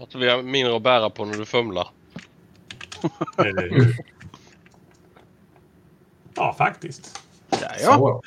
Att 0.02 0.14
vi 0.14 0.30
har 0.30 0.42
mindre 0.42 0.76
att 0.76 0.82
bära 0.82 1.10
på 1.10 1.24
när 1.24 1.38
du 1.38 1.44
fumlar. 1.46 1.88
Eller 3.38 3.70
hur? 3.70 3.96
Ja, 6.34 6.54
faktiskt. 6.58 7.22
Där 7.50 7.76
ja. 7.82 7.94
Så. 7.94 8.22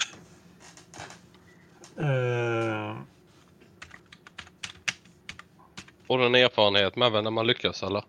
Och 6.11 6.17
den 6.19 6.35
erfarenhet 6.35 6.95
med 6.95 7.11
väl 7.11 7.23
när 7.23 7.31
man 7.31 7.47
lyckas 7.47 7.83
eller? 7.83 8.03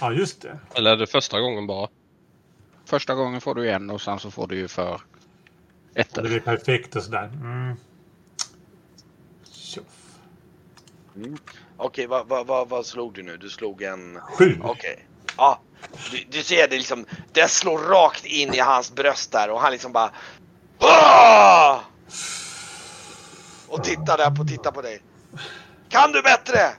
ja, 0.00 0.12
just 0.12 0.42
det. 0.42 0.58
Eller 0.74 0.90
är 0.92 0.96
det 0.96 1.06
första 1.06 1.40
gången 1.40 1.66
bara? 1.66 1.88
Första 2.84 3.14
gången 3.14 3.40
får 3.40 3.54
du 3.54 3.70
en 3.70 3.90
och 3.90 4.00
sen 4.00 4.18
så 4.18 4.30
får 4.30 4.46
du 4.46 4.56
ju 4.56 4.68
för 4.68 5.00
Det 5.94 6.00
ettor. 6.00 6.22
blir 6.22 6.40
perfekt 6.40 6.96
och 6.96 7.02
sådär. 7.02 7.24
Mm. 7.24 7.76
Tjoff. 9.52 10.16
Okej, 11.76 12.06
vad, 12.06 12.28
vad, 12.28 12.46
vad, 12.46 12.68
vad 12.68 12.86
slog 12.86 13.14
du 13.14 13.22
nu? 13.22 13.36
Du 13.36 13.50
slog 13.50 13.82
en... 13.82 14.20
Sju. 14.20 14.60
Okej. 14.62 15.06
Ja. 15.36 15.60
Du, 16.10 16.24
du 16.30 16.42
ser 16.42 16.68
det 16.68 16.76
liksom, 16.76 17.06
det 17.32 17.50
slår 17.50 17.78
rakt 17.78 18.24
in 18.24 18.54
i 18.54 18.58
hans 18.58 18.94
bröst 18.94 19.32
där 19.32 19.50
och 19.50 19.60
han 19.60 19.72
liksom 19.72 19.92
bara... 19.92 20.10
"Ah!" 20.78 21.80
Och 23.68 23.84
tittar 23.84 24.16
där 24.18 24.30
på, 24.30 24.44
tittar 24.44 24.72
på 24.72 24.82
dig. 24.82 25.02
Kan 25.94 26.12
du 26.12 26.22
bättre? 26.22 26.72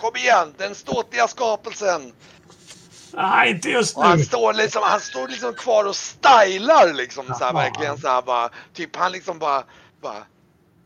Kom 0.00 0.16
igen, 0.16 0.54
den 0.58 0.74
ståtliga 0.74 1.28
skapelsen. 1.28 2.12
Nej, 3.12 3.50
inte 3.50 3.68
just 3.70 3.96
Och 3.96 4.04
han 4.04 4.18
nu. 4.18 4.24
står 4.24 4.52
liksom, 4.52 4.82
han 4.84 5.00
står 5.00 5.28
liksom 5.28 5.54
kvar 5.54 5.84
och 5.84 5.96
stylar 5.96 6.92
liksom 6.92 7.26
så 7.26 7.44
här 7.44 7.52
verkligen 7.52 7.98
så 7.98 8.08
här 8.08 8.22
bara. 8.22 8.50
Typ 8.74 8.96
han 8.96 9.12
liksom 9.12 9.38
bara, 9.38 9.64
bara. 10.02 10.22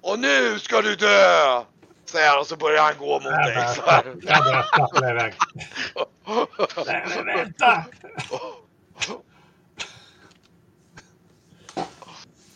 Och 0.03 0.18
nu 0.18 0.59
ska 0.59 0.83
du 0.83 0.97
dö! 0.97 1.62
Säger 2.11 2.31
han 2.31 2.39
och 2.39 2.47
så 2.47 2.57
börjar 2.57 2.83
han 2.83 2.99
gå 2.99 3.14
mot 3.20 3.25
Jag 3.25 3.47
dig 3.47 3.75
så 3.75 3.83
här. 3.91 4.14
jag 4.23 4.66
stappla 4.66 5.11
iväg. 5.11 5.35
Nej, 6.87 7.23
vänta! 7.25 7.85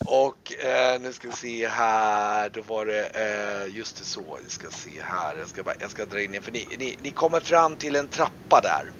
Och 0.09 0.53
eh, 0.65 1.01
nu 1.01 1.13
ska 1.13 1.27
vi 1.27 1.33
se 1.33 1.67
här, 1.67 2.49
då 2.49 2.61
var 2.61 2.85
det, 2.85 3.05
eh, 3.05 3.75
just 3.75 3.97
det 3.97 4.03
så, 4.03 4.39
vi 4.43 4.49
ska 4.49 4.69
se 4.69 4.89
här, 5.01 5.35
jag 5.39 5.47
ska, 5.47 5.63
bara, 5.63 5.75
jag 5.79 5.91
ska 5.91 6.05
dra 6.05 6.21
in 6.21 6.35
er, 6.35 6.41
för 6.41 6.51
ni, 6.51 6.67
ni, 6.79 6.97
ni 7.01 7.11
kommer 7.11 7.39
fram 7.39 7.75
till 7.75 7.95
en 7.95 8.07
trappa 8.07 8.61
där. 8.61 8.91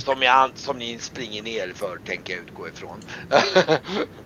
Som, 0.00 0.22
jag, 0.22 0.50
som 0.54 0.78
ni 0.78 0.98
springer 0.98 1.42
ner 1.42 1.72
för, 1.74 1.98
tänker 2.06 2.34
jag 2.34 2.42
utgå 2.42 2.68
ifrån. 2.68 3.00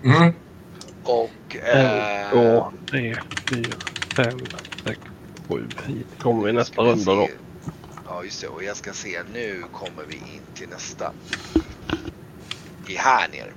Mm. 0.04 0.32
Och... 1.04 1.56
Eh, 1.56 2.30
två, 2.30 2.72
tre, 2.90 3.16
fyra, 3.48 3.76
fem, 4.16 4.40
sex, 4.84 5.00
sju. 5.48 5.64
Hit 5.86 6.06
kommer 6.18 6.46
vi 6.46 6.52
nästa 6.52 6.82
runda 6.82 7.14
då. 7.14 7.28
Ja 8.08 8.24
just 8.24 8.40
det, 8.40 8.48
och 8.48 8.64
jag 8.64 8.76
ska 8.76 8.92
se, 8.92 9.22
nu 9.32 9.64
kommer 9.72 10.04
vi 10.08 10.14
in 10.14 10.42
till 10.54 10.68
nästa. 10.68 11.12
I 12.86 12.96
här 12.96 13.28
nere. 13.28 13.52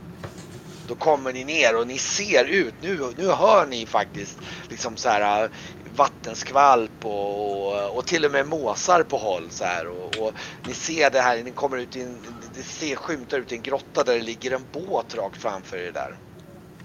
Då 0.89 0.95
kommer 0.95 1.33
ni 1.33 1.43
ner 1.43 1.75
och 1.75 1.87
ni 1.87 1.97
ser 1.97 2.45
ut, 2.45 2.73
nu, 2.81 2.99
nu 3.17 3.27
hör 3.27 3.65
ni 3.65 3.85
faktiskt 3.85 4.39
liksom 4.69 4.97
så 4.97 5.09
här 5.09 5.43
äh, 5.43 5.49
vattenskvalp 5.95 7.05
och, 7.05 7.61
och, 7.61 7.97
och 7.97 8.05
till 8.05 8.25
och 8.25 8.31
med 8.31 8.47
måsar 8.47 9.03
på 9.03 9.17
håll 9.17 9.47
så 9.49 9.63
här 9.63 9.87
och, 9.87 10.17
och 10.17 10.33
ni 10.67 10.73
ser 10.73 11.09
det 11.09 11.21
här, 11.21 11.43
ni 11.43 11.51
kommer 11.51 11.77
ut 11.77 11.95
i 11.95 12.01
en, 12.01 12.17
det 12.55 12.63
ser 12.63 12.95
skymtar 12.95 13.37
ut 13.37 13.51
i 13.51 13.55
en 13.55 13.61
grotta 13.61 14.03
där 14.03 14.13
det 14.13 14.21
ligger 14.21 14.51
en 14.51 14.63
båt 14.71 15.15
rakt 15.15 15.41
framför 15.41 15.77
er 15.77 15.91
där. 15.91 16.15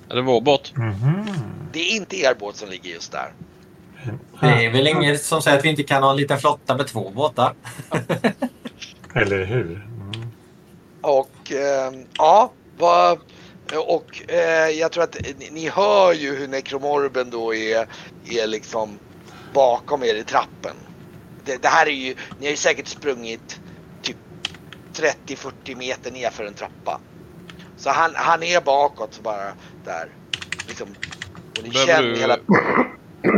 Är 0.09 0.15
det 0.15 0.23
vår 0.23 0.41
båt? 0.41 0.77
Mhm. 0.77 1.29
Det 1.73 1.81
är 1.81 1.97
inte 1.97 2.17
er 2.17 2.35
båt 2.35 2.57
som 2.57 2.69
ligger 2.69 2.91
just 2.91 3.13
där. 3.13 3.33
Det 4.41 4.47
är 4.47 4.71
väl 4.71 4.87
inget 4.87 5.23
som 5.23 5.43
säger 5.43 5.59
att 5.59 5.65
vi 5.65 5.69
inte 5.69 5.83
kan 5.83 6.03
ha 6.03 6.11
en 6.11 6.17
liten 6.17 6.39
flotta 6.39 6.77
med 6.77 6.87
två 6.87 7.11
båtar. 7.11 7.55
Eller 9.15 9.45
hur? 9.45 9.77
Mm. 9.77 10.29
Och 11.01 11.53
eh, 11.53 11.93
ja, 12.19 12.53
vad, 12.79 13.19
och 13.73 14.31
eh, 14.31 14.69
jag 14.69 14.93
tror 14.93 15.05
att 15.05 15.17
ni, 15.37 15.51
ni 15.51 15.69
hör 15.69 16.13
ju 16.13 16.35
hur 16.37 16.49
nekromorben 16.49 17.31
då 17.31 17.55
är, 17.55 17.87
är 18.25 18.47
liksom 18.47 19.01
bakom 19.55 20.03
er 20.03 20.15
i 20.15 20.25
trappen. 20.25 20.77
Det, 21.45 21.63
det 21.63 21.69
här 21.69 21.87
är 21.87 21.91
ju, 21.91 22.15
ni 22.37 22.47
har 22.47 22.51
ju 22.51 22.57
säkert 22.57 22.87
sprungit 22.87 23.61
typ 24.03 24.17
30-40 24.99 25.75
meter 25.77 26.11
ner 26.11 26.31
för 26.31 26.45
en 26.45 26.55
trappa. 26.55 27.01
Så 27.77 27.91
han, 27.91 28.15
han 28.17 28.43
är 28.43 28.61
bakåt 28.61 29.19
bara 29.19 29.55
där. 29.85 30.17
Liksom. 30.67 30.97
Och 31.57 31.63
ni 31.63 31.71
Behöver 31.71 31.93
känner 31.93 32.09
du- 32.09 32.19
hela... 32.21 32.39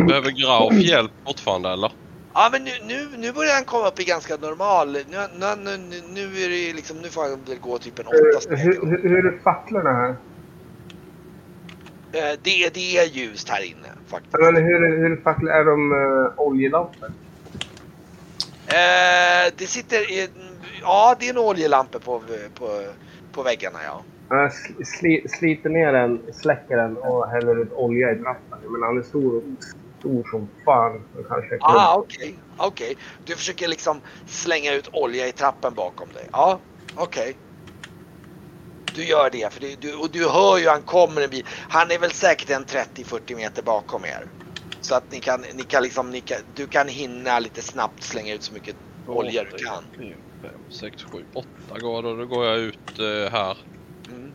Behöver 0.07 0.31
Graf 0.31 0.74
hjälp 0.74 1.12
fortfarande 1.29 1.70
eller? 1.70 1.93
Ja 2.39 2.49
men 2.53 2.64
nu, 2.64 2.70
nu, 2.87 3.09
nu 3.18 3.32
börjar 3.32 3.55
han 3.55 3.64
komma 3.64 3.89
upp 3.89 4.01
i 4.01 4.05
ganska 4.05 4.37
normal. 4.37 4.93
Nu, 4.93 5.03
nu, 5.39 5.76
nu, 5.76 6.03
nu 6.14 6.24
är 6.45 6.49
det 6.49 6.72
liksom, 6.76 6.97
nu 7.03 7.09
får 7.09 7.22
han 7.22 7.45
väl 7.45 7.59
gå 7.59 7.78
typ 7.78 7.99
en 7.99 8.07
åtta 8.07 8.16
Eh, 8.34 8.41
steg. 8.41 8.59
Hur, 8.59 8.87
hur, 8.87 9.09
hur 9.09 9.26
är 9.26 9.39
facklorna 9.39 9.93
här? 9.93 10.16
Eh, 12.12 12.39
det, 12.43 12.74
det 12.74 12.99
är 12.99 13.05
ljust 13.05 13.49
här 13.49 13.64
inne 13.64 13.89
faktiskt. 14.07 14.34
Men 14.41 14.57
hur, 14.57 14.97
hur 14.97 15.16
fuck 15.16 15.43
är 15.51 15.64
de 15.64 15.93
uh, 15.93 16.32
oljelampor? 16.37 17.09
Eh, 18.66 19.53
det 19.57 19.66
sitter 19.66 20.12
i, 20.12 20.28
ja 20.82 21.16
det 21.20 21.26
är 21.26 21.30
en 21.30 21.39
oljelampa 21.39 21.99
på, 21.99 22.22
på, 22.55 22.82
på 23.32 23.43
väggarna 23.43 23.78
ja. 23.84 24.03
Sl- 24.28 24.84
sli, 24.84 25.28
sliter 25.28 25.70
ner 25.70 25.93
den, 25.93 26.20
släcker 26.32 26.76
den 26.76 26.97
och 26.97 27.28
häller 27.28 27.62
ut 27.62 27.72
olja 27.72 28.12
i 28.12 28.16
trappen. 28.16 28.59
Men 28.68 28.82
han 28.82 28.99
är 28.99 29.03
stor, 29.03 29.43
stor 29.99 30.28
som 30.30 30.51
fan. 30.64 31.05
Kanske 31.28 31.59
Ah, 31.61 31.97
okej. 31.97 32.40
Okej. 32.59 32.97
Du 33.24 33.36
försöker 33.36 33.68
liksom 33.68 34.01
slänga 34.26 34.72
ut 34.72 34.88
olja 34.92 35.26
i 35.26 35.32
trappen 35.32 35.74
bakom 35.74 36.09
dig. 36.09 36.28
Ja, 36.32 36.61
okej. 36.94 37.36
Du 38.94 39.05
gör 39.05 39.30
det, 39.30 39.53
för 39.53 39.61
du, 39.61 39.76
du, 39.76 39.94
och 39.94 40.11
du 40.11 40.28
hör 40.28 40.59
ju 40.59 40.68
han 40.68 40.82
kommer 40.82 41.22
en 41.22 41.30
bit. 41.30 41.47
Han 41.68 41.90
är 41.90 41.99
väl 41.99 42.11
säkert 42.11 42.51
en 42.51 42.64
30-40 42.64 43.36
meter 43.36 43.62
bakom 43.62 44.05
er. 44.05 44.24
Så 44.80 44.94
att 44.94 45.12
ni 45.12 45.20
kan, 45.20 45.44
ni 45.55 45.64
kan 45.64 45.82
liksom, 45.82 46.11
ni 46.11 46.20
kan, 46.20 46.38
du 46.55 46.66
kan 46.66 46.88
hinna 46.88 47.38
lite 47.38 47.62
snabbt 47.62 48.03
slänga 48.03 48.34
ut 48.34 48.42
så 48.42 48.55
mycket 48.55 48.76
olja 49.07 49.44
du 49.44 49.59
kan. 49.59 49.84
5, 50.42 50.70
6, 50.80 51.03
7, 51.03 51.24
8 51.34 51.80
går 51.80 52.03
det. 52.03 52.16
Då 52.16 52.26
går 52.26 52.47
jag 52.47 52.59
ut 52.59 52.99
eh, 52.99 53.32
här. 53.32 53.59
Mm. 54.09 54.34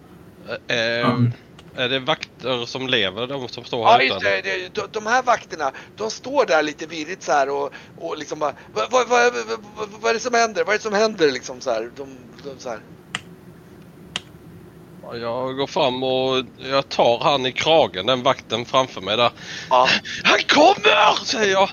Eh, 0.69 0.77
eh, 0.77 1.09
Mm. 1.09 1.31
Är 1.75 1.89
det 1.89 1.99
vakter 1.99 2.65
som 2.65 2.87
lever, 2.87 3.27
de 3.27 3.49
som 3.49 3.65
står 3.65 3.85
här 3.85 3.99
Ja 3.99 4.03
just 4.03 4.19
det, 4.19 4.41
det, 4.41 4.73
de, 4.73 4.87
de 4.91 5.05
här 5.05 5.23
vakterna, 5.23 5.71
de 5.95 6.11
står 6.11 6.45
där 6.45 6.63
lite 6.63 6.85
virrigt 6.85 7.23
så 7.23 7.31
här 7.31 7.49
och, 7.49 7.73
och 7.95 8.17
liksom 8.17 8.39
bara 8.39 8.53
vad, 8.73 8.91
vad, 8.91 9.07
vad, 9.07 9.33
vad, 9.77 9.89
vad, 10.01 10.09
är 10.09 10.13
det 10.13 10.19
som 10.19 10.33
händer? 10.33 10.63
Vad 10.63 10.73
är 10.73 10.77
det 10.77 10.83
som 10.83 10.93
händer 10.93 11.31
liksom 11.31 11.61
så 11.61 11.71
här? 11.71 11.91
De, 11.97 12.17
de 12.43 12.59
så 12.59 12.69
här. 12.69 12.79
Ja, 15.03 15.15
Jag 15.15 15.55
går 15.55 15.67
fram 15.67 16.03
och 16.03 16.45
jag 16.57 16.89
tar 16.89 17.19
han 17.19 17.45
i 17.45 17.51
kragen, 17.51 18.05
den 18.05 18.23
vakten 18.23 18.65
framför 18.65 19.01
mig 19.01 19.17
där. 19.17 19.31
Ja. 19.69 19.87
Han 20.23 20.39
kommer! 20.47 21.25
Säger 21.25 21.51
jag. 21.51 21.69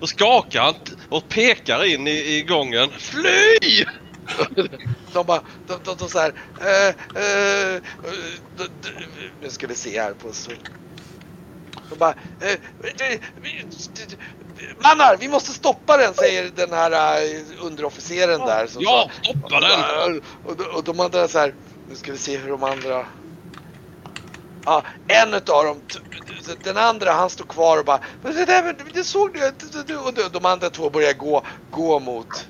Och 0.00 0.08
skakar 0.08 0.62
han 0.62 0.74
och 1.08 1.28
pekar 1.28 1.84
in 1.84 2.06
i, 2.06 2.36
i 2.36 2.42
gången. 2.42 2.90
Fly! 2.98 3.84
De 5.12 5.26
bara, 5.26 5.42
de, 5.66 5.80
de, 5.84 5.96
de 5.96 6.08
så 6.10 6.18
här, 6.18 6.32
eh, 6.60 6.94
eh, 7.22 7.74
eh, 7.76 7.80
de, 8.56 8.64
de, 8.80 8.88
nu 9.40 9.50
ska 9.50 9.66
vi 9.66 9.76
se 9.76 10.00
här 10.00 10.14
på 10.14 10.32
så. 10.32 10.50
De 11.88 11.96
bara, 11.98 12.14
eh, 12.40 12.58
Mannar, 14.82 15.16
vi 15.16 15.28
måste 15.28 15.52
stoppa 15.52 15.96
den 15.96 16.14
säger 16.14 16.50
den 16.50 16.72
här 16.72 17.22
eh, 17.22 17.42
underofficeren 17.60 18.40
där. 18.40 18.66
som 18.66 18.82
Ja, 18.82 19.10
sa- 19.22 19.30
stoppa 19.32 19.60
den! 19.60 20.22
Och, 20.42 20.56
de- 20.56 20.64
och 20.76 20.84
de 20.84 21.00
andra 21.00 21.28
så 21.28 21.38
här, 21.38 21.54
nu 21.84 21.96
ska 21.96 22.12
vi 22.12 22.18
se 22.18 22.36
hur 22.36 22.48
de 22.50 22.62
andra... 22.62 23.06
Ja, 24.64 24.84
en 25.06 25.34
utav 25.34 25.64
dem, 25.64 25.82
den 26.62 26.76
andra 26.76 27.12
han 27.12 27.30
står 27.30 27.44
kvar 27.44 27.78
och 27.78 27.84
bara, 27.84 28.00
"Men 28.22 28.34
det, 28.34 28.44
där, 28.44 28.76
det 28.94 29.04
såg 29.04 29.30
du, 29.86 29.96
och 29.98 30.14
de- 30.14 30.28
de 30.28 30.44
andra 30.46 30.70
två 30.70 30.90
börjar 30.90 31.12
gå, 31.12 31.46
gå 31.70 32.00
mot 32.00 32.48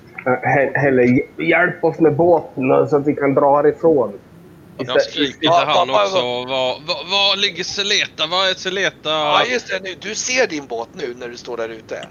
Helle, 0.75 1.03
hj- 1.03 1.43
hjälp 1.43 1.85
oss 1.85 1.99
med 1.99 2.17
båten 2.17 2.89
så 2.89 2.97
att 2.97 3.07
vi 3.07 3.15
kan 3.15 3.35
dra 3.35 3.57
härifrån. 3.57 4.19
Jag 4.79 5.03
skriker 5.03 5.39
till 5.39 5.49
han 5.51 5.89
vad- 5.89 6.03
också. 6.05 6.21
Var, 6.21 6.47
var, 6.87 7.11
var 7.11 7.37
ligger 7.37 7.65
Seleta? 7.65 8.27
Var 8.27 8.47
är 8.51 8.55
Seleta? 8.55 9.11
Ja 9.11 9.45
just 9.45 9.69
det, 9.69 9.81
nu, 9.83 9.95
du 10.01 10.15
ser 10.15 10.47
din 10.47 10.67
båt 10.67 10.89
nu 10.95 11.15
när 11.15 11.29
du 11.29 11.37
står 11.37 11.57
där 11.57 11.69
ute. 11.69 12.09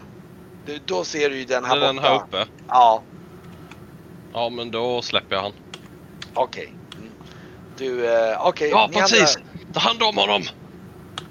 Du, 0.65 0.79
då 0.85 1.03
ser 1.03 1.29
du 1.29 1.35
ju 1.37 1.45
den 1.45 1.65
här 1.65 1.77
är 1.77 1.79
den 1.81 1.95
borta. 1.95 2.07
här 2.07 2.15
uppe? 2.15 2.45
Ja, 2.67 3.03
Ja, 4.33 4.49
men 4.49 4.71
då 4.71 5.01
släpper 5.01 5.35
jag 5.35 5.41
han. 5.43 5.53
okej. 6.33 6.73
Mm. 6.97 7.13
Du, 7.77 8.05
eh, 8.15 8.47
okej. 8.47 8.69
Ja, 8.69 8.87
ni 8.91 8.99
precis! 8.99 9.19
andra, 9.35 9.73
Ta 9.73 9.79
hand 9.79 10.03
om 10.03 10.17
honom! 10.17 10.43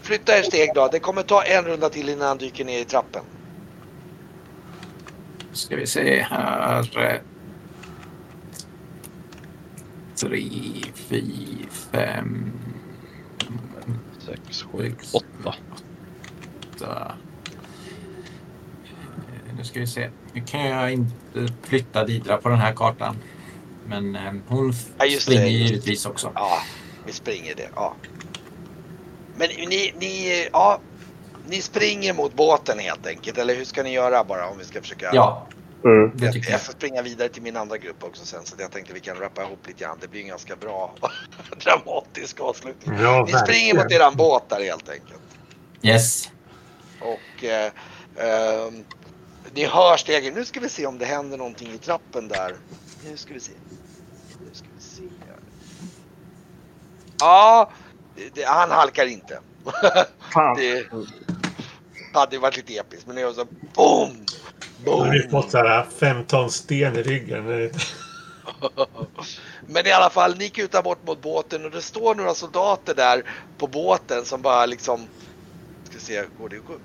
Flytta 0.03 0.39
er 0.39 0.43
steg 0.43 0.71
då. 0.75 0.89
Det 0.93 0.99
kommer 0.99 1.23
ta 1.23 1.43
en 1.43 1.65
runda 1.65 1.89
till 1.89 2.09
innan 2.09 2.29
han 2.29 2.39
dyker 2.39 2.65
ner 2.65 2.79
i 2.79 2.85
trappen. 2.85 3.23
Ska 5.55 5.77
vi 5.77 5.87
se 5.87 6.23
här. 6.23 6.83
Tre, 10.17 10.41
fyra, 10.95 11.69
fem, 11.71 12.53
Sex, 14.19 14.63
sju, 14.63 14.95
åtta. 15.13 15.55
åtta. 16.77 17.13
Nu 19.59 19.65
ska 19.65 19.81
vi 19.81 19.87
se. 19.87 20.11
Nu 20.33 20.41
kan 20.47 20.61
jag 20.67 20.93
inte 20.93 21.15
flytta 21.63 22.05
Didra 22.05 22.37
på 22.37 22.49
den 22.49 22.59
här 22.59 22.73
kartan. 22.73 23.17
Men 23.87 24.17
eh, 24.17 24.33
hon 24.47 24.73
Ja, 24.99 25.07
springer 25.21 25.43
det. 25.43 25.49
givetvis 25.51 26.07
också. 26.07 26.33
Ja, 26.35 26.59
vi 27.07 27.13
springer 27.13 27.55
det. 27.55 27.69
Ja. 27.75 27.95
Men 29.37 29.49
ni, 29.49 29.95
ni, 30.01 30.49
ja, 30.53 30.81
ni 31.49 31.63
springer 31.63 32.15
mot 32.15 32.35
båten 32.35 32.79
helt 32.79 33.07
enkelt. 33.07 33.39
Eller 33.39 33.55
hur 33.55 33.65
ska 33.65 33.83
ni 33.83 33.93
göra 33.93 34.25
bara 34.25 34.49
om 34.49 34.59
vi 34.59 34.65
ska 34.65 34.81
försöka? 34.81 35.11
Ja, 35.13 35.47
Mm. 35.85 36.11
det 36.17 36.25
Jag, 36.25 36.35
tycker 36.35 36.51
jag 36.51 36.55
jag. 36.55 36.63
får 36.67 36.73
springa 36.73 37.03
vidare 37.03 37.29
till 37.29 37.43
min 37.43 37.57
andra 37.57 37.79
grupp 37.79 38.05
också 38.05 38.25
sen 38.27 38.45
så 38.45 38.55
jag 38.59 38.71
tänkte 38.73 38.93
vi 38.95 39.01
kan 39.01 39.17
rappa 39.17 39.43
ihop 39.43 39.67
lite 39.67 39.85
grann. 39.85 39.99
Det 40.01 40.09
blir 40.09 40.21
en 40.21 40.29
ganska 40.29 40.57
bra 40.57 40.95
dramatisk 41.65 42.41
avslutning. 42.41 42.99
Ja, 43.01 43.25
Ni 43.27 43.33
springer 43.33 43.75
mot 43.75 43.93
eran 43.93 44.17
båt 44.17 44.49
där 44.49 44.65
helt 44.65 44.89
enkelt. 44.89 45.21
Yes. 45.83 46.31
Och 47.01 47.45
eh, 47.45 47.73
ehm, 48.17 48.85
ni 49.55 49.65
hör 49.65 49.97
stegen. 49.97 50.35
Nu 50.35 50.45
ska 50.45 50.61
vi 50.61 50.69
se 50.69 50.87
om 50.87 50.99
det 50.99 51.05
händer 51.05 51.39
någonting 51.39 51.73
i 51.73 51.79
trappen 51.79 52.29
där. 52.29 52.55
Nu 53.05 53.17
ska 53.17 53.35
vi 53.35 53.41
se. 53.41 53.53
Nu 54.41 54.55
ska 54.55 54.67
vi 54.77 54.83
se. 54.83 55.03
Ja, 57.21 57.71
det, 58.17 58.35
det, 58.35 58.45
han 58.45 58.71
halkar 58.71 59.07
inte. 59.07 59.39
Fan. 60.33 60.57
det 60.57 60.87
hade 62.15 62.37
ju 62.37 62.41
varit 62.41 62.57
lite 62.57 62.77
episkt 62.77 63.07
men 63.07 63.17
det 63.17 63.25
var 63.25 63.33
så 63.33 63.47
BOOM! 63.75 64.27
Nu 64.85 64.91
har 64.91 65.11
vi 65.11 65.19
BOOM! 65.19 65.31
fått 65.31 65.51
så 65.51 65.59
här 65.59 65.87
fem 65.99 66.25
ton 66.25 66.51
sten 66.51 66.97
i 66.97 67.03
ryggen. 67.03 67.71
Men 69.67 69.87
i 69.87 69.93
alla 69.93 70.11
fall, 70.11 70.37
ni 70.37 70.49
kutar 70.49 70.83
bort 70.83 71.07
mot 71.07 71.23
båten 71.23 71.65
och 71.65 71.71
det 71.71 71.83
står 71.83 72.15
några 72.15 72.35
soldater 72.35 72.95
där 72.95 73.23
på 73.59 73.67
båten 73.67 74.25
som 74.25 74.43
bara 74.43 74.67
liksom... 74.67 75.07
Ska 75.91 75.99
se, 75.99 76.25
går 76.39 76.49
det 76.49 76.57
går, 76.59 76.79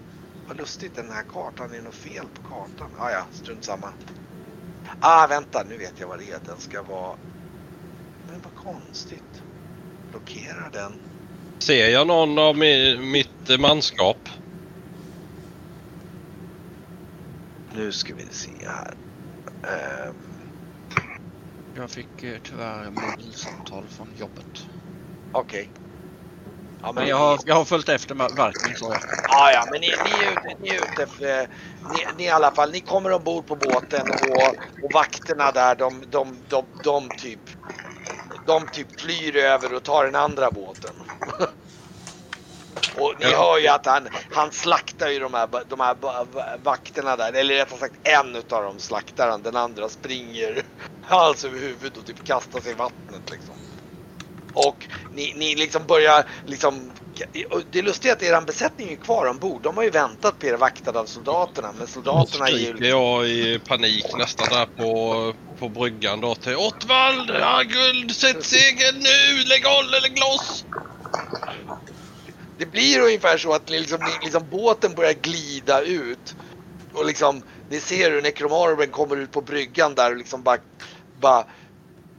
Vad 0.48 0.58
lustigt, 0.58 0.96
den 0.96 1.12
här 1.12 1.24
kartan, 1.24 1.72
är 1.72 1.76
det 1.76 1.82
något 1.82 1.96
fel 1.96 2.26
på 2.34 2.50
kartan? 2.50 2.90
Ah, 3.00 3.12
ja, 3.12 3.26
strunt 3.32 3.64
samma. 3.64 3.88
Ah, 5.00 5.28
vänta, 5.28 5.64
nu 5.70 5.78
vet 5.78 5.94
jag 5.98 6.08
vad 6.08 6.20
det 6.20 6.32
är. 6.32 6.40
Den 6.46 6.60
ska 6.60 6.82
vara... 6.82 7.16
Men 8.30 8.42
vad 8.42 8.74
konstigt. 8.74 9.44
Blockerar 10.12 10.70
den? 10.74 10.94
Ser 11.60 11.90
jag 11.90 12.08
någon 12.08 12.40
av 12.40 12.58
mi, 12.58 12.98
mitt 12.98 13.60
manskap? 13.60 14.30
Nu 17.80 17.92
ska 17.92 18.14
vi 18.14 18.26
se 18.32 18.68
här. 18.68 18.94
Ehm, 19.68 20.50
Jag 21.74 21.92
fick 21.92 22.24
eh, 22.24 22.38
tyvärr 22.44 22.92
mobilsamtal 22.92 23.88
från 23.88 24.16
jobbet. 24.16 24.68
Okej. 25.32 25.72
Ja, 26.82 26.94
Men 26.94 27.08
jag 27.08 27.18
har, 27.18 27.40
jag 27.46 27.56
har 27.56 27.66
följt 27.66 27.90
efter 27.90 28.16
verkning 28.16 28.76
så. 28.76 28.92
Ja, 29.28 29.52
ja, 29.52 29.68
men 29.72 29.82
ni, 29.82 29.88
ni, 30.04 30.20
är 30.24 30.32
ute, 30.32 30.56
ni 30.62 30.70
är 30.70 30.84
ute 30.84 31.08
för, 31.08 31.48
ni, 31.90 32.06
ni 32.18 32.24
i 32.24 32.30
alla 32.30 32.52
fall, 32.52 32.72
ni 32.72 32.82
kommer 32.82 33.12
ombord 33.12 33.48
på 33.48 33.56
båten 33.56 34.02
och, 34.02 34.48
och 34.84 34.94
vakterna 34.94 35.52
där, 35.52 35.76
de, 35.76 36.04
de, 36.10 36.44
de, 36.50 36.66
de 36.84 37.10
typ, 37.10 37.42
de 38.46 38.68
typ 38.68 39.00
flyr 39.02 39.36
över 39.36 39.74
och 39.74 39.84
tar 39.84 40.06
den 40.06 40.16
andra 40.16 40.52
båten. 40.52 40.99
Och 43.00 43.14
ni 43.20 43.26
hör 43.26 43.58
ju 43.58 43.68
att 43.68 43.86
han, 43.86 44.08
han 44.32 44.52
slaktar 44.52 45.10
ju 45.10 45.20
de 45.20 45.34
här, 45.34 45.48
de 45.70 45.80
här 45.80 45.96
vakterna 46.64 47.16
där, 47.16 47.34
eller 47.34 47.56
rättare 47.56 47.80
sagt 47.80 48.08
en 48.08 48.36
utav 48.36 48.64
dem 48.64 48.80
slaktar 48.80 49.30
han, 49.30 49.44
den 49.44 49.56
andra 49.56 49.90
springer 49.90 50.62
hals 51.02 51.46
över 51.46 51.60
huvudet 51.60 51.98
och 51.98 52.06
typ 52.06 52.24
kastar 52.24 52.62
sig 52.62 52.72
i 52.72 52.76
vattnet 52.76 53.32
liksom. 53.32 53.56
Och 54.54 54.86
ni, 55.12 55.34
ni 55.36 55.56
liksom 55.56 55.86
börjar 55.86 56.26
liksom... 56.46 56.92
Det 57.72 57.82
lustiga 57.82 58.12
är 58.12 58.16
att 58.16 58.24
er 58.24 58.42
besättning 58.42 58.92
är 58.92 58.96
kvar 58.96 59.26
ombord. 59.26 59.62
De 59.62 59.78
har 59.78 59.84
ju 59.84 59.90
väntat 59.90 60.40
på 60.40 60.46
er 60.46 60.58
vaktade 60.58 61.00
av 61.00 61.06
soldaterna. 61.06 61.74
Men 61.78 61.88
soldaterna 61.88 62.48
är 62.48 62.52
ju... 62.52 62.66
skriker 62.66 62.90
jag 62.90 63.28
i 63.28 63.60
panik 63.60 64.06
nästan 64.18 64.48
där 64.50 64.66
på, 64.66 65.34
på 65.60 65.70
bryggan 65.70 66.22
då 66.22 66.36
till 66.36 66.56
Ottvald! 66.56 67.30
Ja, 67.40 67.62
guld! 67.64 68.16
Sätt 68.16 68.46
segel 68.46 68.96
nu! 68.98 69.44
Lägg 69.46 69.66
håll 69.66 69.94
eller 69.94 70.20
loss! 70.20 70.66
Det 72.60 72.66
blir 72.66 73.00
ungefär 73.00 73.38
så 73.38 73.54
att 73.54 73.70
liksom, 73.70 74.00
liksom 74.24 74.44
båten 74.52 74.94
börjar 74.94 75.14
glida 75.14 75.82
ut. 75.82 76.36
Och 76.94 77.06
liksom, 77.06 77.42
ni 77.70 77.80
ser 77.80 78.12
hur 78.12 78.22
Necromarben 78.22 78.90
kommer 78.90 79.16
ut 79.18 79.32
på 79.32 79.42
bryggan 79.42 79.96
där 79.96 80.12
och 80.12 80.18
liksom 80.18 80.44
bara, 80.44 80.58
bara 81.22 81.46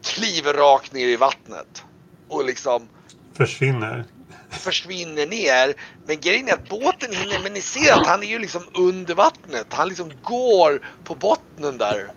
kliver 0.05 0.55
rakt 0.55 0.93
ner 0.93 1.09
i 1.09 1.17
vattnet. 1.17 1.85
Och 2.29 2.45
liksom 2.45 2.89
Försvinner. 3.37 4.05
försvinner 4.51 5.27
ner. 5.27 5.75
Men 6.07 6.21
grejen 6.21 6.49
är 6.49 6.53
att 6.53 6.69
båten 6.69 7.13
hinner, 7.13 7.41
men 7.43 7.53
ni 7.53 7.61
ser 7.61 7.93
att 7.93 8.07
han 8.07 8.23
är 8.23 8.27
ju 8.27 8.39
liksom 8.39 8.63
under 8.75 9.15
vattnet. 9.15 9.67
Han 9.71 9.89
liksom 9.89 10.13
går 10.23 10.87
på 11.05 11.15
bottnen 11.15 11.79
där. 11.79 12.13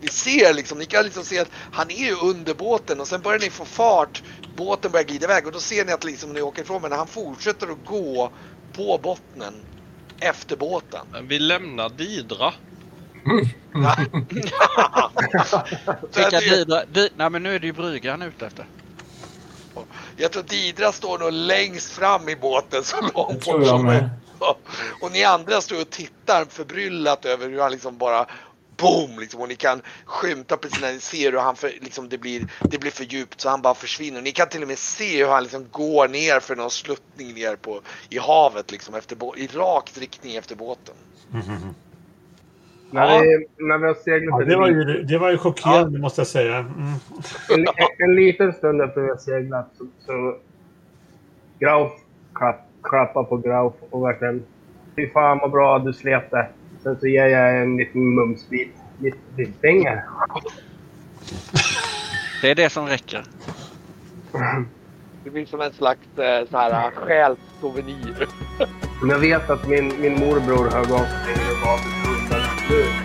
Ni 0.00 0.08
ser 0.08 0.54
liksom, 0.54 0.78
ni 0.78 0.86
kan 0.86 1.04
liksom 1.04 1.24
se 1.24 1.38
att 1.38 1.50
han 1.72 1.90
är 1.90 2.06
ju 2.06 2.14
under 2.14 2.54
båten 2.54 3.00
och 3.00 3.08
sen 3.08 3.20
börjar 3.20 3.38
ni 3.38 3.50
få 3.50 3.64
fart 3.64 4.22
båten 4.56 4.92
börjar 4.92 5.04
glida 5.04 5.24
iväg 5.24 5.46
och 5.46 5.52
då 5.52 5.60
ser 5.60 5.84
ni 5.84 5.92
att 5.92 6.04
liksom 6.04 6.32
ni 6.32 6.42
åker 6.42 6.62
ifrån 6.62 6.82
men 6.82 6.92
han 6.92 7.06
fortsätter 7.06 7.66
att 7.66 7.86
gå 7.86 8.30
på 8.72 8.98
bottnen 9.02 9.54
efter 10.20 10.56
båten. 10.56 11.06
Men 11.12 11.28
vi 11.28 11.38
lämnar 11.38 11.88
Didra. 11.88 12.52
Vilka 16.14 16.30
tror- 16.40 16.56
didra, 16.56 16.84
di, 16.84 17.08
nej 17.16 17.30
men 17.30 17.42
nu 17.42 17.54
är 17.54 17.58
det 17.58 17.66
ju 17.66 17.72
bryggan 17.72 18.22
ute 18.22 18.46
efter. 18.46 18.66
jag 20.16 20.32
tror 20.32 20.42
Didra 20.42 20.92
står 20.92 21.18
nog 21.18 21.32
längst 21.32 21.92
fram 21.92 22.28
i 22.28 22.36
båten 22.36 22.84
så 22.84 22.96
långt 23.00 23.44
bort 23.44 23.66
som 23.66 23.84
möjligt. 23.84 24.10
Och 25.00 25.12
ni 25.12 25.24
andra 25.24 25.60
står 25.60 25.80
och 25.80 25.90
tittar 25.90 26.44
förbryllat 26.44 27.24
över 27.24 27.48
hur 27.48 27.60
han 27.60 27.72
liksom 27.72 27.98
bara 27.98 28.26
boom 28.76 29.18
liksom 29.18 29.40
och 29.40 29.48
ni 29.48 29.54
kan 29.54 29.80
skymta 30.04 30.56
precis 30.56 30.80
när 30.80 30.92
ni 30.92 31.00
ser 31.00 31.32
hur 31.32 31.38
han 31.38 31.56
för, 31.56 31.68
liksom 31.80 32.08
det 32.08 32.18
blir 32.18 32.46
det 32.60 32.78
blir 32.78 32.90
för 32.90 33.04
djupt 33.04 33.40
så 33.40 33.48
han 33.48 33.62
bara 33.62 33.74
försvinner. 33.74 34.22
Ni 34.22 34.32
kan 34.32 34.48
till 34.48 34.62
och 34.62 34.68
med 34.68 34.78
se 34.78 35.24
hur 35.24 35.30
han 35.30 35.42
liksom 35.42 35.66
går 35.70 36.08
ner 36.08 36.40
för 36.40 36.56
någon 36.56 36.70
sluttning 36.70 37.34
ner 37.34 37.56
på 37.56 37.80
i 38.10 38.18
havet 38.18 38.72
liksom 38.72 38.94
efter 38.94 39.38
i 39.38 39.46
rakt 39.46 39.98
riktning 39.98 40.36
efter 40.36 40.56
båten. 40.56 40.94
När, 42.90 43.14
Ja. 43.14 43.20
vi, 43.20 43.46
när 43.64 43.78
vi 43.78 43.86
har 43.86 43.94
seglat 43.94 44.34
Ja, 44.38 44.42
en, 44.42 44.48
det, 44.48 44.56
var 44.56 44.68
ju, 44.68 45.02
det 45.02 45.18
var 45.18 45.30
ju 45.30 45.38
chockerande 45.38 45.98
måste 45.98 46.20
jag 46.20 46.28
säga. 46.28 46.56
Mm. 46.58 46.92
en, 47.50 47.66
en 47.98 48.14
liten 48.16 48.52
stund 48.52 48.82
efter 48.82 49.00
vi 49.00 49.08
har 49.08 49.16
seglat 49.16 49.70
så, 49.78 49.86
så 50.06 50.36
Grauf 51.58 51.92
klapp, 52.34 52.60
klappar 52.82 53.24
på 53.24 53.36
Grauf 53.36 53.74
och 53.90 54.04
verkligen 54.04 54.44
Fy 54.96 55.10
fan 55.10 55.38
vad 55.38 55.50
bra 55.50 55.78
du 55.78 55.92
slet 55.92 56.30
det. 56.30 56.48
Sen 56.84 56.96
så 57.00 57.06
ger 57.06 57.26
jag 57.26 57.62
en 57.62 57.76
liten 57.76 58.14
mumsbit. 58.14 58.68
Lite, 58.98 59.16
lite 59.36 59.52
pengar. 59.52 60.04
Det 62.42 62.50
är 62.50 62.54
det 62.54 62.70
som 62.70 62.86
räcker. 62.86 63.24
Det 65.24 65.30
blir 65.30 65.46
som 65.46 65.60
en 65.60 65.72
slags 65.72 66.18
eh, 66.18 66.48
så 66.50 66.58
här 66.58 66.90
själssouvenir. 66.90 68.28
Men 69.00 69.10
jag 69.10 69.18
vet 69.18 69.50
att 69.50 69.68
min, 69.68 69.92
min 70.00 70.12
morbror 70.12 70.70
högg 70.70 70.92
av 70.92 71.04
sig 71.04 71.34
och 71.52 71.66
gav 71.66 71.78
mig 72.70 73.03